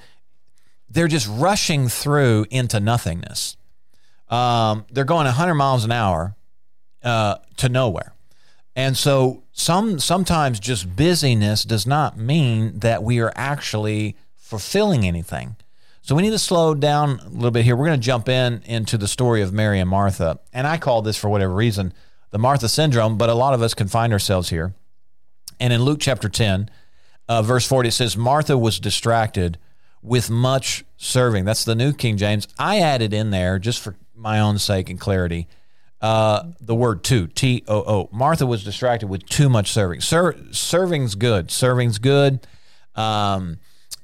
they're 0.92 1.08
just 1.08 1.28
rushing 1.28 1.88
through 1.88 2.46
into 2.50 2.80
nothingness. 2.80 3.56
Um, 4.30 4.86
they're 4.92 5.06
going 5.06 5.26
100 5.26 5.56
miles 5.56 5.86
an 5.86 5.92
hour 5.92 6.36
uh, 7.04 7.38
to 7.58 7.70
nowhere. 7.70 8.14
And 8.76 8.96
so 8.96 9.44
some 9.52 10.00
sometimes 10.00 10.60
just 10.60 10.96
busyness 10.96 11.64
does 11.64 11.86
not 11.86 12.18
mean 12.18 12.80
that 12.80 13.04
we 13.04 13.20
are 13.20 13.34
actually 13.36 14.16
fulfilling 14.38 15.06
anything. 15.06 15.56
So 16.02 16.16
we 16.16 16.24
need 16.24 16.32
to 16.32 16.40
slow 16.40 16.74
down 16.74 17.20
a 17.20 17.30
little 17.30 17.52
bit 17.52 17.64
here. 17.64 17.76
We're 17.76 17.88
going 17.88 18.00
to 18.00 18.06
jump 18.06 18.28
in 18.28 18.62
into 18.66 18.98
the 18.98 19.08
story 19.08 19.42
of 19.42 19.54
Mary 19.54 19.80
and 19.80 19.90
Martha. 19.90 20.40
And 20.54 20.66
I 20.66 20.78
call 20.78 21.02
this 21.02 21.18
for 21.18 21.30
whatever 21.30 21.54
reason 21.54 21.94
the 22.32 22.40
Martha 22.40 22.68
syndrome, 22.68 23.18
but 23.18 23.30
a 23.30 23.34
lot 23.34 23.54
of 23.54 23.62
us 23.62 23.74
can 23.74 23.88
find 23.88 24.12
ourselves 24.12 24.50
here. 24.50 24.74
And 25.60 25.72
in 25.72 25.84
Luke 25.84 26.00
chapter 26.02 26.28
10, 26.28 26.70
uh, 27.28 27.42
verse 27.42 27.68
40, 27.68 27.90
it 27.90 27.92
says, 27.92 28.18
Martha 28.18 28.58
was 28.58 28.80
distracted 28.80 29.58
with 30.02 30.30
much 30.30 30.84
serving. 30.98 31.46
That's 31.46 31.64
the 31.64 31.76
New 31.76 31.94
King 31.94 32.18
James. 32.18 32.48
I 32.58 32.80
added 32.80 33.14
in 33.14 33.30
there 33.30 33.60
just 33.60 33.80
for 33.80 33.96
my 34.16 34.40
own 34.40 34.58
sake 34.58 34.90
and 34.90 35.00
clarity, 35.00 35.48
uh, 36.02 36.44
the 36.60 36.74
word 36.74 37.04
too, 37.04 37.28
T 37.28 37.64
O 37.68 37.78
O. 37.78 38.10
Martha 38.12 38.46
was 38.46 38.64
distracted 38.64 39.08
with 39.08 39.26
too 39.28 39.50
much 39.50 39.72
serving. 39.72 40.02
Ser- 40.02 40.36
serving's 40.52 41.16
good. 41.16 41.52
Serving's 41.52 42.00
good. 42.00 42.46
Um, 42.96 43.60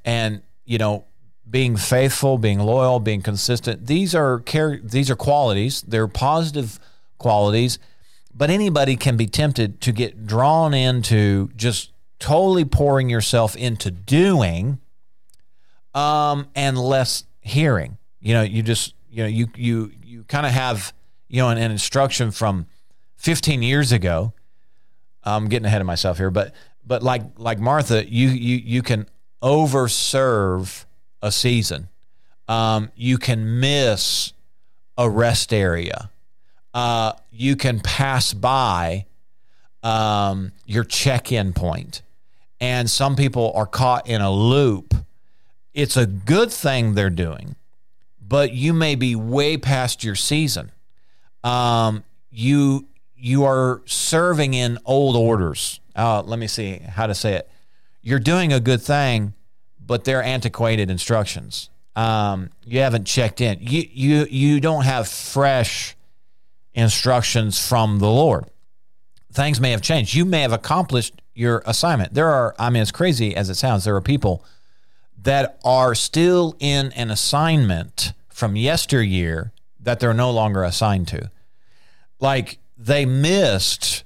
and, 0.05 0.43
you 0.65 0.77
know, 0.77 1.05
being 1.49 1.75
faithful, 1.75 2.37
being 2.37 2.59
loyal, 2.59 2.99
being 2.99 3.21
consistent, 3.21 3.87
these 3.87 4.13
are 4.13 4.41
char- 4.41 4.79
these 4.83 5.09
are 5.09 5.15
qualities. 5.15 5.81
They're 5.81 6.07
positive 6.07 6.79
qualities, 7.17 7.79
but 8.37 8.51
anybody 8.51 8.95
can 8.95 9.17
be 9.17 9.25
tempted 9.25 9.81
to 9.81 9.91
get 9.91 10.27
drawn 10.27 10.73
into 10.73 11.49
just 11.55 11.91
totally 12.19 12.65
pouring 12.65 13.09
yourself 13.09 13.55
into 13.55 13.89
doing 13.89 14.79
um, 15.95 16.47
and 16.55 16.77
less 16.77 17.23
hearing. 17.41 17.97
You 18.19 18.35
know, 18.35 18.43
you 18.43 18.61
just 18.61 18.93
you 19.09 19.23
know 19.23 19.29
you 19.29 19.47
you 19.55 19.91
you 20.03 20.23
kind 20.25 20.45
of 20.45 20.51
have 20.51 20.93
you 21.27 21.41
know 21.41 21.49
an, 21.49 21.57
an, 21.57 21.71
instruction 21.71 22.29
from 22.31 22.67
15 23.15 23.63
years 23.63 23.91
ago. 23.91 24.33
I'm 25.23 25.49
getting 25.49 25.65
ahead 25.65 25.81
of 25.81 25.87
myself 25.87 26.17
here, 26.17 26.29
but 26.29 26.53
but 26.85 27.01
like 27.01 27.23
like 27.37 27.59
Martha, 27.59 28.07
you 28.07 28.29
you 28.29 28.57
you 28.57 28.81
can 28.83 29.07
overserve 29.41 30.85
a 31.21 31.31
season. 31.31 31.89
Um, 32.47 32.91
you 32.95 33.17
can 33.17 33.59
miss 33.59 34.33
a 34.97 35.09
rest 35.09 35.51
area. 35.51 36.09
Uh, 36.73 37.13
you 37.31 37.55
can 37.55 37.79
pass 37.79 38.33
by 38.33 39.05
um, 39.83 40.51
your 40.65 40.83
check-in 40.83 41.53
point, 41.53 42.01
and 42.59 42.89
some 42.89 43.15
people 43.15 43.51
are 43.55 43.65
caught 43.65 44.07
in 44.07 44.21
a 44.21 44.31
loop. 44.31 44.93
It's 45.73 45.97
a 45.97 46.05
good 46.05 46.51
thing 46.51 46.93
they're 46.93 47.09
doing 47.09 47.55
but 48.27 48.53
you 48.53 48.73
may 48.73 48.95
be 48.95 49.15
way 49.15 49.57
past 49.57 50.03
your 50.03 50.15
season. 50.15 50.71
Um, 51.43 52.03
you 52.29 52.87
you 53.15 53.45
are 53.45 53.81
serving 53.85 54.53
in 54.53 54.77
old 54.85 55.15
orders. 55.15 55.79
Uh, 55.95 56.21
let 56.21 56.37
me 56.37 56.47
see 56.47 56.77
how 56.77 57.07
to 57.07 57.15
say 57.15 57.33
it. 57.33 57.49
You're 58.01 58.19
doing 58.19 58.53
a 58.53 58.59
good 58.59 58.81
thing, 58.81 59.33
but 59.83 60.03
they're 60.03 60.21
antiquated 60.21 60.91
instructions. 60.91 61.69
Um, 61.95 62.51
you 62.63 62.79
haven't 62.81 63.05
checked 63.05 63.41
in. 63.41 63.59
You 63.61 63.85
you 63.91 64.27
you 64.29 64.59
don't 64.59 64.83
have 64.83 65.07
fresh 65.07 65.95
instructions 66.77 67.67
from 67.67 67.99
the 67.99 68.09
Lord. 68.09 68.45
Things 69.33 69.59
may 69.59 69.71
have 69.71 69.81
changed. 69.81 70.13
You 70.13 70.23
may 70.23 70.41
have 70.41 70.53
accomplished 70.53 71.21
your 71.33 71.63
assignment. 71.65 72.13
There 72.13 72.29
are, 72.29 72.55
I 72.57 72.69
mean, 72.69 72.81
as 72.81 72.91
crazy 72.91 73.35
as 73.35 73.49
it 73.49 73.55
sounds, 73.55 73.83
there 73.83 73.95
are 73.95 74.01
people 74.01 74.45
that 75.23 75.59
are 75.65 75.95
still 75.95 76.55
in 76.59 76.91
an 76.93 77.09
assignment 77.11 78.13
from 78.29 78.55
yesteryear 78.55 79.51
that 79.79 79.99
they're 79.99 80.13
no 80.13 80.31
longer 80.31 80.63
assigned 80.63 81.07
to. 81.09 81.31
Like 82.19 82.59
they 82.77 83.05
missed 83.05 84.03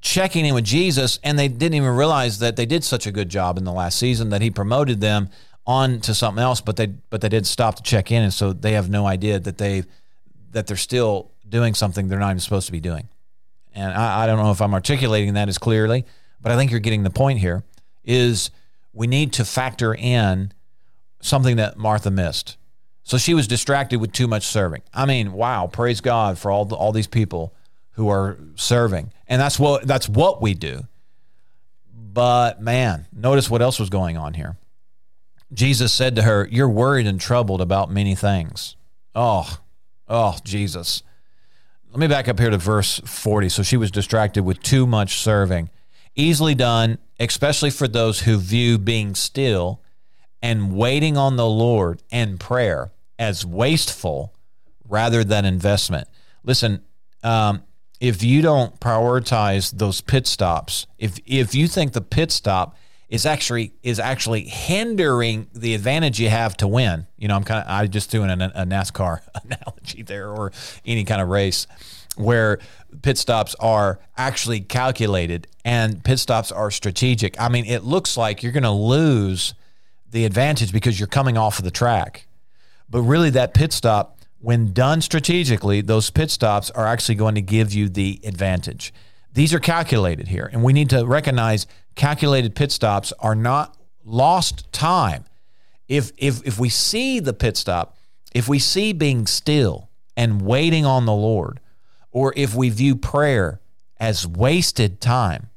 checking 0.00 0.46
in 0.46 0.54
with 0.54 0.64
Jesus 0.64 1.18
and 1.24 1.38
they 1.38 1.48
didn't 1.48 1.74
even 1.74 1.90
realize 1.90 2.38
that 2.38 2.56
they 2.56 2.66
did 2.66 2.84
such 2.84 3.06
a 3.06 3.12
good 3.12 3.28
job 3.28 3.58
in 3.58 3.64
the 3.64 3.72
last 3.72 3.98
season 3.98 4.30
that 4.30 4.42
he 4.42 4.50
promoted 4.50 5.00
them 5.00 5.28
on 5.66 6.00
to 6.00 6.14
something 6.14 6.42
else, 6.42 6.60
but 6.60 6.76
they 6.76 6.86
but 6.86 7.20
they 7.20 7.28
did 7.28 7.46
stop 7.46 7.76
to 7.76 7.82
check 7.82 8.12
in 8.12 8.22
and 8.22 8.32
so 8.32 8.52
they 8.52 8.72
have 8.72 8.88
no 8.88 9.06
idea 9.06 9.40
that 9.40 9.58
they 9.58 9.84
that 10.52 10.66
they're 10.66 10.76
still 10.76 11.33
doing 11.54 11.72
something 11.72 12.08
they're 12.08 12.18
not 12.18 12.30
even 12.30 12.40
supposed 12.40 12.66
to 12.66 12.72
be 12.72 12.80
doing. 12.80 13.08
And 13.74 13.94
I, 13.94 14.24
I 14.24 14.26
don't 14.26 14.38
know 14.38 14.50
if 14.50 14.60
I'm 14.60 14.74
articulating 14.74 15.34
that 15.34 15.48
as 15.48 15.56
clearly, 15.56 16.04
but 16.40 16.50
I 16.50 16.56
think 16.56 16.72
you're 16.72 16.80
getting 16.80 17.04
the 17.04 17.10
point 17.10 17.38
here 17.38 17.62
is 18.02 18.50
we 18.92 19.06
need 19.06 19.32
to 19.34 19.44
factor 19.44 19.94
in 19.94 20.52
something 21.20 21.54
that 21.56 21.78
Martha 21.78 22.10
missed. 22.10 22.56
So 23.04 23.18
she 23.18 23.34
was 23.34 23.46
distracted 23.46 24.00
with 24.00 24.10
too 24.10 24.26
much 24.26 24.44
serving. 24.44 24.82
I 24.92 25.06
mean, 25.06 25.32
wow, 25.32 25.68
praise 25.68 26.00
God 26.00 26.38
for 26.40 26.50
all 26.50 26.64
the, 26.64 26.74
all 26.74 26.90
these 26.90 27.06
people 27.06 27.54
who 27.92 28.08
are 28.08 28.36
serving. 28.56 29.12
And 29.28 29.40
that's 29.40 29.56
what 29.56 29.86
that's 29.86 30.08
what 30.08 30.42
we 30.42 30.54
do. 30.54 30.88
But 31.94 32.60
man, 32.60 33.06
notice 33.12 33.48
what 33.48 33.62
else 33.62 33.78
was 33.78 33.90
going 33.90 34.16
on 34.16 34.34
here. 34.34 34.56
Jesus 35.52 35.92
said 35.92 36.16
to 36.16 36.22
her, 36.22 36.48
"You're 36.50 36.68
worried 36.68 37.06
and 37.06 37.20
troubled 37.20 37.60
about 37.60 37.92
many 37.92 38.16
things." 38.16 38.74
Oh, 39.14 39.58
oh, 40.08 40.38
Jesus. 40.42 41.04
Let 41.94 42.00
me 42.00 42.08
back 42.08 42.26
up 42.26 42.40
here 42.40 42.50
to 42.50 42.58
verse 42.58 42.98
40. 43.04 43.48
So 43.50 43.62
she 43.62 43.76
was 43.76 43.92
distracted 43.92 44.42
with 44.42 44.60
too 44.64 44.84
much 44.84 45.20
serving. 45.20 45.70
Easily 46.16 46.56
done, 46.56 46.98
especially 47.20 47.70
for 47.70 47.86
those 47.86 48.22
who 48.22 48.36
view 48.36 48.78
being 48.78 49.14
still 49.14 49.80
and 50.42 50.74
waiting 50.76 51.16
on 51.16 51.36
the 51.36 51.46
Lord 51.46 52.02
and 52.10 52.40
prayer 52.40 52.90
as 53.16 53.46
wasteful 53.46 54.34
rather 54.88 55.22
than 55.22 55.44
investment. 55.44 56.08
Listen, 56.42 56.82
um, 57.22 57.62
if 58.00 58.24
you 58.24 58.42
don't 58.42 58.80
prioritize 58.80 59.70
those 59.70 60.00
pit 60.00 60.26
stops, 60.26 60.88
if 60.98 61.20
if 61.24 61.54
you 61.54 61.68
think 61.68 61.92
the 61.92 62.00
pit 62.00 62.32
stop 62.32 62.76
is 63.08 63.26
actually 63.26 63.72
is 63.82 63.98
actually 63.98 64.44
hindering 64.44 65.48
the 65.52 65.74
advantage 65.74 66.20
you 66.20 66.28
have 66.30 66.56
to 66.56 66.68
win, 66.68 67.06
you 67.18 67.28
know, 67.28 67.36
I'm 67.36 67.44
kind 67.44 67.62
of 67.62 67.70
I 67.70 67.86
just 67.86 68.10
doing 68.10 68.30
a, 68.30 68.52
a 68.54 68.64
NASCAR 68.64 69.20
analogy 69.44 70.02
there, 70.02 70.30
or 70.30 70.52
any 70.84 71.04
kind 71.04 71.20
of 71.20 71.28
race 71.28 71.66
where 72.16 72.58
pit 73.02 73.18
stops 73.18 73.54
are 73.58 73.98
actually 74.16 74.60
calculated 74.60 75.46
and 75.64 76.04
pit 76.04 76.18
stops 76.18 76.52
are 76.52 76.70
strategic. 76.70 77.40
I 77.40 77.48
mean, 77.48 77.64
it 77.66 77.84
looks 77.84 78.16
like 78.16 78.42
you're 78.42 78.52
going 78.52 78.62
to 78.62 78.70
lose 78.70 79.54
the 80.10 80.24
advantage 80.24 80.72
because 80.72 81.00
you're 81.00 81.06
coming 81.06 81.36
off 81.36 81.58
of 81.58 81.64
the 81.64 81.70
track. 81.70 82.26
But 82.88 83.02
really, 83.02 83.30
that 83.30 83.54
pit 83.54 83.72
stop, 83.72 84.20
when 84.38 84.72
done 84.72 85.00
strategically, 85.00 85.80
those 85.80 86.10
pit 86.10 86.30
stops 86.30 86.70
are 86.70 86.86
actually 86.86 87.16
going 87.16 87.34
to 87.34 87.42
give 87.42 87.72
you 87.72 87.88
the 87.88 88.20
advantage. 88.24 88.92
These 89.32 89.52
are 89.52 89.58
calculated 89.58 90.28
here, 90.28 90.48
and 90.52 90.62
we 90.62 90.72
need 90.72 90.90
to 90.90 91.04
recognize 91.04 91.66
calculated 91.94 92.54
pit 92.54 92.72
stops 92.72 93.12
are 93.20 93.34
not 93.34 93.76
lost 94.04 94.72
time. 94.72 95.24
If 95.88 96.12
if 96.16 96.44
if 96.46 96.58
we 96.58 96.68
see 96.68 97.20
the 97.20 97.32
pit 97.32 97.56
stop, 97.56 97.96
if 98.34 98.48
we 98.48 98.58
see 98.58 98.92
being 98.92 99.26
still 99.26 99.90
and 100.16 100.42
waiting 100.42 100.84
on 100.84 101.06
the 101.06 101.12
Lord, 101.12 101.60
or 102.10 102.32
if 102.36 102.54
we 102.54 102.70
view 102.70 102.96
prayer 102.96 103.60
as 103.98 104.26
wasted 104.26 105.00
time, 105.00 105.50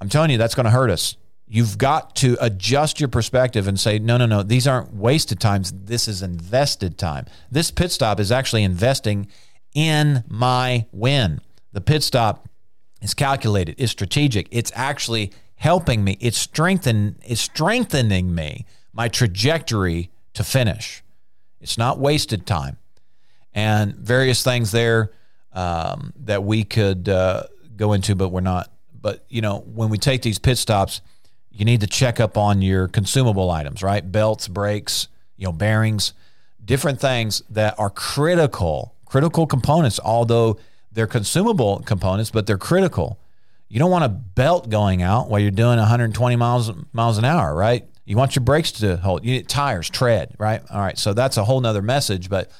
I'm 0.00 0.08
telling 0.08 0.30
you 0.30 0.38
that's 0.38 0.54
going 0.54 0.64
to 0.64 0.70
hurt 0.70 0.90
us. 0.90 1.16
You've 1.46 1.76
got 1.76 2.16
to 2.16 2.36
adjust 2.40 2.98
your 2.98 3.10
perspective 3.10 3.68
and 3.68 3.78
say, 3.78 3.98
no, 3.98 4.16
no, 4.16 4.24
no, 4.24 4.42
these 4.42 4.66
aren't 4.66 4.94
wasted 4.94 5.38
times. 5.38 5.70
This 5.70 6.08
is 6.08 6.22
invested 6.22 6.96
time. 6.96 7.26
This 7.50 7.70
pit 7.70 7.92
stop 7.92 8.18
is 8.18 8.32
actually 8.32 8.62
investing 8.62 9.28
in 9.74 10.24
my 10.28 10.86
win. 10.92 11.42
The 11.72 11.82
pit 11.82 12.02
stop 12.02 12.48
is 13.02 13.14
calculated, 13.14 13.74
It's 13.78 13.92
strategic. 13.92 14.48
It's 14.50 14.72
actually 14.74 15.32
helping 15.56 16.04
me. 16.04 16.16
It's 16.20 16.38
strengthen, 16.38 17.16
it's 17.24 17.40
strengthening 17.40 18.34
me, 18.34 18.64
my 18.92 19.08
trajectory 19.08 20.10
to 20.34 20.44
finish. 20.44 21.02
It's 21.60 21.78
not 21.78 21.98
wasted 21.98 22.46
time. 22.46 22.78
And 23.54 23.94
various 23.94 24.42
things 24.42 24.72
there 24.72 25.12
um, 25.52 26.12
that 26.24 26.42
we 26.44 26.64
could 26.64 27.08
uh, 27.08 27.44
go 27.76 27.92
into, 27.92 28.14
but 28.14 28.30
we're 28.30 28.40
not. 28.40 28.70
But 28.98 29.24
you 29.28 29.42
know, 29.42 29.58
when 29.58 29.90
we 29.90 29.98
take 29.98 30.22
these 30.22 30.38
pit 30.38 30.58
stops, 30.58 31.00
you 31.50 31.64
need 31.64 31.80
to 31.80 31.86
check 31.86 32.18
up 32.18 32.38
on 32.38 32.62
your 32.62 32.88
consumable 32.88 33.50
items, 33.50 33.82
right? 33.82 34.10
Belts, 34.10 34.48
brakes, 34.48 35.08
you 35.36 35.44
know, 35.44 35.52
bearings, 35.52 36.14
different 36.64 37.00
things 37.00 37.42
that 37.50 37.78
are 37.78 37.90
critical, 37.90 38.94
critical 39.04 39.46
components, 39.46 40.00
although 40.02 40.58
they're 40.92 41.06
consumable 41.06 41.80
components, 41.80 42.30
but 42.30 42.46
they're 42.46 42.58
critical. 42.58 43.18
You 43.68 43.78
don't 43.78 43.90
want 43.90 44.04
a 44.04 44.08
belt 44.08 44.68
going 44.68 45.02
out 45.02 45.30
while 45.30 45.40
you're 45.40 45.50
doing 45.50 45.78
120 45.78 46.36
miles 46.36 46.70
miles 46.92 47.18
an 47.18 47.24
hour, 47.24 47.54
right? 47.54 47.86
You 48.04 48.16
want 48.16 48.36
your 48.36 48.44
brakes 48.44 48.72
to 48.72 48.96
hold. 48.98 49.24
You 49.24 49.32
need 49.32 49.48
tires, 49.48 49.88
tread, 49.88 50.34
right? 50.38 50.60
All 50.70 50.80
right. 50.80 50.98
So 50.98 51.14
that's 51.14 51.36
a 51.36 51.44
whole 51.44 51.60
nother 51.60 51.82
message, 51.82 52.28
but 52.28 52.50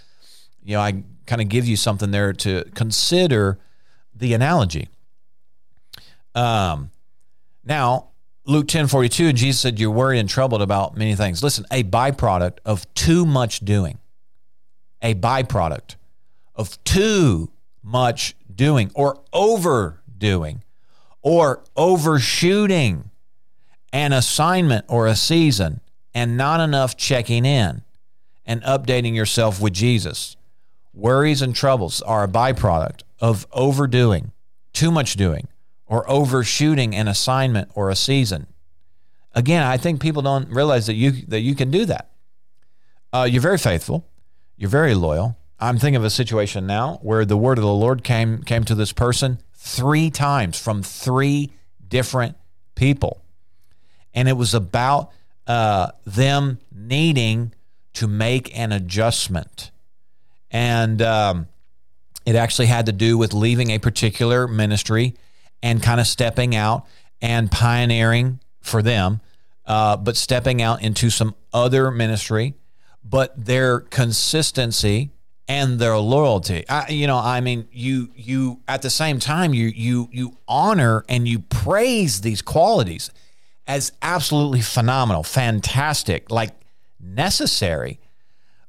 you 0.62 0.74
know, 0.74 0.80
I 0.80 1.02
kind 1.26 1.42
of 1.42 1.48
give 1.48 1.66
you 1.66 1.76
something 1.76 2.10
there 2.10 2.32
to 2.32 2.64
consider 2.74 3.58
the 4.14 4.34
analogy. 4.34 4.88
Um, 6.34 6.90
now, 7.64 8.08
Luke 8.44 8.68
10 8.68 8.86
42, 8.86 9.32
Jesus 9.32 9.60
said, 9.60 9.78
You're 9.78 9.90
worried 9.90 10.18
and 10.18 10.28
troubled 10.28 10.62
about 10.62 10.96
many 10.96 11.14
things. 11.14 11.42
Listen, 11.42 11.64
a 11.70 11.84
byproduct 11.84 12.58
of 12.64 12.92
too 12.94 13.26
much 13.26 13.60
doing, 13.60 13.98
a 15.00 15.14
byproduct 15.14 15.96
of 16.54 16.82
too 16.84 17.50
much 17.82 18.34
doing 18.54 18.90
or 18.94 19.20
overdoing 19.32 20.62
or 21.22 21.62
overshooting 21.76 23.10
an 23.92 24.12
assignment 24.12 24.84
or 24.88 25.06
a 25.06 25.16
season 25.16 25.80
and 26.14 26.36
not 26.36 26.60
enough 26.60 26.96
checking 26.96 27.44
in 27.44 27.82
and 28.44 28.62
updating 28.62 29.14
yourself 29.14 29.60
with 29.60 29.72
Jesus. 29.72 30.36
Worries 30.94 31.42
and 31.42 31.54
troubles 31.54 32.02
are 32.02 32.24
a 32.24 32.28
byproduct 32.28 33.02
of 33.20 33.46
overdoing, 33.52 34.32
too 34.72 34.90
much 34.90 35.14
doing, 35.14 35.48
or 35.86 36.08
overshooting 36.10 36.94
an 36.94 37.08
assignment 37.08 37.70
or 37.74 37.88
a 37.88 37.96
season. 37.96 38.46
Again, 39.34 39.62
I 39.62 39.76
think 39.76 40.02
people 40.02 40.22
don't 40.22 40.48
realize 40.48 40.86
that 40.86 40.94
you 40.94 41.12
that 41.28 41.40
you 41.40 41.54
can 41.54 41.70
do 41.70 41.86
that. 41.86 42.10
Uh, 43.12 43.26
you're 43.30 43.42
very 43.42 43.58
faithful. 43.58 44.06
You're 44.56 44.70
very 44.70 44.94
loyal. 44.94 45.36
I'm 45.62 45.78
thinking 45.78 45.94
of 45.94 46.04
a 46.04 46.10
situation 46.10 46.66
now 46.66 46.98
where 47.02 47.24
the 47.24 47.36
word 47.36 47.56
of 47.56 47.62
the 47.62 47.72
Lord 47.72 48.02
came 48.02 48.42
came 48.42 48.64
to 48.64 48.74
this 48.74 48.92
person 48.92 49.38
three 49.54 50.10
times 50.10 50.58
from 50.58 50.82
three 50.82 51.52
different 51.86 52.36
people, 52.74 53.22
and 54.12 54.28
it 54.28 54.32
was 54.32 54.54
about 54.54 55.12
uh, 55.46 55.92
them 56.04 56.58
needing 56.74 57.54
to 57.92 58.08
make 58.08 58.58
an 58.58 58.72
adjustment, 58.72 59.70
and 60.50 61.00
um, 61.00 61.46
it 62.26 62.34
actually 62.34 62.66
had 62.66 62.86
to 62.86 62.92
do 62.92 63.16
with 63.16 63.32
leaving 63.32 63.70
a 63.70 63.78
particular 63.78 64.48
ministry 64.48 65.14
and 65.62 65.80
kind 65.80 66.00
of 66.00 66.08
stepping 66.08 66.56
out 66.56 66.86
and 67.20 67.52
pioneering 67.52 68.40
for 68.62 68.82
them, 68.82 69.20
uh, 69.66 69.96
but 69.96 70.16
stepping 70.16 70.60
out 70.60 70.82
into 70.82 71.08
some 71.08 71.36
other 71.52 71.92
ministry. 71.92 72.54
But 73.04 73.46
their 73.46 73.78
consistency 73.78 75.12
and 75.52 75.78
their 75.78 75.98
loyalty. 75.98 76.64
I, 76.66 76.88
you 76.88 77.06
know, 77.06 77.18
I 77.18 77.42
mean, 77.42 77.68
you 77.70 78.08
you 78.16 78.60
at 78.66 78.80
the 78.80 78.88
same 78.88 79.18
time 79.18 79.52
you 79.52 79.66
you 79.66 80.08
you 80.10 80.38
honor 80.48 81.04
and 81.10 81.28
you 81.28 81.40
praise 81.40 82.22
these 82.22 82.40
qualities 82.40 83.10
as 83.66 83.92
absolutely 84.00 84.62
phenomenal, 84.62 85.22
fantastic, 85.22 86.30
like 86.30 86.52
necessary. 86.98 88.00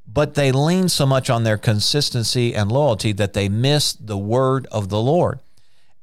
But 0.06 0.34
they 0.34 0.52
lean 0.52 0.90
so 0.90 1.06
much 1.06 1.30
on 1.30 1.46
their 1.46 1.58
consistency 1.58 2.54
and 2.54 2.70
loyalty 2.70 3.14
that 3.14 3.32
they 3.32 3.48
miss 3.48 3.94
the 3.94 4.18
word 4.18 4.68
of 4.70 4.90
the 4.90 5.00
Lord 5.02 5.40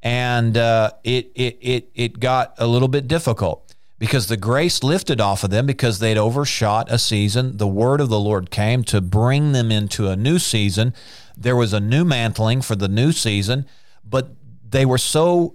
and 0.02 0.56
uh, 0.56 0.92
it, 1.04 1.30
it 1.34 1.58
it 1.60 1.90
it 1.94 2.20
got 2.20 2.54
a 2.56 2.66
little 2.66 2.88
bit 2.88 3.06
difficult 3.06 3.69
because 4.00 4.28
the 4.28 4.36
grace 4.38 4.82
lifted 4.82 5.20
off 5.20 5.44
of 5.44 5.50
them 5.50 5.66
because 5.66 5.98
they'd 5.98 6.16
overshot 6.16 6.90
a 6.90 6.98
season. 6.98 7.58
The 7.58 7.68
word 7.68 8.00
of 8.00 8.08
the 8.08 8.18
Lord 8.18 8.50
came 8.50 8.82
to 8.84 9.00
bring 9.02 9.52
them 9.52 9.70
into 9.70 10.08
a 10.08 10.16
new 10.16 10.38
season. 10.38 10.94
There 11.36 11.54
was 11.54 11.74
a 11.74 11.80
new 11.80 12.04
mantling 12.04 12.62
for 12.62 12.74
the 12.74 12.88
new 12.88 13.12
season, 13.12 13.66
but 14.02 14.30
they 14.68 14.86
were 14.86 14.98
so. 14.98 15.54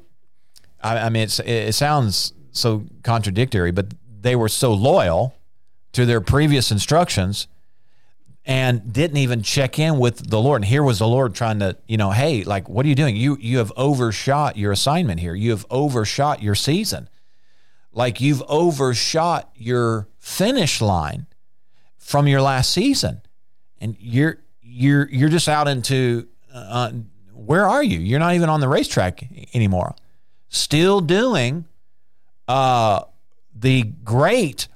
I, 0.82 0.98
I 1.00 1.10
mean, 1.10 1.24
it's, 1.24 1.40
it 1.40 1.74
sounds 1.74 2.34
so 2.52 2.86
contradictory, 3.04 3.72
but 3.72 3.88
they 4.22 4.36
were 4.36 4.50
so 4.50 4.74
loyal 4.74 5.36
to 5.94 6.06
their 6.06 6.22
previous 6.22 6.72
instructions 6.72 7.48
and 8.46 8.94
didn't 8.94 9.18
even 9.18 9.42
check 9.42 9.80
in 9.80 9.98
with 9.98 10.30
the 10.30 10.40
Lord. 10.40 10.62
And 10.62 10.66
here 10.66 10.84
was 10.84 11.00
the 11.00 11.08
Lord 11.08 11.34
trying 11.34 11.60
to, 11.60 11.78
you 11.88 11.98
know, 11.98 12.12
hey, 12.12 12.44
like, 12.44 12.70
what 12.70 12.86
are 12.86 12.90
you 12.90 12.96
doing? 12.96 13.16
You 13.16 13.38
you 13.42 13.58
have 13.58 13.74
overshot 13.76 14.56
your 14.56 14.72
assignment 14.72 15.20
here. 15.20 15.34
You 15.34 15.50
have 15.50 15.66
overshot 15.72 16.44
your 16.44 16.54
season. 16.54 17.10
Like 17.96 18.20
you've 18.20 18.44
overshot 18.50 19.50
your 19.56 20.10
finish 20.20 20.82
line 20.82 21.28
from 21.98 22.28
your 22.28 22.42
last 22.42 22.72
season, 22.72 23.22
and 23.80 23.96
you're 24.00 24.40
you're 24.62 25.10
you're 25.10 25.30
just 25.30 25.48
out 25.48 25.70
into 25.70 26.28
uh, 26.54 26.92
where 27.34 27.66
are 27.66 27.82
you? 27.82 28.00
You're 28.00 28.20
not 28.20 28.36
even 28.36 28.50
on 28.50 28.60
the 28.60 28.68
racetrack 28.68 29.26
anymore. 29.54 29.96
Still 30.50 31.00
doing 31.00 31.66
uh, 32.50 33.04
the 33.56 33.84
great 34.04 34.68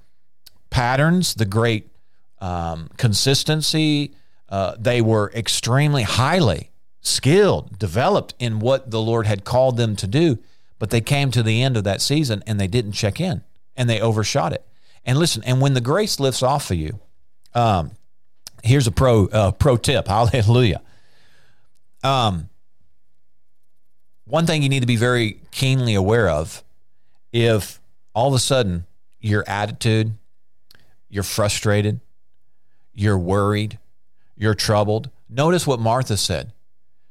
patterns, 0.70 1.34
the 1.34 1.45
great 1.45 1.89
um, 2.39 2.89
consistency. 2.95 4.13
Uh, 4.47 4.76
they 4.80 5.01
were 5.01 5.30
extremely 5.36 6.03
highly 6.03 6.72
skilled, 7.01 7.78
developed 7.78 8.34
in 8.39 8.59
what 8.59 8.91
the 8.91 9.01
Lord 9.01 9.28
had 9.28 9.43
called 9.43 9.76
them 9.76 9.97
to 9.97 10.07
do. 10.07 10.39
But 10.80 10.89
they 10.89 11.01
came 11.01 11.30
to 11.32 11.43
the 11.43 11.61
end 11.61 11.77
of 11.77 11.84
that 11.84 12.01
season 12.01 12.41
and 12.47 12.59
they 12.59 12.67
didn't 12.67 12.93
check 12.93 13.19
in 13.19 13.43
and 13.75 13.89
they 13.89 14.01
overshot 14.01 14.53
it. 14.53 14.65
And 15.05 15.17
listen, 15.17 15.43
and 15.45 15.61
when 15.61 15.73
the 15.73 15.82
grace 15.82 16.19
lifts 16.19 16.41
off 16.41 16.71
of 16.71 16.77
you, 16.77 16.99
um, 17.53 17.91
here's 18.63 18.88
a 18.88 18.91
pro 18.91 19.27
uh, 19.27 19.51
pro 19.51 19.77
tip. 19.77 20.07
Hallelujah. 20.09 20.82
Um, 22.03 22.49
one 24.25 24.45
thing 24.45 24.61
you 24.63 24.69
need 24.69 24.82
to 24.82 24.88
be 24.88 24.95
very 24.95 25.41
keenly 25.51 25.95
aware 25.95 26.30
of 26.30 26.63
if 27.32 27.82
all 28.13 28.30
of 28.30 28.34
a 28.34 28.39
sudden 28.39 28.86
your 29.19 29.43
attitude, 29.47 30.13
you're 31.09 31.23
frustrated, 31.23 31.99
you're 32.93 33.17
worried, 33.17 33.80
you're 34.38 34.55
troubled. 34.55 35.09
Notice 35.30 35.65
what 35.65 35.80
Martha 35.80 36.15
said. 36.17 36.53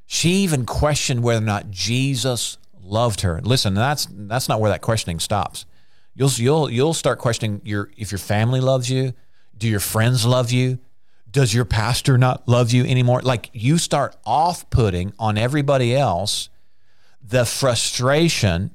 She 0.05 0.29
even 0.29 0.65
questioned 0.65 1.21
whether 1.21 1.43
or 1.43 1.45
not 1.45 1.69
Jesus 1.69 2.57
loved 2.89 3.21
her. 3.21 3.41
Listen, 3.41 3.73
that's 3.73 4.07
that's 4.09 4.49
not 4.49 4.59
where 4.59 4.71
that 4.71 4.81
questioning 4.81 5.19
stops. 5.19 5.65
You'll 6.15 6.31
you'll 6.31 6.69
you'll 6.69 6.93
start 6.93 7.19
questioning 7.19 7.61
your 7.63 7.89
if 7.97 8.11
your 8.11 8.19
family 8.19 8.59
loves 8.59 8.89
you, 8.89 9.13
do 9.57 9.67
your 9.67 9.79
friends 9.79 10.25
love 10.25 10.51
you? 10.51 10.79
Does 11.31 11.53
your 11.53 11.65
pastor 11.65 12.17
not 12.17 12.47
love 12.47 12.71
you 12.71 12.83
anymore? 12.83 13.21
Like 13.21 13.49
you 13.53 13.77
start 13.77 14.15
off-putting 14.25 15.13
on 15.19 15.37
everybody 15.37 15.95
else 15.95 16.49
the 17.21 17.45
frustration 17.45 18.71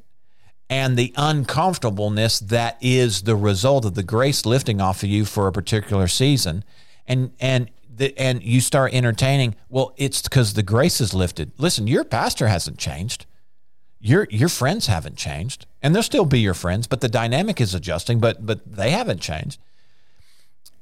and 0.70 0.96
the 0.96 1.12
uncomfortableness 1.16 2.38
that 2.38 2.78
is 2.80 3.22
the 3.22 3.36
result 3.36 3.84
of 3.84 3.94
the 3.94 4.02
grace 4.04 4.46
lifting 4.46 4.80
off 4.80 5.02
of 5.02 5.08
you 5.08 5.24
for 5.24 5.48
a 5.48 5.52
particular 5.52 6.06
season 6.08 6.64
and 7.06 7.32
and 7.40 7.70
the, 7.96 8.16
and 8.18 8.42
you 8.42 8.60
start 8.60 8.92
entertaining. 8.92 9.54
Well, 9.68 9.94
it's 9.96 10.22
because 10.22 10.54
the 10.54 10.62
grace 10.62 11.00
is 11.00 11.14
lifted. 11.14 11.52
Listen, 11.58 11.86
your 11.86 12.04
pastor 12.04 12.48
hasn't 12.48 12.78
changed. 12.78 13.26
Your 14.04 14.26
your 14.30 14.48
friends 14.48 14.86
haven't 14.86 15.16
changed, 15.16 15.66
and 15.82 15.94
they'll 15.94 16.02
still 16.02 16.26
be 16.26 16.40
your 16.40 16.54
friends, 16.54 16.86
but 16.86 17.00
the 17.00 17.08
dynamic 17.08 17.60
is 17.60 17.74
adjusting. 17.74 18.20
But 18.20 18.44
but 18.44 18.60
they 18.70 18.90
haven't 18.90 19.20
changed. 19.20 19.58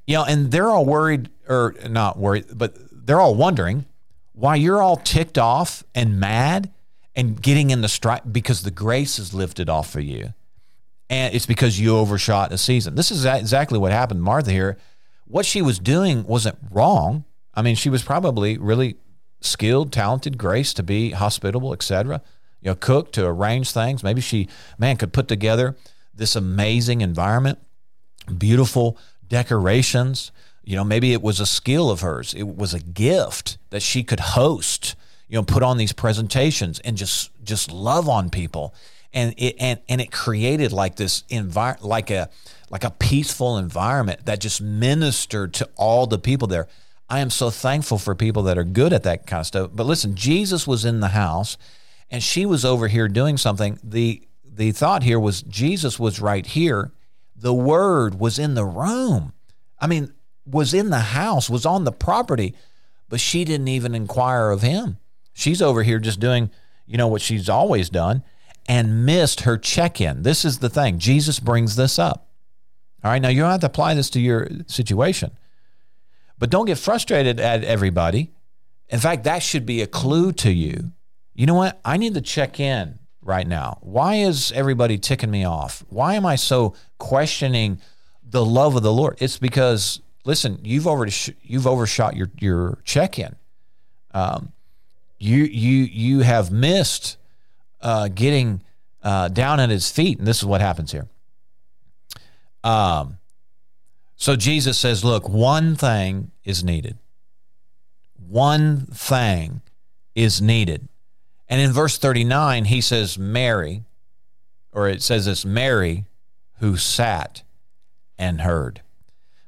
You 0.06 0.16
know, 0.16 0.24
and 0.24 0.50
they're 0.50 0.68
all 0.68 0.84
worried, 0.84 1.30
or 1.48 1.76
not 1.88 2.18
worried, 2.18 2.46
but 2.52 2.76
they're 2.90 3.20
all 3.20 3.36
wondering 3.36 3.86
why 4.32 4.56
you're 4.56 4.82
all 4.82 4.96
ticked 4.96 5.38
off 5.38 5.84
and 5.94 6.18
mad 6.18 6.70
and 7.14 7.40
getting 7.40 7.70
in 7.70 7.82
the 7.82 7.88
strike 7.88 8.22
because 8.32 8.62
the 8.62 8.70
grace 8.70 9.18
is 9.18 9.32
lifted 9.32 9.68
off 9.68 9.94
of 9.94 10.02
you. 10.02 10.34
And 11.08 11.34
it's 11.34 11.46
because 11.46 11.78
you 11.78 11.96
overshot 11.96 12.50
a 12.52 12.58
season. 12.58 12.96
This 12.96 13.10
is 13.10 13.24
exactly 13.24 13.78
what 13.78 13.92
happened, 13.92 14.22
Martha 14.22 14.50
here 14.50 14.78
what 15.32 15.46
she 15.46 15.62
was 15.62 15.78
doing 15.78 16.24
wasn't 16.24 16.58
wrong. 16.70 17.24
I 17.54 17.62
mean, 17.62 17.74
she 17.74 17.88
was 17.88 18.02
probably 18.02 18.58
really 18.58 18.96
skilled, 19.40 19.90
talented, 19.90 20.36
grace 20.36 20.74
to 20.74 20.82
be 20.82 21.12
hospitable, 21.12 21.72
etc. 21.72 22.20
You 22.62 22.70
know, 22.70 22.74
cook 22.76 23.12
to 23.12 23.26
arrange 23.26 23.72
things. 23.72 24.02
Maybe 24.02 24.20
she, 24.20 24.48
man, 24.78 24.96
could 24.96 25.12
put 25.12 25.28
together 25.28 25.76
this 26.14 26.36
amazing 26.36 27.00
environment, 27.00 27.58
beautiful 28.38 28.98
decorations. 29.28 30.30
You 30.62 30.76
know, 30.76 30.84
maybe 30.84 31.12
it 31.12 31.22
was 31.22 31.40
a 31.40 31.46
skill 31.46 31.90
of 31.90 32.00
hers. 32.00 32.34
It 32.34 32.44
was 32.44 32.72
a 32.72 32.80
gift 32.80 33.58
that 33.70 33.82
she 33.82 34.04
could 34.04 34.20
host. 34.20 34.94
You 35.28 35.36
know, 35.36 35.42
put 35.42 35.62
on 35.62 35.76
these 35.76 35.92
presentations 35.92 36.78
and 36.80 36.96
just 36.96 37.30
just 37.42 37.72
love 37.72 38.08
on 38.08 38.30
people, 38.30 38.74
and 39.12 39.34
it 39.38 39.56
and 39.58 39.80
and 39.88 40.00
it 40.00 40.12
created 40.12 40.72
like 40.72 40.96
this 40.96 41.24
environment, 41.30 41.86
like 41.86 42.10
a 42.10 42.28
like 42.70 42.84
a 42.84 42.90
peaceful 42.90 43.58
environment 43.58 44.26
that 44.26 44.40
just 44.40 44.60
ministered 44.60 45.54
to 45.54 45.68
all 45.76 46.06
the 46.06 46.18
people 46.18 46.48
there. 46.48 46.68
I 47.08 47.20
am 47.20 47.30
so 47.30 47.50
thankful 47.50 47.98
for 47.98 48.14
people 48.14 48.44
that 48.44 48.56
are 48.56 48.64
good 48.64 48.92
at 48.92 49.02
that 49.02 49.26
kind 49.26 49.40
of 49.40 49.46
stuff. 49.46 49.70
But 49.72 49.86
listen, 49.86 50.14
Jesus 50.14 50.66
was 50.66 50.84
in 50.84 51.00
the 51.00 51.08
house 51.08 51.56
and 52.12 52.22
she 52.22 52.46
was 52.46 52.64
over 52.64 52.86
here 52.86 53.08
doing 53.08 53.38
something. 53.38 53.80
The 53.82 54.22
the 54.44 54.70
thought 54.70 55.02
here 55.02 55.18
was 55.18 55.42
Jesus 55.42 55.98
was 55.98 56.20
right 56.20 56.46
here. 56.46 56.92
The 57.34 57.54
word 57.54 58.20
was 58.20 58.38
in 58.38 58.54
the 58.54 58.66
room. 58.66 59.32
I 59.80 59.86
mean, 59.86 60.12
was 60.46 60.74
in 60.74 60.90
the 60.90 61.00
house, 61.00 61.48
was 61.48 61.64
on 61.64 61.84
the 61.84 61.90
property, 61.90 62.54
but 63.08 63.18
she 63.18 63.44
didn't 63.44 63.68
even 63.68 63.94
inquire 63.94 64.50
of 64.50 64.60
him. 64.60 64.98
She's 65.32 65.62
over 65.62 65.82
here 65.82 65.98
just 65.98 66.20
doing, 66.20 66.50
you 66.86 66.98
know, 66.98 67.08
what 67.08 67.22
she's 67.22 67.48
always 67.48 67.88
done 67.88 68.22
and 68.68 69.06
missed 69.06 69.40
her 69.40 69.56
check-in. 69.56 70.22
This 70.22 70.44
is 70.44 70.58
the 70.58 70.68
thing. 70.68 70.98
Jesus 70.98 71.40
brings 71.40 71.74
this 71.74 71.98
up. 71.98 72.28
All 73.02 73.10
right, 73.10 73.20
now 73.20 73.28
you 73.28 73.40
don't 73.40 73.50
have 73.50 73.60
to 73.60 73.66
apply 73.66 73.94
this 73.94 74.10
to 74.10 74.20
your 74.20 74.48
situation, 74.66 75.32
but 76.38 76.50
don't 76.50 76.66
get 76.66 76.78
frustrated 76.78 77.40
at 77.40 77.64
everybody. 77.64 78.30
In 78.88 79.00
fact, 79.00 79.24
that 79.24 79.42
should 79.42 79.66
be 79.66 79.80
a 79.80 79.86
clue 79.86 80.30
to 80.32 80.52
you. 80.52 80.92
You 81.34 81.46
know 81.46 81.54
what? 81.54 81.80
I 81.84 81.96
need 81.96 82.14
to 82.14 82.20
check 82.20 82.60
in 82.60 82.98
right 83.22 83.46
now. 83.46 83.78
Why 83.80 84.16
is 84.16 84.52
everybody 84.52 84.98
ticking 84.98 85.30
me 85.30 85.44
off? 85.44 85.84
Why 85.88 86.14
am 86.14 86.26
I 86.26 86.36
so 86.36 86.74
questioning 86.98 87.80
the 88.22 88.44
love 88.44 88.76
of 88.76 88.82
the 88.82 88.92
Lord? 88.92 89.16
It's 89.20 89.38
because 89.38 90.00
listen, 90.24 90.60
you've 90.62 90.86
already 90.86 91.12
you've 91.42 91.66
overshot 91.66 92.16
your 92.16 92.30
your 92.38 92.78
check 92.84 93.18
in. 93.18 93.34
Um, 94.12 94.52
you 95.18 95.44
you 95.44 95.84
you 95.84 96.20
have 96.20 96.50
missed 96.50 97.16
uh, 97.80 98.08
getting 98.08 98.62
uh, 99.02 99.28
down 99.28 99.60
at 99.60 99.70
His 99.70 99.90
feet, 99.90 100.18
and 100.18 100.26
this 100.26 100.38
is 100.38 100.44
what 100.44 100.60
happens 100.60 100.92
here. 100.92 101.06
Um, 102.64 103.18
so 104.16 104.36
Jesus 104.36 104.78
says, 104.78 105.04
look, 105.04 105.28
one 105.28 105.74
thing 105.74 106.30
is 106.44 106.62
needed. 106.62 106.96
One 108.28 108.86
thing 108.86 109.62
is 110.14 110.40
needed. 110.40 110.88
And 111.52 111.60
in 111.60 111.70
verse 111.70 111.98
39, 111.98 112.64
he 112.64 112.80
says, 112.80 113.18
Mary, 113.18 113.82
or 114.72 114.88
it 114.88 115.02
says 115.02 115.26
it's 115.26 115.44
Mary 115.44 116.06
who 116.60 116.78
sat 116.78 117.42
and 118.16 118.40
heard. 118.40 118.80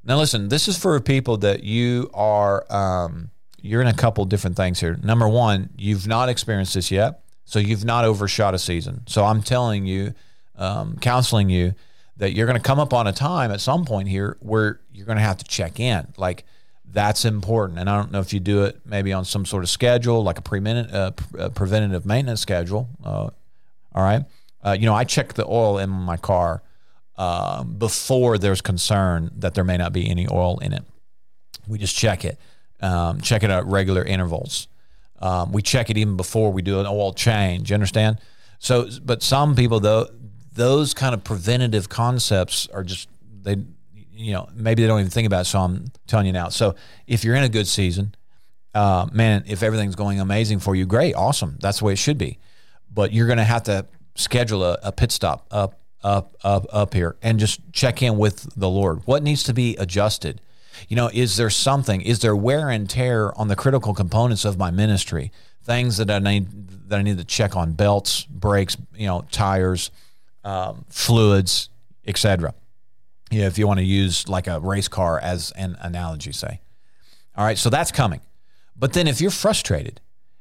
Now, 0.04 0.18
listen, 0.18 0.50
this 0.50 0.68
is 0.68 0.76
for 0.76 1.00
people 1.00 1.38
that 1.38 1.64
you 1.64 2.10
are, 2.12 2.70
um, 2.70 3.30
you're 3.62 3.80
in 3.80 3.86
a 3.86 3.94
couple 3.94 4.22
different 4.26 4.54
things 4.54 4.80
here. 4.80 4.98
Number 5.02 5.26
one, 5.26 5.70
you've 5.78 6.06
not 6.06 6.28
experienced 6.28 6.74
this 6.74 6.90
yet, 6.90 7.22
so 7.46 7.58
you've 7.58 7.86
not 7.86 8.04
overshot 8.04 8.52
a 8.52 8.58
season. 8.58 9.04
So 9.06 9.24
I'm 9.24 9.40
telling 9.40 9.86
you, 9.86 10.12
um, 10.56 10.98
counseling 11.00 11.48
you 11.48 11.74
that 12.18 12.32
you're 12.32 12.46
going 12.46 12.60
to 12.60 12.62
come 12.62 12.78
up 12.78 12.92
on 12.92 13.06
a 13.06 13.14
time 13.14 13.50
at 13.50 13.62
some 13.62 13.86
point 13.86 14.08
here 14.08 14.36
where 14.40 14.78
you're 14.92 15.06
going 15.06 15.16
to 15.16 15.24
have 15.24 15.38
to 15.38 15.44
check 15.46 15.80
in. 15.80 16.06
Like 16.18 16.44
that's 16.94 17.24
important. 17.24 17.78
And 17.78 17.90
I 17.90 17.96
don't 17.96 18.12
know 18.12 18.20
if 18.20 18.32
you 18.32 18.40
do 18.40 18.62
it 18.62 18.80
maybe 18.86 19.12
on 19.12 19.24
some 19.24 19.44
sort 19.44 19.64
of 19.64 19.68
schedule, 19.68 20.22
like 20.22 20.38
a 20.38 20.42
pre 20.42 20.60
uh, 20.64 21.10
uh, 21.38 21.48
preventative 21.50 22.06
maintenance 22.06 22.40
schedule. 22.40 22.88
Uh, 23.04 23.30
all 23.94 24.02
right. 24.02 24.24
Uh, 24.64 24.76
you 24.78 24.86
know, 24.86 24.94
I 24.94 25.04
check 25.04 25.34
the 25.34 25.44
oil 25.46 25.78
in 25.78 25.90
my 25.90 26.16
car 26.16 26.62
uh, 27.18 27.64
before 27.64 28.38
there's 28.38 28.60
concern 28.60 29.30
that 29.36 29.54
there 29.54 29.64
may 29.64 29.76
not 29.76 29.92
be 29.92 30.08
any 30.08 30.26
oil 30.30 30.58
in 30.60 30.72
it. 30.72 30.84
We 31.66 31.78
just 31.78 31.96
check 31.96 32.24
it, 32.24 32.38
um, 32.80 33.20
check 33.20 33.42
it 33.42 33.50
at 33.50 33.66
regular 33.66 34.02
intervals. 34.02 34.68
Um, 35.18 35.52
we 35.52 35.62
check 35.62 35.90
it 35.90 35.98
even 35.98 36.16
before 36.16 36.52
we 36.52 36.62
do 36.62 36.80
an 36.80 36.86
oil 36.86 37.12
change. 37.12 37.70
You 37.70 37.74
understand? 37.74 38.18
So, 38.58 38.88
but 39.02 39.22
some 39.22 39.54
people 39.54 39.80
though, 39.80 40.08
those 40.54 40.94
kind 40.94 41.14
of 41.14 41.24
preventative 41.24 41.88
concepts 41.88 42.68
are 42.68 42.84
just 42.84 43.08
they 43.42 43.56
you 44.16 44.32
know, 44.32 44.48
maybe 44.54 44.82
they 44.82 44.88
don't 44.88 45.00
even 45.00 45.10
think 45.10 45.26
about 45.26 45.42
it. 45.42 45.44
So 45.46 45.60
I'm 45.60 45.86
telling 46.06 46.26
you 46.26 46.32
now. 46.32 46.48
So 46.48 46.74
if 47.06 47.24
you're 47.24 47.34
in 47.34 47.44
a 47.44 47.48
good 47.48 47.66
season, 47.66 48.14
uh, 48.74 49.06
man, 49.12 49.44
if 49.46 49.62
everything's 49.62 49.94
going 49.94 50.20
amazing 50.20 50.60
for 50.60 50.74
you, 50.74 50.86
great, 50.86 51.14
awesome. 51.14 51.56
That's 51.60 51.80
the 51.80 51.84
way 51.86 51.92
it 51.92 51.98
should 51.98 52.18
be. 52.18 52.38
But 52.92 53.12
you're 53.12 53.26
going 53.26 53.38
to 53.38 53.44
have 53.44 53.64
to 53.64 53.86
schedule 54.14 54.64
a, 54.64 54.78
a 54.82 54.92
pit 54.92 55.12
stop 55.12 55.46
up, 55.50 55.80
up, 56.02 56.36
up, 56.44 56.66
up 56.72 56.94
here 56.94 57.16
and 57.22 57.38
just 57.38 57.60
check 57.72 58.02
in 58.02 58.18
with 58.18 58.48
the 58.56 58.68
Lord. 58.68 59.02
What 59.04 59.22
needs 59.22 59.42
to 59.44 59.54
be 59.54 59.76
adjusted? 59.76 60.40
You 60.88 60.96
know, 60.96 61.10
is 61.12 61.36
there 61.36 61.50
something? 61.50 62.00
Is 62.00 62.20
there 62.20 62.34
wear 62.34 62.68
and 62.68 62.88
tear 62.90 63.36
on 63.38 63.48
the 63.48 63.56
critical 63.56 63.94
components 63.94 64.44
of 64.44 64.58
my 64.58 64.70
ministry? 64.70 65.30
Things 65.62 65.96
that 65.98 66.10
I 66.10 66.18
need 66.18 66.68
that 66.88 66.98
I 66.98 67.02
need 67.02 67.16
to 67.16 67.24
check 67.24 67.56
on: 67.56 67.72
belts, 67.72 68.24
brakes, 68.24 68.76
you 68.92 69.06
know, 69.06 69.24
tires, 69.30 69.92
um, 70.42 70.84
fluids, 70.90 71.70
etc 72.06 72.54
you 73.34 73.40
know, 73.40 73.46
if 73.46 73.58
you 73.58 73.66
want 73.66 73.78
to 73.78 73.84
use 73.84 74.28
like 74.28 74.46
a 74.46 74.60
race 74.60 74.86
car 74.86 75.18
as 75.18 75.50
an 75.56 75.76
analogy, 75.80 76.30
say. 76.30 76.60
All 77.36 77.44
right, 77.44 77.58
so 77.58 77.68
that's 77.68 77.90
coming. 77.90 78.20
But 78.76 78.92
then 78.92 79.08
if 79.08 79.20
you're 79.20 79.32
frustrated, 79.32 80.00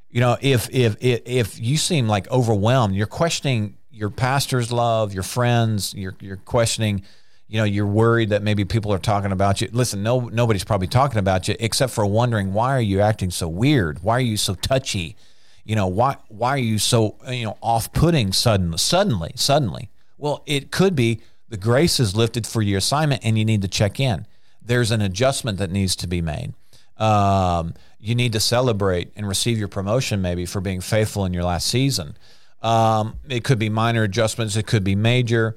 you 0.09 0.19
know, 0.19 0.37
if 0.41 0.69
if 0.69 0.95
if, 1.01 1.21
if 1.25 1.59
you 1.59 1.77
seem 1.77 2.07
like 2.07 2.29
overwhelmed, 2.29 2.95
you're 2.95 3.07
questioning 3.07 3.77
your 3.91 4.11
pastor's 4.11 4.71
love, 4.71 5.11
your 5.11 5.23
friends, 5.23 5.95
you're 5.95 6.15
you're 6.19 6.37
questioning, 6.37 7.03
you 7.47 7.57
know, 7.57 7.63
you're 7.63 7.87
worried 7.87 8.29
that 8.29 8.43
maybe 8.43 8.63
people 8.63 8.93
are 8.93 8.99
talking 8.99 9.31
about 9.31 9.59
you. 9.59 9.69
Listen, 9.71 10.03
no 10.03 10.29
nobody's 10.29 10.63
probably 10.63 10.87
talking 10.87 11.17
about 11.17 11.47
you 11.47 11.55
except 11.59 11.93
for 11.93 12.05
wondering 12.05 12.53
why 12.53 12.75
are 12.75 12.81
you 12.81 13.01
acting 13.01 13.31
so 13.31 13.47
weird? 13.47 14.03
Why 14.03 14.17
are 14.17 14.19
you 14.19 14.37
so 14.37 14.53
touchy? 14.53 15.15
You 15.63 15.75
know, 15.75 15.87
why 15.87 16.17
why 16.27 16.49
are 16.49 16.57
you 16.57 16.77
so 16.77 17.17
you 17.27 17.45
know 17.45 17.57
off-putting 17.61 18.33
suddenly 18.33 18.77
suddenly 18.77 19.31
suddenly? 19.35 19.89
Well, 20.19 20.43
it 20.45 20.69
could 20.69 20.95
be 20.95 21.21
the 21.53 21.57
grace 21.57 21.99
is 21.99 22.15
lifted 22.15 22.47
for 22.47 22.63
your 22.63 22.79
assignment 22.79 23.23
and 23.23 23.37
you 23.37 23.45
need 23.45 23.61
to 23.61 23.67
check 23.67 23.99
in. 23.99 24.25
There's 24.59 24.89
an 24.89 25.01
adjustment 25.01 25.59
that 25.59 25.69
needs 25.69 25.95
to 25.97 26.07
be 26.07 26.19
made. 26.19 26.55
Um, 26.97 27.75
you 27.99 28.15
need 28.15 28.33
to 28.33 28.39
celebrate 28.39 29.11
and 29.15 29.27
receive 29.27 29.59
your 29.59 29.67
promotion 29.67 30.19
maybe 30.19 30.47
for 30.47 30.61
being 30.61 30.81
faithful 30.81 31.25
in 31.25 31.31
your 31.31 31.43
last 31.43 31.67
season. 31.67 32.17
Um, 32.63 33.19
it 33.29 33.43
could 33.43 33.59
be 33.59 33.69
minor 33.69 34.01
adjustments, 34.01 34.55
it 34.55 34.65
could 34.65 34.83
be 34.83 34.95
major, 34.95 35.55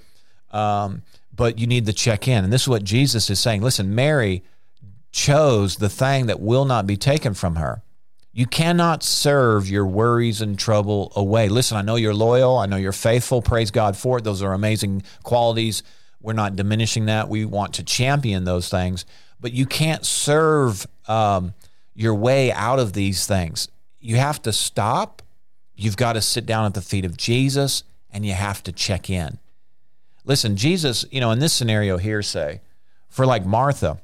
um, 0.51 1.01
but 1.34 1.59
you 1.59 1.66
need 1.66 1.86
to 1.86 1.94
check 1.94 2.28
in. 2.28 2.44
And 2.44 2.53
this 2.53 2.61
is 2.61 2.68
what 2.68 2.84
Jesus 2.84 3.30
is 3.30 3.40
saying. 3.40 3.62
Listen, 3.62 3.94
Mary 3.94 4.44
chose 5.12 5.76
the 5.76 5.88
thing 5.88 6.26
that 6.26 6.40
will 6.40 6.66
not 6.66 6.86
be 6.86 6.99
taken 6.99 7.32
from 7.32 7.57
her. 7.57 7.80
You 8.37 8.45
cannot 8.45 9.03
serve 9.03 9.66
your 9.66 9.87
worries 9.87 10.43
and 10.43 10.59
trouble 10.59 11.11
away. 11.16 11.49
Listen, 11.49 11.78
I 11.78 11.80
know 11.80 11.97
you're 11.97 12.12
loyal. 12.12 12.59
I 12.59 12.66
know 12.66 12.76
you're 12.76 12.93
faithful. 12.93 13.41
Praise 13.41 13.70
God 13.70 13.97
for 13.97 14.18
it. 14.18 14.24
Those 14.24 14.43
are 14.43 14.53
amazing 14.53 15.05
qualities. 15.22 15.82
We're 16.20 16.34
not 16.34 16.55
diminishing 16.55 17.07
that. 17.07 17.30
We 17.30 17.47
want 17.47 17.72
to 17.76 17.82
champion 17.82 18.45
those 18.45 18.68
things. 18.68 19.07
But 19.41 19.55
you 19.55 19.64
can't 19.64 20.05
serve 20.05 20.87
um, 21.09 21.55
your 21.95 22.14
way 22.14 22.53
out 22.53 22.78
of 22.78 22.93
these 22.93 23.26
things. 23.26 23.68
You 24.01 24.16
have 24.16 24.43
to 24.43 24.53
stop. 24.53 25.22
You've 25.74 25.97
got 25.97 26.12
to 26.12 26.20
sit 26.20 26.45
down 26.45 26.66
at 26.66 26.74
the 26.74 26.82
feet 26.82 27.07
of 27.07 27.16
Jesus 27.16 27.84
and 28.11 28.26
you 28.26 28.34
have 28.34 28.62
to 28.64 28.72
check 28.72 29.09
in. 29.09 29.39
Listen, 30.26 30.57
Jesus, 30.57 31.07
you 31.11 31.22
know, 31.22 31.30
in 31.30 31.39
this 31.39 31.55
scenario 31.55 31.97
here, 31.97 32.20
say, 32.20 32.61
for 33.09 33.24
like 33.24 33.47
Martha, 33.47 33.99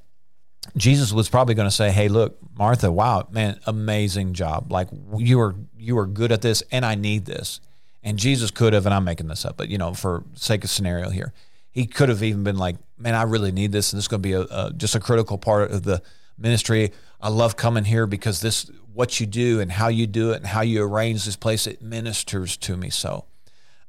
Jesus 0.77 1.12
was 1.12 1.29
probably 1.29 1.55
going 1.55 1.68
to 1.68 1.75
say, 1.75 1.91
"Hey, 1.91 2.09
look, 2.09 2.39
Martha, 2.57 2.91
wow, 2.91 3.27
man, 3.31 3.61
amazing 3.66 4.33
job. 4.33 4.73
Like 4.73 4.89
you 5.16 5.41
are 5.41 5.55
you 5.77 5.99
are 5.99 6.07
good 6.07 6.33
at 6.33 6.43
this, 6.43 6.62
and 6.70 6.85
I 6.85 6.95
need 6.95 7.27
this." 7.27 7.61
And 8.03 8.18
Jesus 8.18 8.51
could 8.51 8.73
have, 8.73 8.85
and 8.87 8.95
I'm 8.95 9.05
making 9.05 9.29
this 9.29 9.45
up, 9.45 9.57
but 9.57 9.68
you 9.68 9.79
know, 9.79 9.95
for 9.95 10.25
sake 10.35 10.64
of 10.64 10.70
scenario 10.70 11.11
here, 11.11 11.33
he 11.70 11.87
could 11.87 12.09
have 12.09 12.23
even 12.23 12.43
been 12.43 12.57
like, 12.57 12.77
"Man, 12.97 13.14
I 13.14 13.23
really 13.23 13.53
need 13.53 13.73
this, 13.73 13.93
and 13.93 13.99
this 13.99 14.05
is 14.05 14.09
going 14.09 14.23
to 14.23 14.29
be 14.29 14.33
a, 14.33 14.43
a 14.43 14.73
just 14.75 14.95
a 14.95 15.01
critical 15.01 15.39
part 15.39 15.70
of 15.70 15.83
the 15.83 16.03
ministry. 16.39 16.93
I 17.20 17.29
love 17.29 17.57
coming 17.57 17.85
here 17.85 18.07
because 18.07 18.41
this 18.41 18.70
what 18.95 19.20
you 19.20 19.27
do 19.27 19.61
and 19.61 19.73
how 19.73 19.89
you 19.89 20.07
do 20.07 20.33
it 20.33 20.37
and 20.37 20.47
how 20.47 20.61
you 20.62 20.83
arrange 20.83 21.25
this 21.25 21.37
place 21.37 21.66
it 21.66 21.83
ministers 21.83 22.57
to 22.59 22.77
me 22.77 22.89
so." 22.91 23.27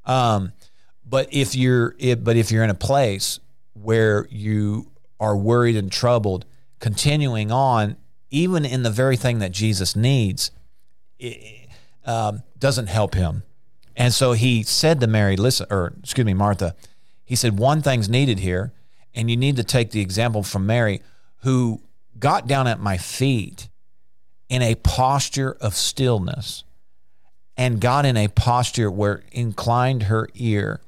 Um, 0.04 0.52
but 1.06 1.28
if 1.32 1.54
you're 1.54 1.94
it, 1.98 2.22
but 2.24 2.36
if 2.36 2.50
you're 2.50 2.64
in 2.64 2.70
a 2.70 2.74
place 2.74 3.40
where 3.72 4.26
you 4.30 4.90
are 5.18 5.36
worried 5.36 5.76
and 5.76 5.90
troubled 5.90 6.44
continuing 6.84 7.50
on, 7.50 7.96
even 8.28 8.66
in 8.66 8.82
the 8.82 8.90
very 8.90 9.16
thing 9.16 9.38
that 9.38 9.50
Jesus 9.50 9.96
needs, 9.96 10.50
it, 11.18 11.66
um, 12.04 12.42
doesn't 12.58 12.88
help 12.88 13.14
him. 13.14 13.42
And 13.96 14.12
so 14.12 14.32
he 14.32 14.62
said 14.62 15.00
to 15.00 15.06
Mary, 15.06 15.34
listen, 15.34 15.66
or 15.70 15.94
excuse 16.00 16.26
me, 16.26 16.34
Martha, 16.34 16.76
he 17.24 17.36
said, 17.36 17.58
one 17.58 17.80
thing's 17.80 18.10
needed 18.10 18.38
here, 18.38 18.74
and 19.14 19.30
you 19.30 19.36
need 19.38 19.56
to 19.56 19.64
take 19.64 19.92
the 19.92 20.02
example 20.02 20.42
from 20.42 20.66
Mary, 20.66 21.00
who 21.38 21.80
got 22.18 22.46
down 22.46 22.66
at 22.66 22.80
my 22.80 22.98
feet 22.98 23.70
in 24.50 24.60
a 24.60 24.74
posture 24.74 25.56
of 25.62 25.74
stillness 25.74 26.64
and 27.56 27.80
got 27.80 28.04
in 28.04 28.18
a 28.18 28.28
posture 28.28 28.90
where 28.90 29.22
inclined 29.32 30.02
her 30.02 30.28
ear. 30.34 30.82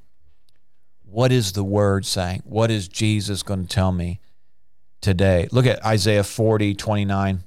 What 1.07 1.33
is 1.33 1.53
the 1.53 1.65
word 1.65 2.05
saying? 2.05 2.43
What 2.45 2.71
is 2.71 2.87
Jesus 2.87 3.43
going 3.43 3.63
to 3.63 3.75
tell 3.75 3.93
me? 3.93 4.21
Today. 5.01 5.49
Look 5.53 5.67
at 5.67 5.85
Isaiah 5.85 6.25
40, 6.25 6.75
29 6.75 7.43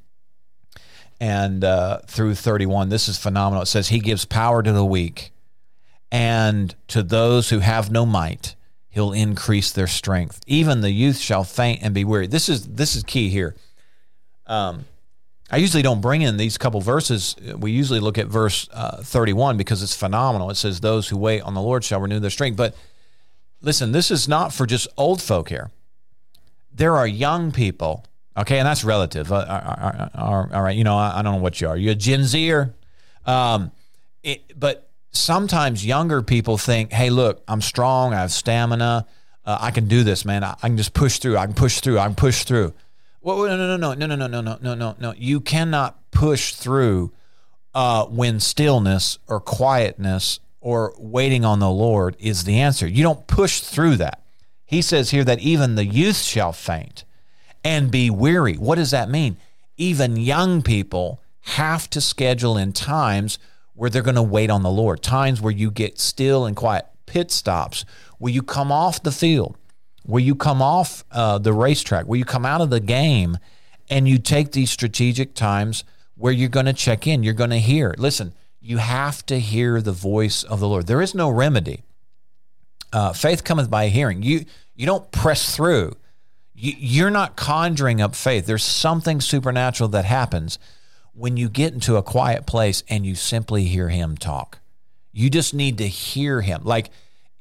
and 1.20 1.64
uh, 1.64 2.00
through 2.08 2.36
31. 2.36 2.89
This 2.89 3.08
is 3.08 3.18
phenomenal. 3.18 3.64
It 3.64 3.68
says, 3.68 3.89
He 3.89 4.00
gives 4.00 4.26
power 4.26 4.64
to 4.64 4.72
the 4.72 4.86
weak, 4.86 5.32
and 6.12 6.74
to 6.88 7.04
those 7.04 7.50
who 7.50 7.60
have 7.60 7.91
no 7.91 8.06
might, 8.06 8.56
He'll 8.91 9.14
increase 9.14 9.72
their 9.72 9.88
strength. 9.88 10.41
Even 10.47 10.82
the 10.82 10.91
youth 10.91 11.18
shall 11.18 11.43
faint 11.43 11.82
and 11.84 11.93
be 11.93 12.04
weary. 12.04 12.28
This 12.28 12.50
is 12.50 12.68
this 12.68 12.95
is 12.95 13.04
key 13.04 13.30
here. 13.30 13.56
Um, 14.47 14.86
I 15.52 15.58
usually 15.58 15.84
don't 15.84 16.02
bring 16.02 16.22
in 16.22 16.38
these 16.38 16.58
couple 16.58 16.82
verses. 16.82 17.36
We 17.58 17.72
usually 17.72 18.00
look 18.00 18.18
at 18.18 18.28
verse 18.28 18.68
uh, 18.72 19.02
31 19.04 19.58
because 19.58 19.82
it's 19.84 19.95
phenomenal. 19.95 20.50
It 20.50 20.56
says, 20.56 20.80
Those 20.80 21.10
who 21.10 21.18
wait 21.18 21.41
on 21.41 21.54
the 21.54 21.62
Lord 21.62 21.84
shall 21.84 22.02
renew 22.02 22.20
their 22.20 22.30
strength. 22.30 22.56
But 22.56 22.76
listen, 23.62 23.91
this 23.91 24.12
is 24.12 24.28
not 24.28 24.54
for 24.54 24.66
just 24.66 24.88
old 24.97 25.22
folk 25.22 25.50
here 25.50 25.72
there 26.80 26.95
are 26.95 27.05
young 27.05 27.51
people, 27.51 28.05
okay, 28.38 28.57
and 28.57 28.65
that's 28.65 28.86
relative. 28.86 29.32
Uh, 29.32 29.36
uh, 29.36 30.09
uh, 30.15 30.47
all 30.53 30.61
right, 30.63 30.75
you 30.75 30.86
know, 30.86 30.97
I, 30.97 31.21
don't 31.21 31.36
know 31.36 31.41
what 31.41 31.59
you 31.59 31.67
are. 31.67 31.77
You're 31.77 31.91
a 31.91 31.95
Gen 31.95 32.23
Zer, 32.23 32.73
um, 33.25 33.71
it, 34.23 34.57
but 34.57 34.89
sometimes 35.11 35.86
younger 35.86 36.21
people 36.21 36.57
think, 36.57 36.93
"Hey, 36.93 37.09
look, 37.09 37.43
I'm 37.47 37.61
strong. 37.61 38.13
I 38.13 38.21
have 38.21 38.32
stamina. 38.32 39.05
Uh, 39.45 39.57
I 39.59 39.71
can 39.71 39.88
do 39.88 40.03
this, 40.03 40.23
man. 40.23 40.43
I, 40.43 40.55
I, 40.63 40.67
can 40.69 40.77
just 40.77 40.93
push 40.93 41.19
through. 41.19 41.38
I 41.38 41.45
can 41.45 41.53
push 41.53 41.82
through. 41.82 41.99
I 41.99 42.05
can 42.05 42.15
push 42.15 42.45
through." 42.45 42.73
Well, 43.21 43.43
no, 43.43 43.57
no, 43.57 43.75
no, 43.75 43.93
no, 43.93 44.05
no, 44.05 44.15
no, 44.15 44.27
no, 44.27 44.41
no, 44.41 44.57
no, 44.61 44.75
no, 44.75 44.95
no. 44.97 45.13
You 45.17 45.41
cannot 45.41 46.09
push 46.11 46.53
through 46.53 47.11
uh, 47.75 48.05
when 48.05 48.39
stillness 48.39 49.19
or 49.27 49.41
quietness 49.41 50.39
or 50.61 50.93
waiting 50.97 51.43
on 51.43 51.59
the 51.59 51.69
Lord 51.69 52.15
is 52.19 52.45
the 52.45 52.61
answer. 52.61 52.88
You 52.88 53.03
don't 53.03 53.27
push 53.27 53.59
through 53.59 53.97
that. 53.97 54.18
He 54.70 54.84
says 54.84 55.09
here 55.09 55.24
that 55.24 55.39
even 55.39 55.74
the 55.74 55.86
youth 55.86 56.17
shall 56.17 56.53
faint 56.53 57.03
and 57.63 57.89
be 57.89 58.11
weary. 58.11 58.53
What 58.53 58.76
does 58.76 58.91
that 58.91 59.09
mean? 59.09 59.38
Even 59.78 60.15
young 60.15 60.61
people 60.61 61.24
have 61.41 61.89
to 61.89 61.99
schedule 61.99 62.55
in 62.55 62.72
times 62.72 63.39
where 63.74 63.89
they're 63.89 64.03
going 64.03 64.13
to 64.13 64.22
wait 64.22 64.51
on 64.51 64.61
the 64.61 64.70
Lord, 64.70 65.01
times 65.01 65.41
where 65.41 65.51
you 65.51 65.72
get 65.72 65.97
still 65.97 66.45
and 66.45 66.55
quiet, 66.55 66.86
pit 67.07 67.32
stops, 67.32 67.84
where 68.20 68.32
you 68.32 68.43
come 68.43 68.72
off 68.72 69.01
the 69.01 69.11
field, 69.11 69.57
where 70.03 70.22
you 70.22 70.36
come 70.36 70.61
off 70.61 71.03
uh, 71.11 71.39
the 71.39 71.51
racetrack, 71.51 72.05
where 72.05 72.20
you 72.20 72.26
come 72.26 72.45
out 72.45 72.61
of 72.61 72.70
the 72.70 72.80
game, 72.80 73.39
and 73.89 74.07
you 74.07 74.20
take 74.20 74.51
these 74.51 74.70
strategic 74.70 75.34
times 75.34 75.84
where 76.13 76.32
you're 76.32 76.47
going 76.47 76.67
to 76.67 76.74
check 76.74 77.07
in, 77.07 77.24
you're 77.24 77.34
going 77.34 77.49
to 77.49 77.57
hear. 77.57 77.95
Listen, 77.97 78.36
you 78.61 78.78
have 78.78 79.26
to 79.26 79.39
hear 79.39 79.82
the 79.82 79.91
voice 79.91 80.43
of 80.43 80.59
the 80.59 80.67
Lord. 80.67 80.86
There 80.86 81.01
is 81.01 81.15
no 81.15 81.28
remedy. 81.32 81.82
Uh, 82.91 83.13
faith 83.13 83.43
cometh 83.43 83.69
by 83.69 83.87
hearing. 83.87 84.23
You 84.23 84.45
you 84.75 84.85
don't 84.85 85.11
press 85.11 85.55
through. 85.55 85.95
You, 86.53 86.73
you're 86.77 87.09
not 87.09 87.35
conjuring 87.35 88.01
up 88.01 88.15
faith. 88.15 88.45
There's 88.45 88.63
something 88.63 89.21
supernatural 89.21 89.89
that 89.89 90.05
happens 90.05 90.57
when 91.13 91.35
you 91.35 91.49
get 91.49 91.73
into 91.73 91.97
a 91.97 92.03
quiet 92.03 92.45
place 92.45 92.83
and 92.87 93.05
you 93.05 93.15
simply 93.15 93.65
hear 93.65 93.89
him 93.89 94.15
talk. 94.15 94.59
You 95.11 95.29
just 95.29 95.53
need 95.53 95.77
to 95.79 95.87
hear 95.87 96.41
him. 96.41 96.61
Like, 96.63 96.91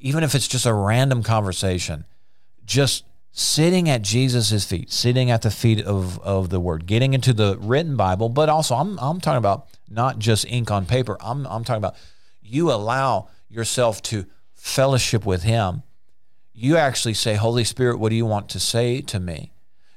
even 0.00 0.24
if 0.24 0.34
it's 0.34 0.48
just 0.48 0.66
a 0.66 0.74
random 0.74 1.22
conversation, 1.22 2.04
just 2.64 3.04
sitting 3.30 3.88
at 3.88 4.02
Jesus' 4.02 4.64
feet, 4.64 4.90
sitting 4.90 5.30
at 5.30 5.42
the 5.42 5.50
feet 5.50 5.84
of, 5.84 6.18
of 6.20 6.50
the 6.50 6.58
word, 6.58 6.86
getting 6.86 7.14
into 7.14 7.32
the 7.32 7.56
written 7.60 7.96
Bible, 7.96 8.28
but 8.28 8.48
also 8.48 8.74
I'm, 8.74 8.98
I'm 8.98 9.20
talking 9.20 9.38
about 9.38 9.68
not 9.88 10.18
just 10.18 10.44
ink 10.46 10.72
on 10.72 10.86
paper. 10.86 11.16
I'm, 11.20 11.46
I'm 11.46 11.62
talking 11.62 11.78
about 11.78 11.94
you 12.42 12.72
allow 12.72 13.28
yourself 13.48 14.02
to 14.02 14.26
fellowship 14.58 15.24
with 15.24 15.44
him. 15.44 15.82
You 16.52 16.76
actually 16.76 17.14
say, 17.14 17.34
Holy 17.34 17.64
Spirit, 17.64 17.98
what 17.98 18.10
do 18.10 18.16
you 18.16 18.26
want 18.26 18.48
to 18.50 18.60
say 18.60 19.00
to 19.02 19.20
me? 19.20 19.52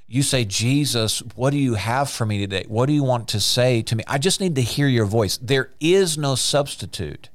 You 0.08 0.22
say, 0.24 0.46
Jesus, 0.46 1.20
what 1.36 1.52
do 1.52 1.58
you 1.58 1.76
have 1.76 2.10
for 2.10 2.26
me 2.26 2.40
today? 2.40 2.66
What 2.68 2.86
do 2.86 2.94
you 2.94 3.04
want 3.04 3.28
to 3.30 3.40
say 3.40 3.82
to 3.84 3.96
me? 3.96 4.04
I 4.08 4.18
just 4.18 4.42
need 4.42 4.56
to 4.56 4.62
hear 4.62 4.88
your 4.88 5.06
voice. 5.06 5.38
There 5.38 5.72
is 5.80 6.18
no 6.18 6.36
substitute 6.36 7.30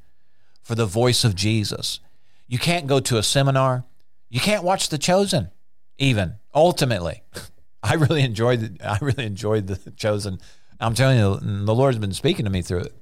for 0.62 0.74
the 0.74 0.86
voice 0.86 1.24
of 1.24 1.34
Jesus. 1.34 2.00
You 2.46 2.58
can't 2.58 2.86
go 2.86 3.00
to 3.00 3.18
a 3.18 3.22
seminar. 3.22 3.84
You 4.28 4.40
can't 4.40 4.62
watch 4.62 4.90
The 4.90 4.98
Chosen, 4.98 5.50
even 5.98 6.34
ultimately. 6.54 7.22
I 7.82 7.94
really 7.94 8.22
enjoyed 8.22 8.60
the, 8.60 8.86
I 8.86 8.98
really 9.00 9.24
enjoyed 9.24 9.66
The 9.66 9.90
Chosen. 9.92 10.38
I'm 10.78 10.94
telling 10.94 11.18
you, 11.18 11.38
the 11.40 11.74
Lord's 11.74 11.98
been 11.98 12.12
speaking 12.12 12.44
to 12.44 12.50
me 12.50 12.62
through 12.62 12.80
it. 12.80 12.94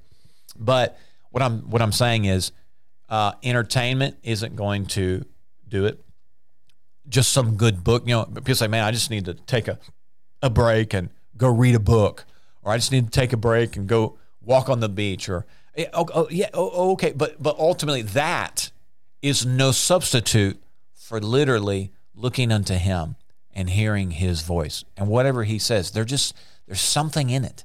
But 0.57 0.97
what 1.31 1.43
I'm 1.43 1.69
what 1.69 1.81
I'm 1.81 1.91
saying 1.91 2.25
is, 2.25 2.51
uh, 3.09 3.33
entertainment 3.43 4.17
isn't 4.23 4.55
going 4.55 4.85
to 4.87 5.25
do 5.67 5.85
it 5.85 6.05
just 7.07 7.31
some 7.31 7.55
good 7.55 7.83
book. 7.83 8.03
You 8.05 8.15
know, 8.15 8.25
people 8.25 8.55
say, 8.55 8.67
man, 8.67 8.83
I 8.83 8.91
just 8.91 9.09
need 9.09 9.25
to 9.25 9.33
take 9.33 9.67
a, 9.67 9.79
a 10.41 10.49
break 10.49 10.93
and 10.93 11.09
go 11.37 11.49
read 11.49 11.75
a 11.75 11.79
book, 11.79 12.25
or 12.63 12.71
I 12.71 12.77
just 12.77 12.91
need 12.91 13.05
to 13.05 13.11
take 13.11 13.33
a 13.33 13.37
break 13.37 13.75
and 13.75 13.87
go 13.87 14.17
walk 14.41 14.69
on 14.69 14.79
the 14.79 14.89
beach, 14.89 15.29
or 15.29 15.45
oh, 15.93 16.07
oh 16.13 16.27
yeah, 16.29 16.49
oh, 16.53 16.71
oh, 16.73 16.91
okay. 16.93 17.11
But 17.11 17.41
but 17.41 17.57
ultimately, 17.57 18.01
that 18.01 18.71
is 19.21 19.45
no 19.45 19.71
substitute 19.71 20.61
for 20.93 21.19
literally 21.19 21.91
looking 22.13 22.51
unto 22.51 22.75
Him 22.75 23.15
and 23.53 23.69
hearing 23.69 24.11
His 24.11 24.41
voice 24.41 24.83
and 24.97 25.07
whatever 25.07 25.43
He 25.43 25.59
says. 25.59 25.91
There 25.91 26.05
just 26.05 26.35
there's 26.67 26.81
something 26.81 27.29
in 27.29 27.45
it. 27.45 27.63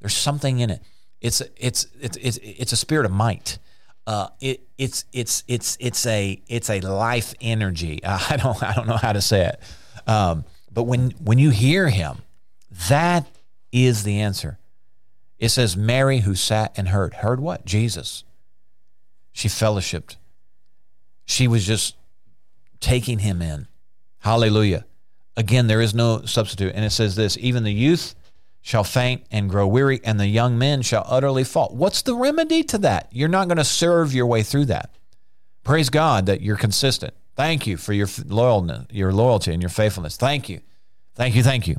There's 0.00 0.14
something 0.14 0.60
in 0.60 0.70
it. 0.70 0.82
It's 1.20 1.42
it's 1.56 1.86
it's 2.00 2.16
it's, 2.16 2.38
it's 2.42 2.72
a 2.72 2.76
spirit 2.76 3.06
of 3.06 3.12
might 3.12 3.58
uh, 4.06 4.28
it, 4.40 4.62
it's 4.78 5.04
it's 5.12 5.44
it's 5.46 5.76
it's 5.80 6.06
a 6.06 6.42
it's 6.48 6.70
a 6.70 6.80
life 6.80 7.34
energy. 7.40 8.00
I 8.04 8.36
don't 8.36 8.62
I 8.62 8.72
don't 8.74 8.86
know 8.86 8.96
how 8.96 9.12
to 9.12 9.20
say 9.20 9.46
it, 9.46 9.60
um, 10.08 10.44
but 10.72 10.84
when 10.84 11.10
when 11.22 11.38
you 11.38 11.50
hear 11.50 11.88
him, 11.88 12.18
that 12.88 13.26
is 13.72 14.02
the 14.02 14.20
answer. 14.20 14.58
It 15.38 15.50
says 15.50 15.76
Mary 15.76 16.20
who 16.20 16.34
sat 16.34 16.72
and 16.76 16.88
heard 16.88 17.14
heard 17.14 17.40
what 17.40 17.64
Jesus. 17.64 18.24
She 19.32 19.48
fellowshipped. 19.48 20.16
She 21.24 21.46
was 21.46 21.64
just 21.66 21.96
taking 22.80 23.20
him 23.20 23.40
in. 23.40 23.68
Hallelujah. 24.18 24.84
Again, 25.36 25.66
there 25.66 25.80
is 25.80 25.94
no 25.94 26.24
substitute. 26.24 26.72
And 26.74 26.84
it 26.84 26.90
says 26.90 27.14
this 27.14 27.38
even 27.40 27.62
the 27.62 27.72
youth 27.72 28.14
shall 28.62 28.84
faint 28.84 29.24
and 29.30 29.48
grow 29.48 29.66
weary, 29.66 30.00
and 30.04 30.20
the 30.20 30.26
young 30.26 30.58
men 30.58 30.82
shall 30.82 31.04
utterly 31.08 31.44
fall. 31.44 31.70
What's 31.72 32.02
the 32.02 32.14
remedy 32.14 32.62
to 32.64 32.78
that? 32.78 33.08
You're 33.10 33.28
not 33.28 33.48
going 33.48 33.58
to 33.58 33.64
serve 33.64 34.14
your 34.14 34.26
way 34.26 34.42
through 34.42 34.66
that. 34.66 34.94
Praise 35.64 35.90
God 35.90 36.26
that 36.26 36.40
you're 36.40 36.56
consistent. 36.56 37.14
Thank 37.36 37.66
you 37.66 37.76
for 37.76 37.92
your 37.92 38.06
loyalness, 38.06 38.86
your 38.90 39.12
loyalty 39.12 39.52
and 39.52 39.62
your 39.62 39.70
faithfulness. 39.70 40.16
Thank 40.16 40.48
you. 40.48 40.60
Thank 41.14 41.34
you. 41.34 41.42
Thank 41.42 41.68
you. 41.68 41.76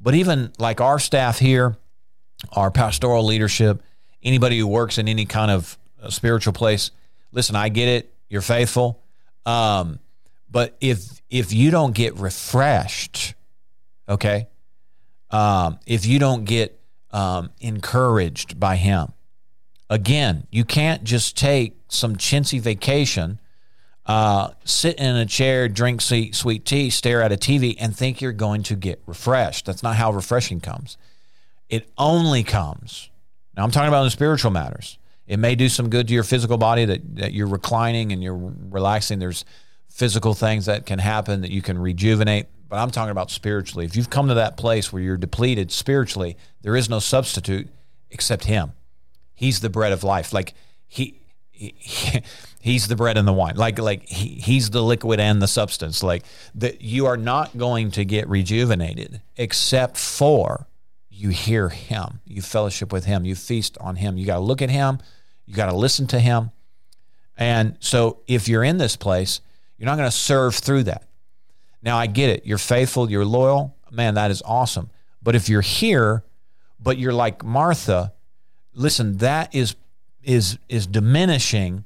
But 0.00 0.14
even 0.14 0.52
like 0.58 0.80
our 0.80 0.98
staff 0.98 1.38
here, 1.38 1.76
our 2.52 2.70
pastoral 2.70 3.24
leadership, 3.24 3.82
anybody 4.22 4.58
who 4.58 4.66
works 4.66 4.98
in 4.98 5.08
any 5.08 5.24
kind 5.26 5.50
of 5.50 5.78
uh, 6.02 6.10
spiritual 6.10 6.52
place, 6.52 6.90
listen, 7.32 7.56
I 7.56 7.68
get 7.68 7.88
it. 7.88 8.12
You're 8.28 8.42
faithful. 8.42 9.02
Um, 9.46 9.98
but 10.50 10.76
if 10.80 11.22
if 11.30 11.52
you 11.52 11.70
don't 11.70 11.94
get 11.94 12.16
refreshed, 12.16 13.34
okay, 14.08 14.48
um, 15.34 15.80
if 15.84 16.06
you 16.06 16.20
don't 16.20 16.44
get 16.44 16.80
um, 17.10 17.50
encouraged 17.60 18.60
by 18.60 18.76
Him. 18.76 19.12
Again, 19.90 20.46
you 20.52 20.64
can't 20.64 21.02
just 21.02 21.36
take 21.36 21.76
some 21.88 22.14
chintzy 22.14 22.60
vacation, 22.60 23.40
uh, 24.06 24.50
sit 24.64 24.96
in 24.98 25.16
a 25.16 25.26
chair, 25.26 25.68
drink 25.68 26.00
sweet, 26.00 26.64
tea, 26.64 26.88
stare 26.88 27.20
at 27.20 27.32
a 27.32 27.36
TV, 27.36 27.76
and 27.80 27.96
think 27.96 28.20
you're 28.20 28.32
going 28.32 28.62
to 28.62 28.76
get 28.76 29.02
refreshed. 29.06 29.66
That's 29.66 29.82
not 29.82 29.96
how 29.96 30.12
refreshing 30.12 30.60
comes. 30.60 30.96
It 31.68 31.90
only 31.98 32.44
comes. 32.44 33.10
Now, 33.56 33.64
I'm 33.64 33.72
talking 33.72 33.88
about 33.88 34.04
in 34.04 34.10
spiritual 34.10 34.52
matters. 34.52 34.98
It 35.26 35.38
may 35.38 35.56
do 35.56 35.68
some 35.68 35.90
good 35.90 36.06
to 36.08 36.14
your 36.14 36.22
physical 36.22 36.58
body 36.58 36.84
that, 36.84 37.16
that 37.16 37.32
you're 37.32 37.48
reclining 37.48 38.12
and 38.12 38.22
you're 38.22 38.52
relaxing. 38.70 39.18
There's 39.18 39.44
physical 39.88 40.34
things 40.34 40.66
that 40.66 40.86
can 40.86 41.00
happen 41.00 41.40
that 41.40 41.50
you 41.50 41.62
can 41.62 41.78
rejuvenate 41.78 42.46
but 42.74 42.80
I'm 42.80 42.90
talking 42.90 43.12
about 43.12 43.30
spiritually. 43.30 43.84
If 43.84 43.94
you've 43.94 44.10
come 44.10 44.26
to 44.26 44.34
that 44.34 44.56
place 44.56 44.92
where 44.92 45.00
you're 45.00 45.16
depleted 45.16 45.70
spiritually, 45.70 46.36
there 46.62 46.74
is 46.74 46.90
no 46.90 46.98
substitute 46.98 47.68
except 48.10 48.46
Him. 48.46 48.72
He's 49.32 49.60
the 49.60 49.70
bread 49.70 49.92
of 49.92 50.02
life. 50.02 50.32
Like 50.32 50.54
He, 50.88 51.20
he 51.52 52.20
He's 52.60 52.88
the 52.88 52.96
bread 52.96 53.16
and 53.16 53.28
the 53.28 53.32
wine. 53.32 53.54
Like 53.54 53.78
like 53.78 54.08
he, 54.08 54.40
He's 54.40 54.70
the 54.70 54.82
liquid 54.82 55.20
and 55.20 55.40
the 55.40 55.46
substance. 55.46 56.02
Like 56.02 56.24
that, 56.56 56.82
you 56.82 57.06
are 57.06 57.16
not 57.16 57.56
going 57.56 57.92
to 57.92 58.04
get 58.04 58.28
rejuvenated 58.28 59.20
except 59.36 59.96
for 59.96 60.66
you 61.08 61.28
hear 61.28 61.68
Him, 61.68 62.18
you 62.26 62.42
fellowship 62.42 62.92
with 62.92 63.04
Him, 63.04 63.24
you 63.24 63.36
feast 63.36 63.78
on 63.80 63.94
Him. 63.94 64.18
You 64.18 64.26
got 64.26 64.38
to 64.38 64.40
look 64.40 64.62
at 64.62 64.70
Him, 64.70 64.98
you 65.46 65.54
got 65.54 65.66
to 65.66 65.76
listen 65.76 66.08
to 66.08 66.18
Him. 66.18 66.50
And 67.36 67.76
so, 67.78 68.18
if 68.26 68.48
you're 68.48 68.64
in 68.64 68.78
this 68.78 68.96
place, 68.96 69.40
you're 69.78 69.86
not 69.86 69.96
going 69.96 70.10
to 70.10 70.16
serve 70.16 70.56
through 70.56 70.82
that. 70.84 71.06
Now, 71.84 71.98
I 71.98 72.06
get 72.06 72.30
it. 72.30 72.46
You're 72.46 72.58
faithful, 72.58 73.10
you're 73.10 73.26
loyal. 73.26 73.76
Man, 73.90 74.14
that 74.14 74.30
is 74.30 74.42
awesome. 74.44 74.88
But 75.22 75.34
if 75.34 75.48
you're 75.50 75.60
here, 75.60 76.24
but 76.80 76.98
you're 76.98 77.12
like 77.12 77.44
Martha, 77.44 78.14
listen, 78.72 79.18
that 79.18 79.54
is 79.54 79.76
is 80.22 80.58
is 80.68 80.86
diminishing 80.86 81.84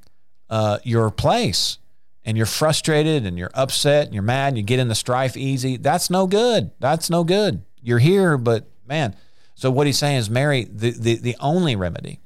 uh, 0.48 0.78
your 0.84 1.10
place, 1.10 1.78
and 2.24 2.36
you're 2.36 2.46
frustrated, 2.46 3.26
and 3.26 3.36
you're 3.36 3.50
upset, 3.54 4.06
and 4.06 4.14
you're 4.14 4.22
mad, 4.22 4.48
and 4.48 4.56
you 4.56 4.62
get 4.62 4.78
in 4.78 4.88
the 4.88 4.94
strife 4.94 5.36
easy. 5.36 5.76
That's 5.76 6.10
no 6.10 6.28
good. 6.28 6.70
That's 6.78 7.10
no 7.10 7.24
good. 7.24 7.62
You're 7.82 7.98
here, 7.98 8.38
but 8.38 8.68
man. 8.86 9.16
So 9.54 9.72
what 9.72 9.88
he's 9.88 9.98
saying 9.98 10.18
is, 10.18 10.30
Mary, 10.30 10.64
the 10.70 10.92
the, 10.92 11.16
the 11.16 11.36
only 11.40 11.74
remedy, 11.74 12.20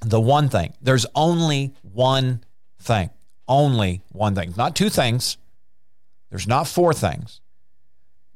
the 0.00 0.20
one 0.20 0.48
thing. 0.48 0.74
There's 0.80 1.06
only 1.16 1.74
one 1.82 2.44
thing. 2.80 3.10
Only 3.48 4.02
one 4.12 4.36
thing. 4.36 4.54
Not 4.56 4.76
two 4.76 4.88
things. 4.88 5.36
There's 6.32 6.48
not 6.48 6.66
four 6.66 6.94
things, 6.94 7.42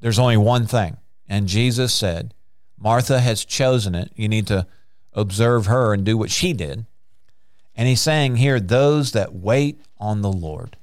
there's 0.01 0.19
only 0.19 0.37
one 0.37 0.67
thing. 0.67 0.99
And 1.27 1.49
Jesus 1.49 1.95
said, 1.95 2.35
Martha 2.79 3.21
has 3.21 3.43
chosen 3.43 3.95
it. 3.95 4.13
You 4.15 4.29
need 4.29 4.47
to 4.49 4.67
observe 5.15 5.65
her 5.65 5.95
and 5.95 6.05
do 6.05 6.19
what 6.19 6.31
she 6.31 6.53
did. 6.53 6.85
And 7.75 7.89
he's 7.89 8.03
saying 8.03 8.37
here, 8.37 8.61
those 8.61 9.13
that 9.13 9.35
wait 9.35 9.81
on 9.99 10.21
the 10.21 10.31
Lord. 10.31 10.77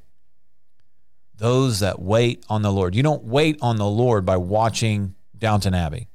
Those 1.38 1.82
that 1.82 2.01
wait 2.01 2.43
on 2.49 2.64
the 2.64 2.72
Lord. 2.72 2.95
You 2.95 3.03
don't 3.03 3.24
wait 3.24 3.59
on 3.61 3.76
the 3.76 3.86
Lord 3.86 4.26
by 4.26 4.38
watching 4.38 5.14
Downton 5.38 5.76
Abbey. 5.76 6.07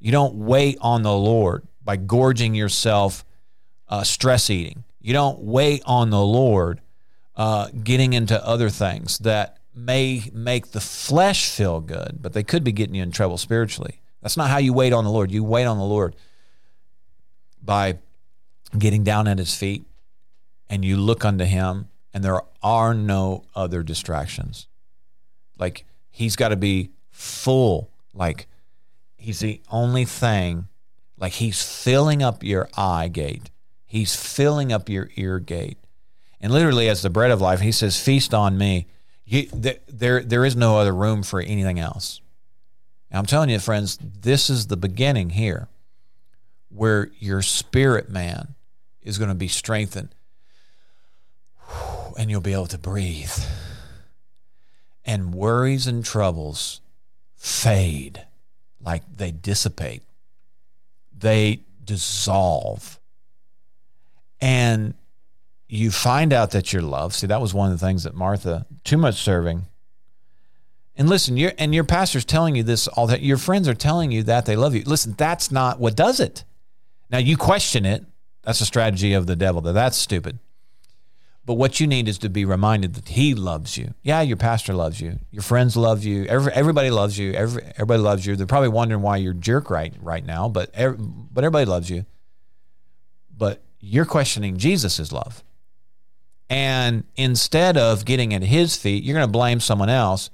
You 0.00 0.12
don't 0.12 0.34
wait 0.34 0.76
on 0.82 1.00
the 1.00 1.16
Lord 1.16 1.66
by 1.82 1.96
gorging 1.96 2.54
yourself, 2.54 3.24
uh, 3.88 4.04
stress 4.04 4.50
eating. 4.50 4.84
You 5.00 5.14
don't 5.14 5.40
wait 5.40 5.82
on 5.86 6.10
the 6.10 6.24
Lord 6.24 6.82
uh, 7.36 7.68
getting 7.82 8.12
into 8.12 8.46
other 8.46 8.68
things 8.68 9.16
that 9.20 9.60
may 9.74 10.30
make 10.32 10.72
the 10.72 10.80
flesh 10.80 11.50
feel 11.50 11.80
good, 11.80 12.18
but 12.20 12.32
they 12.32 12.42
could 12.42 12.64
be 12.64 12.72
getting 12.72 12.94
you 12.94 13.02
in 13.02 13.10
trouble 13.10 13.38
spiritually. 13.38 14.00
That's 14.22 14.36
not 14.36 14.50
how 14.50 14.58
you 14.58 14.72
wait 14.72 14.92
on 14.92 15.04
the 15.04 15.10
Lord. 15.10 15.30
You 15.30 15.44
wait 15.44 15.64
on 15.64 15.78
the 15.78 15.84
Lord 15.84 16.16
by 17.62 17.98
getting 18.78 19.04
down 19.04 19.28
at 19.28 19.38
his 19.38 19.54
feet 19.54 19.84
and 20.68 20.84
you 20.84 20.96
look 20.96 21.24
unto 21.24 21.44
him, 21.44 21.88
and 22.12 22.24
there 22.24 22.40
are 22.62 22.94
no 22.94 23.44
other 23.54 23.82
distractions. 23.82 24.66
Like 25.58 25.84
he's 26.10 26.36
got 26.36 26.48
to 26.48 26.56
be 26.56 26.90
full, 27.10 27.90
like 28.12 28.46
he's 29.16 29.40
the 29.40 29.60
only 29.70 30.04
thing, 30.04 30.68
like 31.18 31.34
he's 31.34 31.62
filling 31.62 32.22
up 32.22 32.42
your 32.42 32.68
eye 32.76 33.08
gate, 33.08 33.50
he's 33.84 34.16
filling 34.16 34.72
up 34.72 34.88
your 34.88 35.10
ear 35.16 35.38
gate. 35.38 35.78
And 36.40 36.52
literally, 36.52 36.88
as 36.88 37.02
the 37.02 37.10
bread 37.10 37.30
of 37.30 37.40
life, 37.40 37.60
he 37.60 37.72
says, 37.72 38.00
Feast 38.00 38.34
on 38.34 38.58
me 38.58 38.86
you, 39.24 39.48
there, 39.52 40.20
there 40.20 40.44
is 40.44 40.56
no 40.56 40.78
other 40.78 40.94
room 40.94 41.22
for 41.22 41.40
anything 41.40 41.78
else. 41.78 42.20
And 43.10 43.18
I'm 43.18 43.26
telling 43.26 43.50
you, 43.50 43.58
friends, 43.58 43.98
this 44.00 44.50
is 44.50 44.66
the 44.66 44.76
beginning 44.76 45.30
here 45.30 45.68
where 46.68 47.10
your 47.18 47.40
spirit 47.42 48.10
man 48.10 48.54
is 49.02 49.18
going 49.18 49.28
to 49.28 49.34
be 49.34 49.48
strengthened 49.48 50.08
and 52.18 52.30
you'll 52.30 52.40
be 52.40 52.52
able 52.52 52.66
to 52.66 52.78
breathe. 52.78 53.32
And 55.04 55.34
worries 55.34 55.86
and 55.86 56.04
troubles 56.04 56.80
fade 57.36 58.24
like 58.80 59.02
they 59.16 59.30
dissipate. 59.30 60.02
they 61.16 61.60
dissolve. 61.84 62.98
And 64.40 64.94
you 65.76 65.90
find 65.90 66.32
out 66.32 66.50
that 66.52 66.72
you're 66.72 66.82
loved. 66.82 67.14
See, 67.14 67.26
that 67.26 67.40
was 67.40 67.54
one 67.54 67.72
of 67.72 67.78
the 67.78 67.84
things 67.84 68.04
that 68.04 68.14
Martha, 68.14 68.66
too 68.84 68.96
much 68.96 69.16
serving. 69.16 69.66
And 70.96 71.08
listen, 71.08 71.36
you 71.36 71.50
and 71.58 71.74
your 71.74 71.84
pastor's 71.84 72.24
telling 72.24 72.54
you 72.54 72.62
this 72.62 72.86
all 72.88 73.06
that 73.08 73.22
your 73.22 73.36
friends 73.36 73.68
are 73.68 73.74
telling 73.74 74.12
you 74.12 74.22
that 74.24 74.46
they 74.46 74.56
love 74.56 74.74
you. 74.74 74.84
Listen, 74.84 75.14
that's 75.16 75.50
not 75.50 75.80
what 75.80 75.96
does 75.96 76.20
it. 76.20 76.44
Now 77.10 77.18
you 77.18 77.36
question 77.36 77.84
it. 77.84 78.04
That's 78.42 78.60
a 78.60 78.66
strategy 78.66 79.12
of 79.12 79.26
the 79.26 79.36
devil. 79.36 79.60
That 79.62 79.72
that's 79.72 79.96
stupid. 79.96 80.38
But 81.46 81.54
what 81.54 81.78
you 81.78 81.86
need 81.86 82.08
is 82.08 82.16
to 82.18 82.30
be 82.30 82.44
reminded 82.44 82.94
that 82.94 83.08
He 83.08 83.34
loves 83.34 83.76
you. 83.76 83.94
Yeah, 84.02 84.22
your 84.22 84.36
pastor 84.36 84.72
loves 84.72 85.00
you. 85.00 85.18
Your 85.30 85.42
friends 85.42 85.76
love 85.76 86.02
you. 86.02 86.24
Every, 86.24 86.52
everybody 86.52 86.90
loves 86.90 87.18
you. 87.18 87.32
Every, 87.32 87.62
everybody 87.76 88.00
loves 88.00 88.24
you. 88.24 88.34
They're 88.34 88.46
probably 88.46 88.70
wondering 88.70 89.02
why 89.02 89.18
you're 89.18 89.34
jerk 89.34 89.68
right 89.68 89.92
right 90.00 90.24
now, 90.24 90.48
but 90.48 90.70
every, 90.72 90.96
but 90.98 91.44
everybody 91.44 91.66
loves 91.66 91.90
you. 91.90 92.06
But 93.36 93.62
you're 93.80 94.06
questioning 94.06 94.56
Jesus' 94.56 95.12
love, 95.12 95.44
and 96.48 97.04
instead 97.16 97.76
of 97.76 98.04
getting 98.04 98.34
at 98.34 98.42
His 98.42 98.76
feet, 98.76 99.04
you're 99.04 99.14
going 99.14 99.26
to 99.26 99.32
blame 99.32 99.60
someone 99.60 99.88
else 99.88 100.30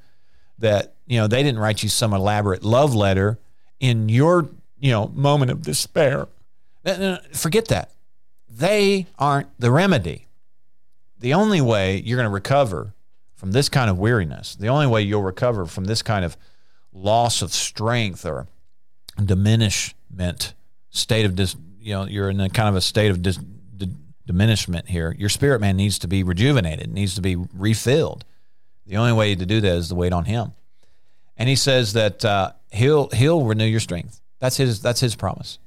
that 0.59 0.95
you 1.07 1.19
know 1.19 1.27
they 1.27 1.43
didn't 1.43 1.59
write 1.59 1.83
you 1.83 1.89
some 1.89 2.13
elaborate 2.13 2.63
love 2.63 2.95
letter 2.95 3.39
in 3.79 4.09
your 4.09 4.49
you 4.79 4.91
know 4.91 5.09
moment 5.09 5.51
of 5.51 5.63
despair. 5.63 6.29
Forget 7.33 7.69
that. 7.69 7.91
They 8.49 9.07
aren't 9.19 9.49
the 9.59 9.71
remedy 9.71 10.27
the 11.21 11.35
only 11.35 11.61
way 11.61 11.99
you're 11.99 12.17
going 12.17 12.29
to 12.29 12.31
recover 12.31 12.95
from 13.35 13.53
this 13.53 13.69
kind 13.69 13.89
of 13.89 13.99
weariness, 13.99 14.57
the 14.57 14.69
only 14.69 14.87
way 14.87 15.03
you'll 15.03 15.23
recover 15.23 15.67
from 15.67 15.85
this 15.85 16.03
kind 16.03 16.25
of 16.25 16.37
loss 16.93 17.41
of 17.43 17.53
strength 17.53 18.27
or 18.27 18.47
diminishment 19.23 20.55
state 20.91 21.25
of 21.25 21.37
dis, 21.37 21.57
you 21.81 21.93
know 21.93 22.05
you're 22.05 22.31
in 22.31 22.41
a 22.41 22.49
kind 22.49 22.69
of 22.69 22.75
a 22.75 22.81
state 22.81 23.11
of 23.11 23.23
dis, 23.23 23.39
diminishment 24.31 24.89
here 24.89 25.15
your 25.19 25.29
spirit 25.29 25.61
man 25.61 25.77
needs 25.77 25.99
to 25.99 26.07
be 26.07 26.23
rejuvenated 26.23 26.93
needs 26.93 27.15
to 27.15 27.21
be 27.21 27.37
refilled 27.55 28.25
the 28.87 28.97
only 28.97 29.13
way 29.13 29.35
to 29.35 29.45
do 29.45 29.61
that 29.61 29.77
is 29.77 29.89
to 29.89 29.95
wait 29.95 30.13
on 30.13 30.25
him 30.25 30.53
and 31.37 31.49
he 31.49 31.57
says 31.57 31.95
that 31.95 32.25
uh, 32.25 32.53
he'll 32.71 33.09
he'll 33.11 33.45
renew 33.45 33.65
your 33.65 33.81
strength 33.81 34.21
that's 34.39 34.57
his 34.57 34.81
that's 34.81 35.01
his 35.01 35.17
promise 35.17 35.59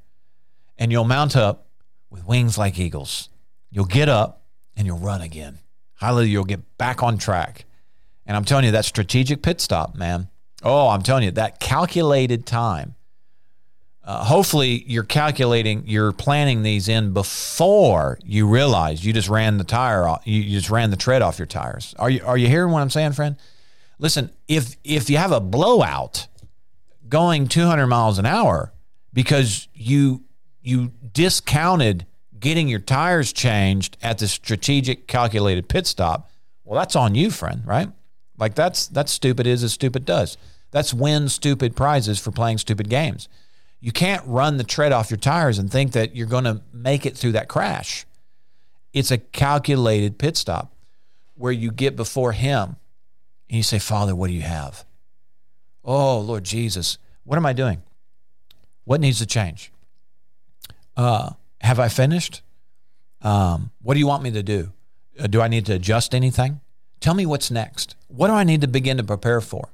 and 0.77 0.91
you'll 0.91 1.03
mount 1.03 1.35
up 1.35 1.67
with 2.09 2.25
wings 2.25 2.57
like 2.57 2.79
eagles 2.79 3.29
you'll 3.69 3.85
get 3.85 4.07
up 4.07 4.43
and 4.75 4.87
you'll 4.87 4.99
run 4.99 5.21
again. 5.21 5.59
Hallelujah, 5.95 6.29
you'll 6.31 6.43
get 6.43 6.77
back 6.77 7.03
on 7.03 7.17
track. 7.17 7.65
And 8.25 8.35
I'm 8.37 8.45
telling 8.45 8.65
you, 8.65 8.71
that 8.71 8.85
strategic 8.85 9.41
pit 9.41 9.61
stop, 9.61 9.95
man. 9.95 10.29
Oh, 10.63 10.89
I'm 10.89 11.01
telling 11.01 11.23
you, 11.23 11.31
that 11.31 11.59
calculated 11.59 12.45
time. 12.45 12.95
Uh, 14.05 14.23
hopefully, 14.25 14.83
you're 14.85 15.03
calculating, 15.03 15.83
you're 15.85 16.11
planning 16.11 16.61
these 16.61 16.89
in 16.89 17.13
before 17.13 18.19
you 18.25 18.47
realize 18.47 19.05
you 19.05 19.13
just 19.13 19.29
ran 19.29 19.57
the 19.57 19.63
tire 19.63 20.05
off, 20.07 20.21
you, 20.25 20.41
you 20.41 20.59
just 20.59 20.69
ran 20.69 20.89
the 20.89 20.97
tread 20.97 21.21
off 21.21 21.39
your 21.39 21.45
tires. 21.45 21.95
Are 21.97 22.09
you 22.09 22.21
are 22.25 22.37
you 22.37 22.47
hearing 22.47 22.71
what 22.71 22.81
I'm 22.81 22.89
saying, 22.89 23.13
friend? 23.13 23.37
Listen, 23.99 24.29
if 24.49 24.75
if 24.83 25.09
you 25.09 25.17
have 25.17 25.31
a 25.31 25.39
blowout 25.39 26.27
going 27.07 27.47
200 27.47 27.87
miles 27.87 28.17
an 28.17 28.25
hour 28.25 28.73
because 29.13 29.69
you 29.73 30.23
you 30.61 30.91
discounted 31.13 32.05
getting 32.37 32.67
your 32.67 32.79
tires 32.79 33.31
changed 33.31 33.95
at 34.01 34.17
the 34.17 34.27
strategic 34.27 35.07
calculated 35.07 35.69
pit 35.69 35.87
stop, 35.87 36.29
well, 36.65 36.77
that's 36.77 36.95
on 36.97 37.15
you, 37.15 37.31
friend, 37.31 37.65
right? 37.65 37.89
Like 38.37 38.55
that's 38.55 38.87
that's 38.87 39.13
stupid 39.13 39.47
is 39.47 39.63
as 39.63 39.71
stupid 39.71 40.03
does. 40.03 40.37
That's 40.71 40.93
win 40.93 41.29
stupid 41.29 41.75
prizes 41.75 42.19
for 42.19 42.31
playing 42.31 42.57
stupid 42.57 42.89
games. 42.89 43.29
You 43.83 43.91
can't 43.91 44.25
run 44.25 44.55
the 44.55 44.63
tread 44.63 44.93
off 44.93 45.11
your 45.11 45.17
tires 45.17 45.59
and 45.59 45.69
think 45.69 45.91
that 45.91 46.15
you're 46.15 46.25
going 46.25 46.45
to 46.45 46.61
make 46.71 47.05
it 47.05 47.17
through 47.17 47.33
that 47.33 47.49
crash. 47.49 48.05
It's 48.93 49.11
a 49.11 49.17
calculated 49.17 50.17
pit 50.17 50.37
stop 50.37 50.71
where 51.35 51.51
you 51.51 51.69
get 51.69 51.97
before 51.97 52.31
him 52.31 52.77
and 53.49 53.57
you 53.57 53.61
say, 53.61 53.79
Father, 53.79 54.15
what 54.15 54.27
do 54.27 54.33
you 54.33 54.41
have? 54.41 54.85
Oh, 55.83 56.17
Lord 56.21 56.45
Jesus, 56.45 56.97
what 57.25 57.35
am 57.35 57.45
I 57.45 57.51
doing? 57.51 57.83
What 58.85 59.01
needs 59.01 59.19
to 59.19 59.25
change? 59.25 59.69
Uh, 60.95 61.31
have 61.59 61.77
I 61.77 61.89
finished? 61.89 62.41
Um, 63.21 63.71
what 63.81 63.95
do 63.95 63.99
you 63.99 64.07
want 64.07 64.23
me 64.23 64.31
to 64.31 64.43
do? 64.43 64.71
Uh, 65.19 65.27
do 65.27 65.41
I 65.41 65.49
need 65.49 65.65
to 65.65 65.73
adjust 65.73 66.15
anything? 66.15 66.61
Tell 67.01 67.15
me 67.15 67.25
what's 67.25 67.51
next. 67.51 67.97
What 68.07 68.27
do 68.27 68.33
I 68.33 68.45
need 68.45 68.61
to 68.61 68.67
begin 68.67 68.95
to 68.95 69.03
prepare 69.03 69.41
for? 69.41 69.73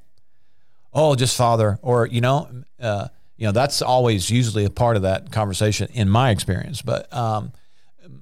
Oh, 0.92 1.14
just 1.14 1.38
Father, 1.38 1.78
or 1.84 2.08
you 2.08 2.22
know, 2.22 2.50
uh, 2.80 3.10
you 3.40 3.46
know, 3.46 3.54
that's 3.54 3.82
always 3.82 4.30
usually 4.30 4.66
a 4.66 4.70
part 4.70 4.98
of 4.98 5.04
that 5.04 5.32
conversation 5.32 5.88
in 5.94 6.10
my 6.10 6.30
experience. 6.30 6.82
But 6.82 7.12
um, 7.14 7.54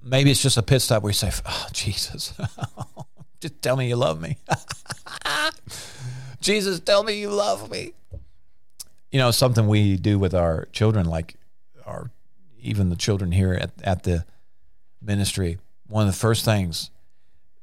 maybe 0.04 0.30
it's 0.30 0.44
just 0.44 0.58
a 0.58 0.62
pit 0.62 0.80
stop 0.84 1.02
where 1.02 1.10
you 1.10 1.16
say, 1.16 1.32
"Oh, 1.44 1.68
Jesus, 1.74 2.34
just 3.42 3.60
tell 3.64 3.76
me 3.76 3.88
you 3.88 3.96
love 3.96 4.22
me." 4.22 4.38
Jesus, 6.40 6.80
tell 6.80 7.04
me 7.04 7.20
you 7.20 7.32
love 7.32 7.72
me. 7.72 7.94
You 9.12 9.18
know, 9.18 9.32
something 9.32 9.68
we 9.68 9.98
do 9.98 10.20
with 10.20 10.36
our 10.36 10.68
children, 10.72 11.08
like 11.08 11.34
our 11.84 12.12
even 12.60 12.90
the 12.90 12.96
children 12.96 13.32
here 13.32 13.54
at, 13.54 13.72
at 13.84 14.04
the 14.04 14.24
ministry, 15.02 15.58
one 15.88 16.08
of 16.08 16.14
the 16.14 16.20
first 16.20 16.46
things 16.46 16.92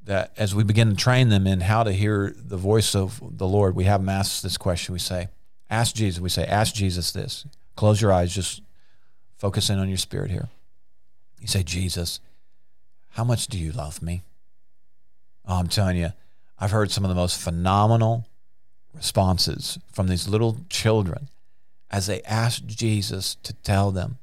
that 0.03 0.33
as 0.37 0.57
we 0.57 0.65
begin 0.65 0.91
to 0.91 0.97
train 0.97 1.29
them 1.29 1.47
in 1.47 1.61
how 1.61 1.85
to 1.85 1.93
hear 1.93 2.35
the 2.37 2.57
voice 2.57 2.97
of 2.97 3.21
the 3.39 3.47
Lord, 3.47 3.77
we 3.77 3.85
have 3.85 4.01
them 4.01 4.09
ask 4.09 4.43
this 4.43 4.57
question. 4.57 4.93
We 4.93 4.99
say, 4.99 5.29
Ask 5.71 5.95
Jesus. 5.95 6.21
We 6.21 6.29
say, 6.29 6.45
Ask 6.45 6.75
Jesus 6.75 7.13
this. 7.13 7.47
Close 7.77 8.01
your 8.01 8.13
eyes, 8.13 8.35
just 8.35 8.63
focus 9.37 9.71
in 9.71 9.79
on 9.79 9.89
your 9.89 9.99
spirit 9.99 10.31
here. 10.31 10.49
You 11.41 11.49
say, 11.49 11.63
Jesus, 11.63 12.21
how 13.11 13.25
much 13.25 13.49
do 13.49 13.59
you 13.59 13.73
love 13.73 14.01
me? 14.01 14.23
Oh, 15.47 15.59
I'm 15.59 15.69
telling 15.69 15.97
you, 15.97 16.13
I've 16.59 16.71
heard 16.71 16.91
some 16.91 17.05
of 17.05 17.09
the 17.09 17.15
most 17.15 17.41
phenomenal 17.41 18.27
responses 18.95 19.79
from 19.93 20.07
these 20.07 20.29
little 20.29 20.59
children 20.71 21.29
as 21.91 22.07
they 22.07 22.23
ask 22.23 22.65
Jesus 22.65 23.35
to 23.43 23.53
tell 23.53 23.91
them 23.91 24.19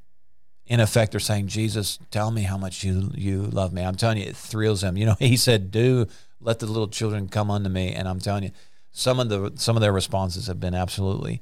in 0.71 0.79
effect, 0.79 1.11
they're 1.11 1.19
saying, 1.19 1.47
Jesus, 1.47 1.99
tell 2.11 2.31
me 2.31 2.43
how 2.43 2.57
much 2.57 2.81
you, 2.81 3.11
you 3.13 3.41
love 3.41 3.73
me. 3.73 3.83
I'm 3.83 3.95
telling 3.95 4.19
you, 4.19 4.23
it 4.23 4.37
thrills 4.37 4.79
them. 4.79 4.95
You 4.95 5.07
know, 5.07 5.15
he 5.19 5.35
said, 5.35 5.69
do 5.69 6.07
let 6.39 6.59
the 6.59 6.65
little 6.65 6.87
children 6.87 7.27
come 7.27 7.51
unto 7.51 7.67
me. 7.67 7.91
And 7.93 8.07
I'm 8.07 8.19
telling 8.19 8.43
you, 8.43 8.51
some 8.91 9.19
of 9.19 9.29
the 9.29 9.51
some 9.55 9.75
of 9.75 9.81
their 9.81 9.93
responses 9.93 10.47
have 10.47 10.59
been 10.59 10.75
absolutely 10.75 11.41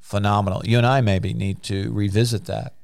phenomenal. 0.00 0.62
You 0.64 0.78
and 0.78 0.86
I 0.86 1.00
maybe 1.00 1.34
need 1.34 1.62
to 1.64 1.92
revisit 1.92 2.46
that. 2.46 2.74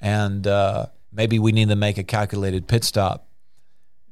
And 0.00 0.46
uh, 0.46 0.86
maybe 1.12 1.38
we 1.38 1.52
need 1.52 1.68
to 1.68 1.76
make 1.76 1.98
a 1.98 2.04
calculated 2.04 2.66
pit 2.66 2.84
stop 2.84 3.26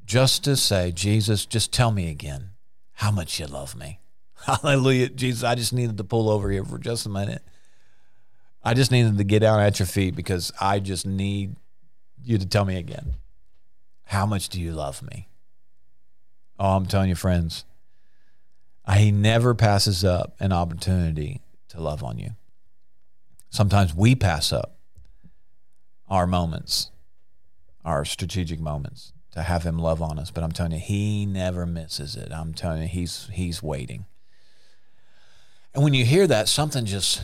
just 0.05 0.45
to 0.45 0.57
say, 0.57 0.93
Jesus, 0.93 1.47
just 1.47 1.73
tell 1.73 1.91
me 1.91 2.11
again 2.11 2.51
how 2.95 3.11
much 3.11 3.39
you 3.39 3.47
love 3.47 3.77
me. 3.77 4.01
Hallelujah. 4.47 5.09
Jesus, 5.09 5.45
I 5.45 5.55
just 5.55 5.73
needed 5.73 5.97
to 5.99 6.05
pull 6.05 6.31
over 6.31 6.51
here 6.51 6.65
for 6.65 6.79
just 6.79 7.07
a 7.07 7.09
minute 7.09 7.43
I 8.63 8.75
just 8.75 8.91
needed 8.91 9.17
to 9.19 9.25
get 9.25 9.41
down 9.41 9.61
at 9.61 9.79
your 9.79 9.87
feet 9.87 10.15
because 10.15 10.53
I 10.61 10.81
just 10.81 11.07
need 11.07 11.57
you 12.23 12.39
to 12.39 12.47
tell 12.47 12.65
me 12.65 12.77
again. 12.77 13.15
How 14.05 14.27
much 14.27 14.49
do 14.49 14.61
you 14.61 14.73
love 14.73 15.03
me? 15.03 15.29
Oh, 16.59 16.77
I'm 16.77 16.87
telling 16.87 17.09
you, 17.09 17.15
friends, 17.15 17.65
he 18.97 19.11
never 19.11 19.55
passes 19.55 20.05
up 20.05 20.35
an 20.41 20.53
opportunity 20.53 21.43
to 21.69 21.81
love 21.81 22.03
on 22.03 22.19
you. 22.19 22.31
Sometimes 23.51 23.95
we 23.95 24.15
pass 24.15 24.53
up 24.53 24.79
our 26.09 26.27
moments, 26.27 26.91
our 27.85 28.05
strategic 28.05 28.61
moments 28.61 29.13
to 29.33 29.43
have 29.43 29.63
him 29.63 29.79
love 29.79 30.01
on 30.01 30.19
us, 30.19 30.31
but 30.31 30.43
I'm 30.43 30.53
telling 30.53 30.73
you, 30.73 30.79
he 30.79 31.27
never 31.27 31.67
misses 31.67 32.17
it. 32.17 32.33
I'm 32.33 32.55
telling 32.55 32.83
you, 32.83 32.89
he's 32.89 33.29
he's 33.33 33.63
waiting. 33.63 34.07
And 35.75 35.85
when 35.85 35.95
you 35.95 36.05
hear 36.05 36.27
that, 36.27 36.49
something 36.49 36.87
just 36.87 37.23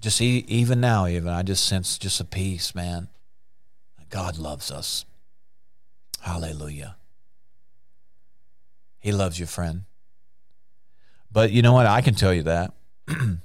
just 0.00 0.20
even 0.20 0.80
now, 0.80 1.06
even 1.06 1.28
I 1.28 1.42
just 1.42 1.64
sense 1.64 1.96
just 1.98 2.20
a 2.20 2.24
peace, 2.24 2.74
man. 2.74 3.08
God 4.10 4.38
loves 4.38 4.70
us. 4.70 5.06
Hallelujah. 6.20 6.96
He 9.04 9.12
loves 9.12 9.38
you, 9.38 9.44
friend. 9.44 9.84
But 11.30 11.52
you 11.52 11.60
know 11.60 11.74
what? 11.74 11.84
I 11.84 12.00
can 12.00 12.14
tell 12.14 12.32
you 12.32 12.44
that. 12.44 12.72
and 13.06 13.42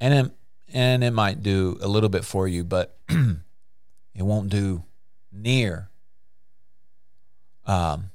it, 0.00 0.30
and 0.72 1.04
it 1.04 1.10
might 1.10 1.42
do 1.42 1.76
a 1.82 1.86
little 1.86 2.08
bit 2.08 2.24
for 2.24 2.48
you, 2.48 2.64
but 2.64 2.96
it 3.10 4.22
won't 4.22 4.48
do 4.48 4.84
near. 5.30 5.90
Um, 7.66 8.10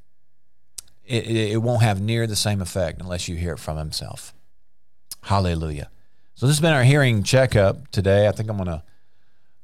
it, 1.05 1.27
it, 1.27 1.61
won't 1.61 1.83
have 1.83 2.01
near 2.01 2.25
the 2.25 2.35
same 2.35 2.63
effect 2.63 2.99
unless 2.99 3.27
you 3.27 3.35
hear 3.35 3.53
it 3.53 3.59
from 3.59 3.77
himself. 3.77 4.33
Hallelujah. 5.21 5.91
So 6.33 6.47
this 6.47 6.55
has 6.55 6.61
been 6.61 6.73
our 6.73 6.83
hearing 6.83 7.21
checkup 7.21 7.91
today. 7.91 8.27
I 8.27 8.31
think 8.31 8.49
I'm 8.49 8.57
going 8.57 8.69
to 8.69 8.81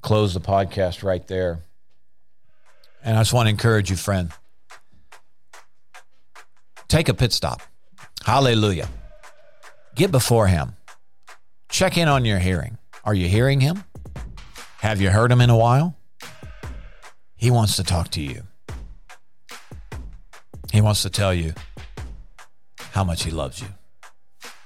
close 0.02 0.36
the 0.36 0.40
podcast 0.40 1.02
right 1.02 1.26
there. 1.26 1.62
And 3.04 3.18
I 3.18 3.22
just 3.22 3.34
want 3.34 3.48
to 3.48 3.50
encourage 3.50 3.90
you, 3.90 3.96
friend. 3.96 4.32
Take 6.88 7.10
a 7.10 7.14
pit 7.14 7.34
stop. 7.34 7.62
Hallelujah. 8.26 8.88
Get 9.96 10.12
before 10.12 10.48
him. 10.48 10.76
Check 11.70 11.98
in 11.98 12.08
on 12.08 12.24
your 12.26 12.40
hearing. 12.40 12.78
Are 13.04 13.14
you 13.14 13.28
hearing 13.28 13.60
him? 13.62 13.84
Have 14.80 15.02
you 15.02 15.10
heard 15.10 15.32
him 15.32 15.42
in 15.42 15.50
a 15.50 15.58
while? 15.58 15.98
He 17.36 17.52
wants 17.52 17.76
to 17.76 17.84
talk 17.84 18.10
to 18.12 18.22
you. 18.22 18.44
He 20.72 20.82
wants 20.82 21.02
to 21.04 21.10
tell 21.10 21.34
you 21.34 21.54
how 22.92 23.04
much 23.04 23.24
he 23.24 23.32
loves 23.32 23.62
you. 23.62 23.68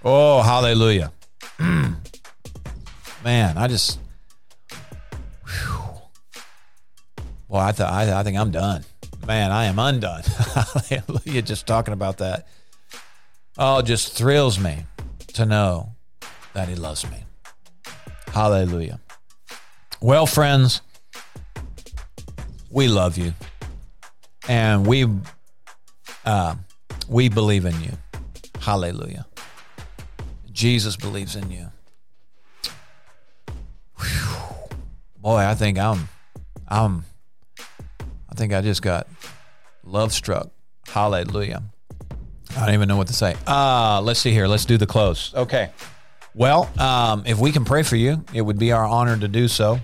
Oh, 0.03 0.41
hallelujah. 0.41 1.11
Man, 1.59 1.97
I 3.57 3.67
just. 3.67 3.99
Whew. 5.45 6.01
Well, 7.47 7.61
I, 7.61 7.71
th- 7.71 7.87
I, 7.87 8.19
I 8.19 8.23
think 8.23 8.37
I'm 8.37 8.51
done. 8.51 8.83
Man, 9.27 9.51
I 9.51 9.65
am 9.65 9.79
undone. 9.79 10.23
Hallelujah. 10.89 11.41
Just 11.41 11.67
talking 11.67 11.93
about 11.93 12.17
that. 12.17 12.47
Oh, 13.57 13.79
it 13.79 13.85
just 13.85 14.17
thrills 14.17 14.59
me 14.59 14.85
to 15.33 15.45
know 15.45 15.91
that 16.53 16.67
he 16.67 16.75
loves 16.75 17.09
me. 17.09 17.23
Hallelujah. 18.33 18.99
Well, 20.01 20.25
friends, 20.25 20.81
we 22.69 22.87
love 22.87 23.17
you. 23.17 23.33
And 24.47 24.87
we 24.87 25.05
uh, 26.25 26.55
we 27.07 27.29
believe 27.29 27.65
in 27.65 27.79
you. 27.81 27.91
Hallelujah. 28.59 29.25
Jesus 30.51 30.95
believes 30.95 31.35
in 31.35 31.51
you. 31.51 31.67
Whew. 33.99 34.69
Boy, 35.17 35.37
I 35.37 35.55
think 35.55 35.77
I'm 35.77 36.09
I'm 36.67 37.05
I 38.31 38.35
think 38.35 38.53
I 38.53 38.61
just 38.61 38.81
got 38.81 39.07
love 39.83 40.13
struck. 40.13 40.51
Hallelujah. 40.87 41.63
I 42.57 42.65
don't 42.65 42.75
even 42.75 42.87
know 42.87 42.97
what 42.97 43.07
to 43.07 43.13
say. 43.13 43.35
Uh, 43.47 44.01
let's 44.01 44.19
see 44.19 44.31
here. 44.31 44.47
Let's 44.47 44.65
do 44.65 44.77
the 44.77 44.87
close. 44.87 45.33
Okay. 45.33 45.69
Well, 46.33 46.69
um, 46.79 47.23
if 47.25 47.37
we 47.37 47.51
can 47.51 47.65
pray 47.65 47.83
for 47.83 47.95
you, 47.95 48.23
it 48.33 48.41
would 48.41 48.57
be 48.57 48.71
our 48.71 48.85
honor 48.85 49.17
to 49.17 49.27
do 49.27 49.47
so. 49.47 49.79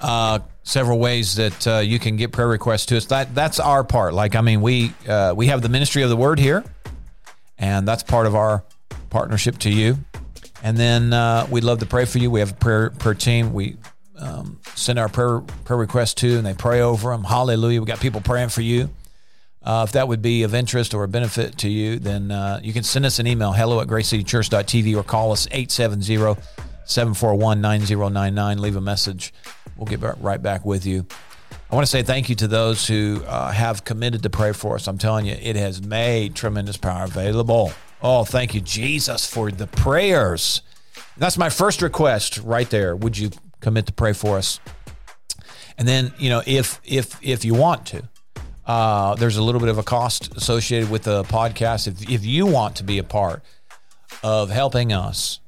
Uh, 0.00 0.40
several 0.62 0.98
ways 0.98 1.36
that 1.36 1.66
uh, 1.66 1.78
you 1.78 1.98
can 1.98 2.16
get 2.16 2.32
prayer 2.32 2.48
requests 2.48 2.86
to 2.86 2.96
us. 2.96 3.06
That 3.06 3.34
that's 3.34 3.60
our 3.60 3.84
part. 3.84 4.14
Like 4.14 4.34
I 4.34 4.40
mean, 4.40 4.60
we 4.60 4.92
uh, 5.06 5.34
we 5.36 5.46
have 5.46 5.62
the 5.62 5.68
ministry 5.68 6.02
of 6.02 6.10
the 6.10 6.16
word 6.16 6.38
here, 6.38 6.64
and 7.58 7.86
that's 7.86 8.02
part 8.02 8.26
of 8.26 8.34
our 8.34 8.64
partnership 9.10 9.58
to 9.60 9.70
you. 9.70 9.98
And 10.62 10.78
then 10.78 11.12
uh, 11.12 11.46
we'd 11.50 11.64
love 11.64 11.80
to 11.80 11.86
pray 11.86 12.06
for 12.06 12.18
you. 12.18 12.30
We 12.30 12.40
have 12.40 12.52
a 12.52 12.54
prayer 12.54 12.90
per 12.90 13.12
team. 13.12 13.52
We 13.52 13.76
um, 14.18 14.60
send 14.74 14.98
our 14.98 15.08
prayer 15.08 15.40
prayer 15.40 15.78
requests 15.78 16.14
to, 16.14 16.36
and 16.36 16.46
they 16.46 16.54
pray 16.54 16.80
over 16.80 17.10
them. 17.10 17.24
Hallelujah! 17.24 17.80
We 17.80 17.86
got 17.86 18.00
people 18.00 18.20
praying 18.20 18.50
for 18.50 18.62
you. 18.62 18.90
Uh, 19.62 19.84
if 19.86 19.92
that 19.92 20.08
would 20.08 20.20
be 20.20 20.42
of 20.42 20.54
interest 20.54 20.92
or 20.92 21.04
a 21.04 21.08
benefit 21.08 21.56
to 21.58 21.70
you, 21.70 21.98
then 21.98 22.30
uh, 22.30 22.60
you 22.62 22.74
can 22.74 22.82
send 22.82 23.06
us 23.06 23.18
an 23.18 23.26
email, 23.26 23.52
hello 23.52 23.80
at 23.80 23.88
gracecitychurch.tv, 23.88 24.94
or 24.94 25.02
call 25.02 25.32
us 25.32 25.48
870 25.50 26.38
741 26.84 27.62
9099. 27.62 28.58
Leave 28.60 28.76
a 28.76 28.80
message. 28.80 29.32
We'll 29.76 29.86
get 29.86 30.00
right 30.20 30.42
back 30.42 30.66
with 30.66 30.84
you. 30.84 31.06
I 31.70 31.74
want 31.74 31.86
to 31.86 31.90
say 31.90 32.02
thank 32.02 32.28
you 32.28 32.34
to 32.36 32.46
those 32.46 32.86
who 32.86 33.22
uh, 33.26 33.50
have 33.50 33.84
committed 33.84 34.22
to 34.24 34.30
pray 34.30 34.52
for 34.52 34.74
us. 34.74 34.86
I'm 34.86 34.98
telling 34.98 35.26
you, 35.26 35.36
it 35.40 35.56
has 35.56 35.82
made 35.82 36.34
tremendous 36.34 36.76
power 36.76 37.04
available. 37.04 37.72
Oh, 38.02 38.24
thank 38.24 38.54
you, 38.54 38.60
Jesus, 38.60 39.28
for 39.28 39.50
the 39.50 39.66
prayers. 39.66 40.60
That's 41.16 41.38
my 41.38 41.48
first 41.48 41.80
request 41.80 42.38
right 42.38 42.68
there. 42.68 42.94
Would 42.94 43.16
you 43.16 43.30
commit 43.64 43.86
to 43.86 43.92
pray 43.92 44.12
for 44.12 44.38
us? 44.38 44.60
And 45.76 45.88
then, 45.88 46.12
you 46.18 46.30
know, 46.30 46.42
if 46.46 46.80
if 46.84 47.18
if 47.22 47.44
you 47.44 47.54
want 47.54 47.86
to, 47.86 48.02
uh, 48.66 49.14
there's 49.16 49.36
a 49.36 49.42
little 49.42 49.60
bit 49.60 49.70
of 49.70 49.78
a 49.78 49.82
cost 49.82 50.36
associated 50.36 50.90
with 50.90 51.02
the 51.02 51.24
podcast. 51.24 51.88
If, 51.88 52.08
if 52.08 52.24
you 52.24 52.46
want 52.46 52.76
to 52.76 52.84
be 52.84 52.98
a 52.98 53.04
part 53.04 53.42
of 54.22 54.50
helping 54.50 54.92
us 54.92 55.40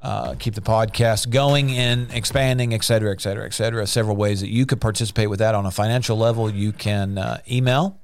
uh, 0.00 0.34
keep 0.38 0.54
the 0.54 0.60
podcast 0.60 1.30
going 1.30 1.72
and 1.72 2.12
expanding, 2.12 2.74
et 2.74 2.84
cetera, 2.84 3.12
et 3.12 3.20
cetera, 3.20 3.44
et 3.44 3.54
cetera, 3.54 3.86
several 3.86 4.16
ways 4.16 4.40
that 4.40 4.48
you 4.50 4.66
could 4.66 4.80
participate 4.80 5.28
with 5.30 5.38
that 5.40 5.54
on 5.54 5.66
a 5.66 5.70
financial 5.70 6.16
level, 6.16 6.50
you 6.50 6.72
can 6.72 7.18
uh, 7.18 7.40
email. 7.50 7.98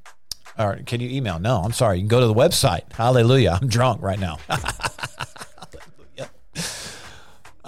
Or 0.59 0.81
can 0.87 1.01
you 1.01 1.09
email? 1.09 1.39
No, 1.39 1.61
I'm 1.63 1.73
sorry. 1.73 1.99
You 1.99 2.03
can 2.03 2.09
go 2.09 2.21
to 2.21 2.27
the 2.27 2.35
website. 2.35 2.93
Hallelujah. 2.93 3.59
I'm 3.61 3.69
drunk 3.69 4.03
right 4.03 4.19
now. 4.19 4.39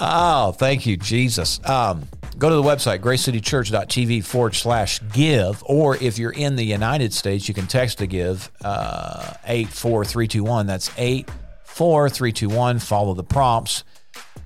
Oh, 0.00 0.52
thank 0.52 0.86
you, 0.86 0.96
Jesus. 0.96 1.60
Um, 1.68 2.08
go 2.38 2.48
to 2.48 2.54
the 2.54 2.62
website, 2.62 3.00
gracecitychurch.tv 3.00 4.24
forward 4.24 4.54
slash 4.54 4.98
give. 5.12 5.62
Or 5.66 5.96
if 5.96 6.18
you're 6.18 6.32
in 6.32 6.56
the 6.56 6.64
United 6.64 7.12
States, 7.12 7.46
you 7.48 7.54
can 7.54 7.66
text 7.66 7.98
to 7.98 8.06
give 8.06 8.50
uh, 8.64 9.34
84321. 9.44 10.66
That's 10.66 10.90
84321. 10.96 12.78
Follow 12.78 13.12
the 13.12 13.24
prompts. 13.24 13.84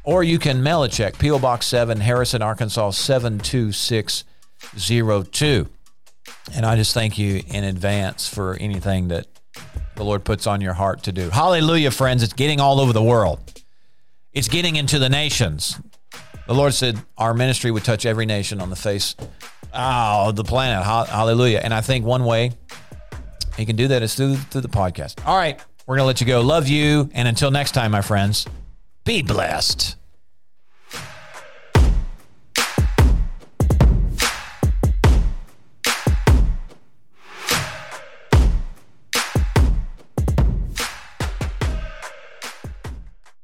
Or 0.03 0.25
you 0.25 0.41
can 0.41 0.63
mail 0.63 0.83
a 0.83 0.89
check, 0.89 1.19
P.O. 1.19 1.39
Box 1.39 1.67
7, 1.67 2.01
Harrison, 2.01 2.43
Arkansas 2.43 2.91
72602. 2.91 5.69
And 6.53 6.67
I 6.67 6.77
just 6.77 6.93
thank 6.93 7.17
you 7.17 7.43
in 7.47 7.65
advance 7.65 8.29
for 8.29 8.57
anything 8.57 9.09
that 9.09 9.27
the 9.95 10.05
Lord 10.05 10.25
puts 10.25 10.47
on 10.47 10.61
your 10.61 10.75
heart 10.75 11.05
to 11.05 11.13
do. 11.13 11.31
Hallelujah, 11.31 11.93
friends. 11.93 12.23
It's 12.23 12.33
getting 12.33 12.61
all 12.61 12.81
over 12.81 12.93
the 12.93 13.03
world. 13.03 13.54
It's 14.35 14.49
getting 14.49 14.77
into 14.77 14.99
the 14.99 15.09
nations. 15.09 15.81
The 16.47 16.55
Lord 16.55 16.75
said 16.75 16.99
our 17.17 17.33
ministry 17.33 17.71
would 17.71 17.85
touch 17.85 18.05
every 18.05 18.27
nation 18.27 18.61
on 18.61 18.69
the 18.69 18.77
face 18.77 19.17
oh, 19.75 20.33
the 20.33 20.45
planet. 20.45 20.85
Hallelujah. 20.85 21.61
And 21.63 21.75
I 21.75 21.81
think 21.81 22.05
one 22.05 22.25
way 22.25 22.53
he 23.57 23.67
can 23.67 23.77
do 23.77 23.89
that 23.89 24.03
is 24.03 24.15
through, 24.15 24.37
through 24.37 24.63
the 24.63 24.69
podcast. 24.69 25.27
All 25.27 25.37
right. 25.37 25.61
We're 25.87 25.97
going 25.97 26.05
to 26.05 26.07
let 26.07 26.21
you 26.21 26.27
go. 26.27 26.41
Love 26.41 26.69
you. 26.69 27.11
And 27.13 27.29
until 27.29 27.51
next 27.51 27.73
time, 27.73 27.91
my 27.91 28.01
friends, 28.01 28.47
be 29.05 29.23
blessed. 29.23 29.97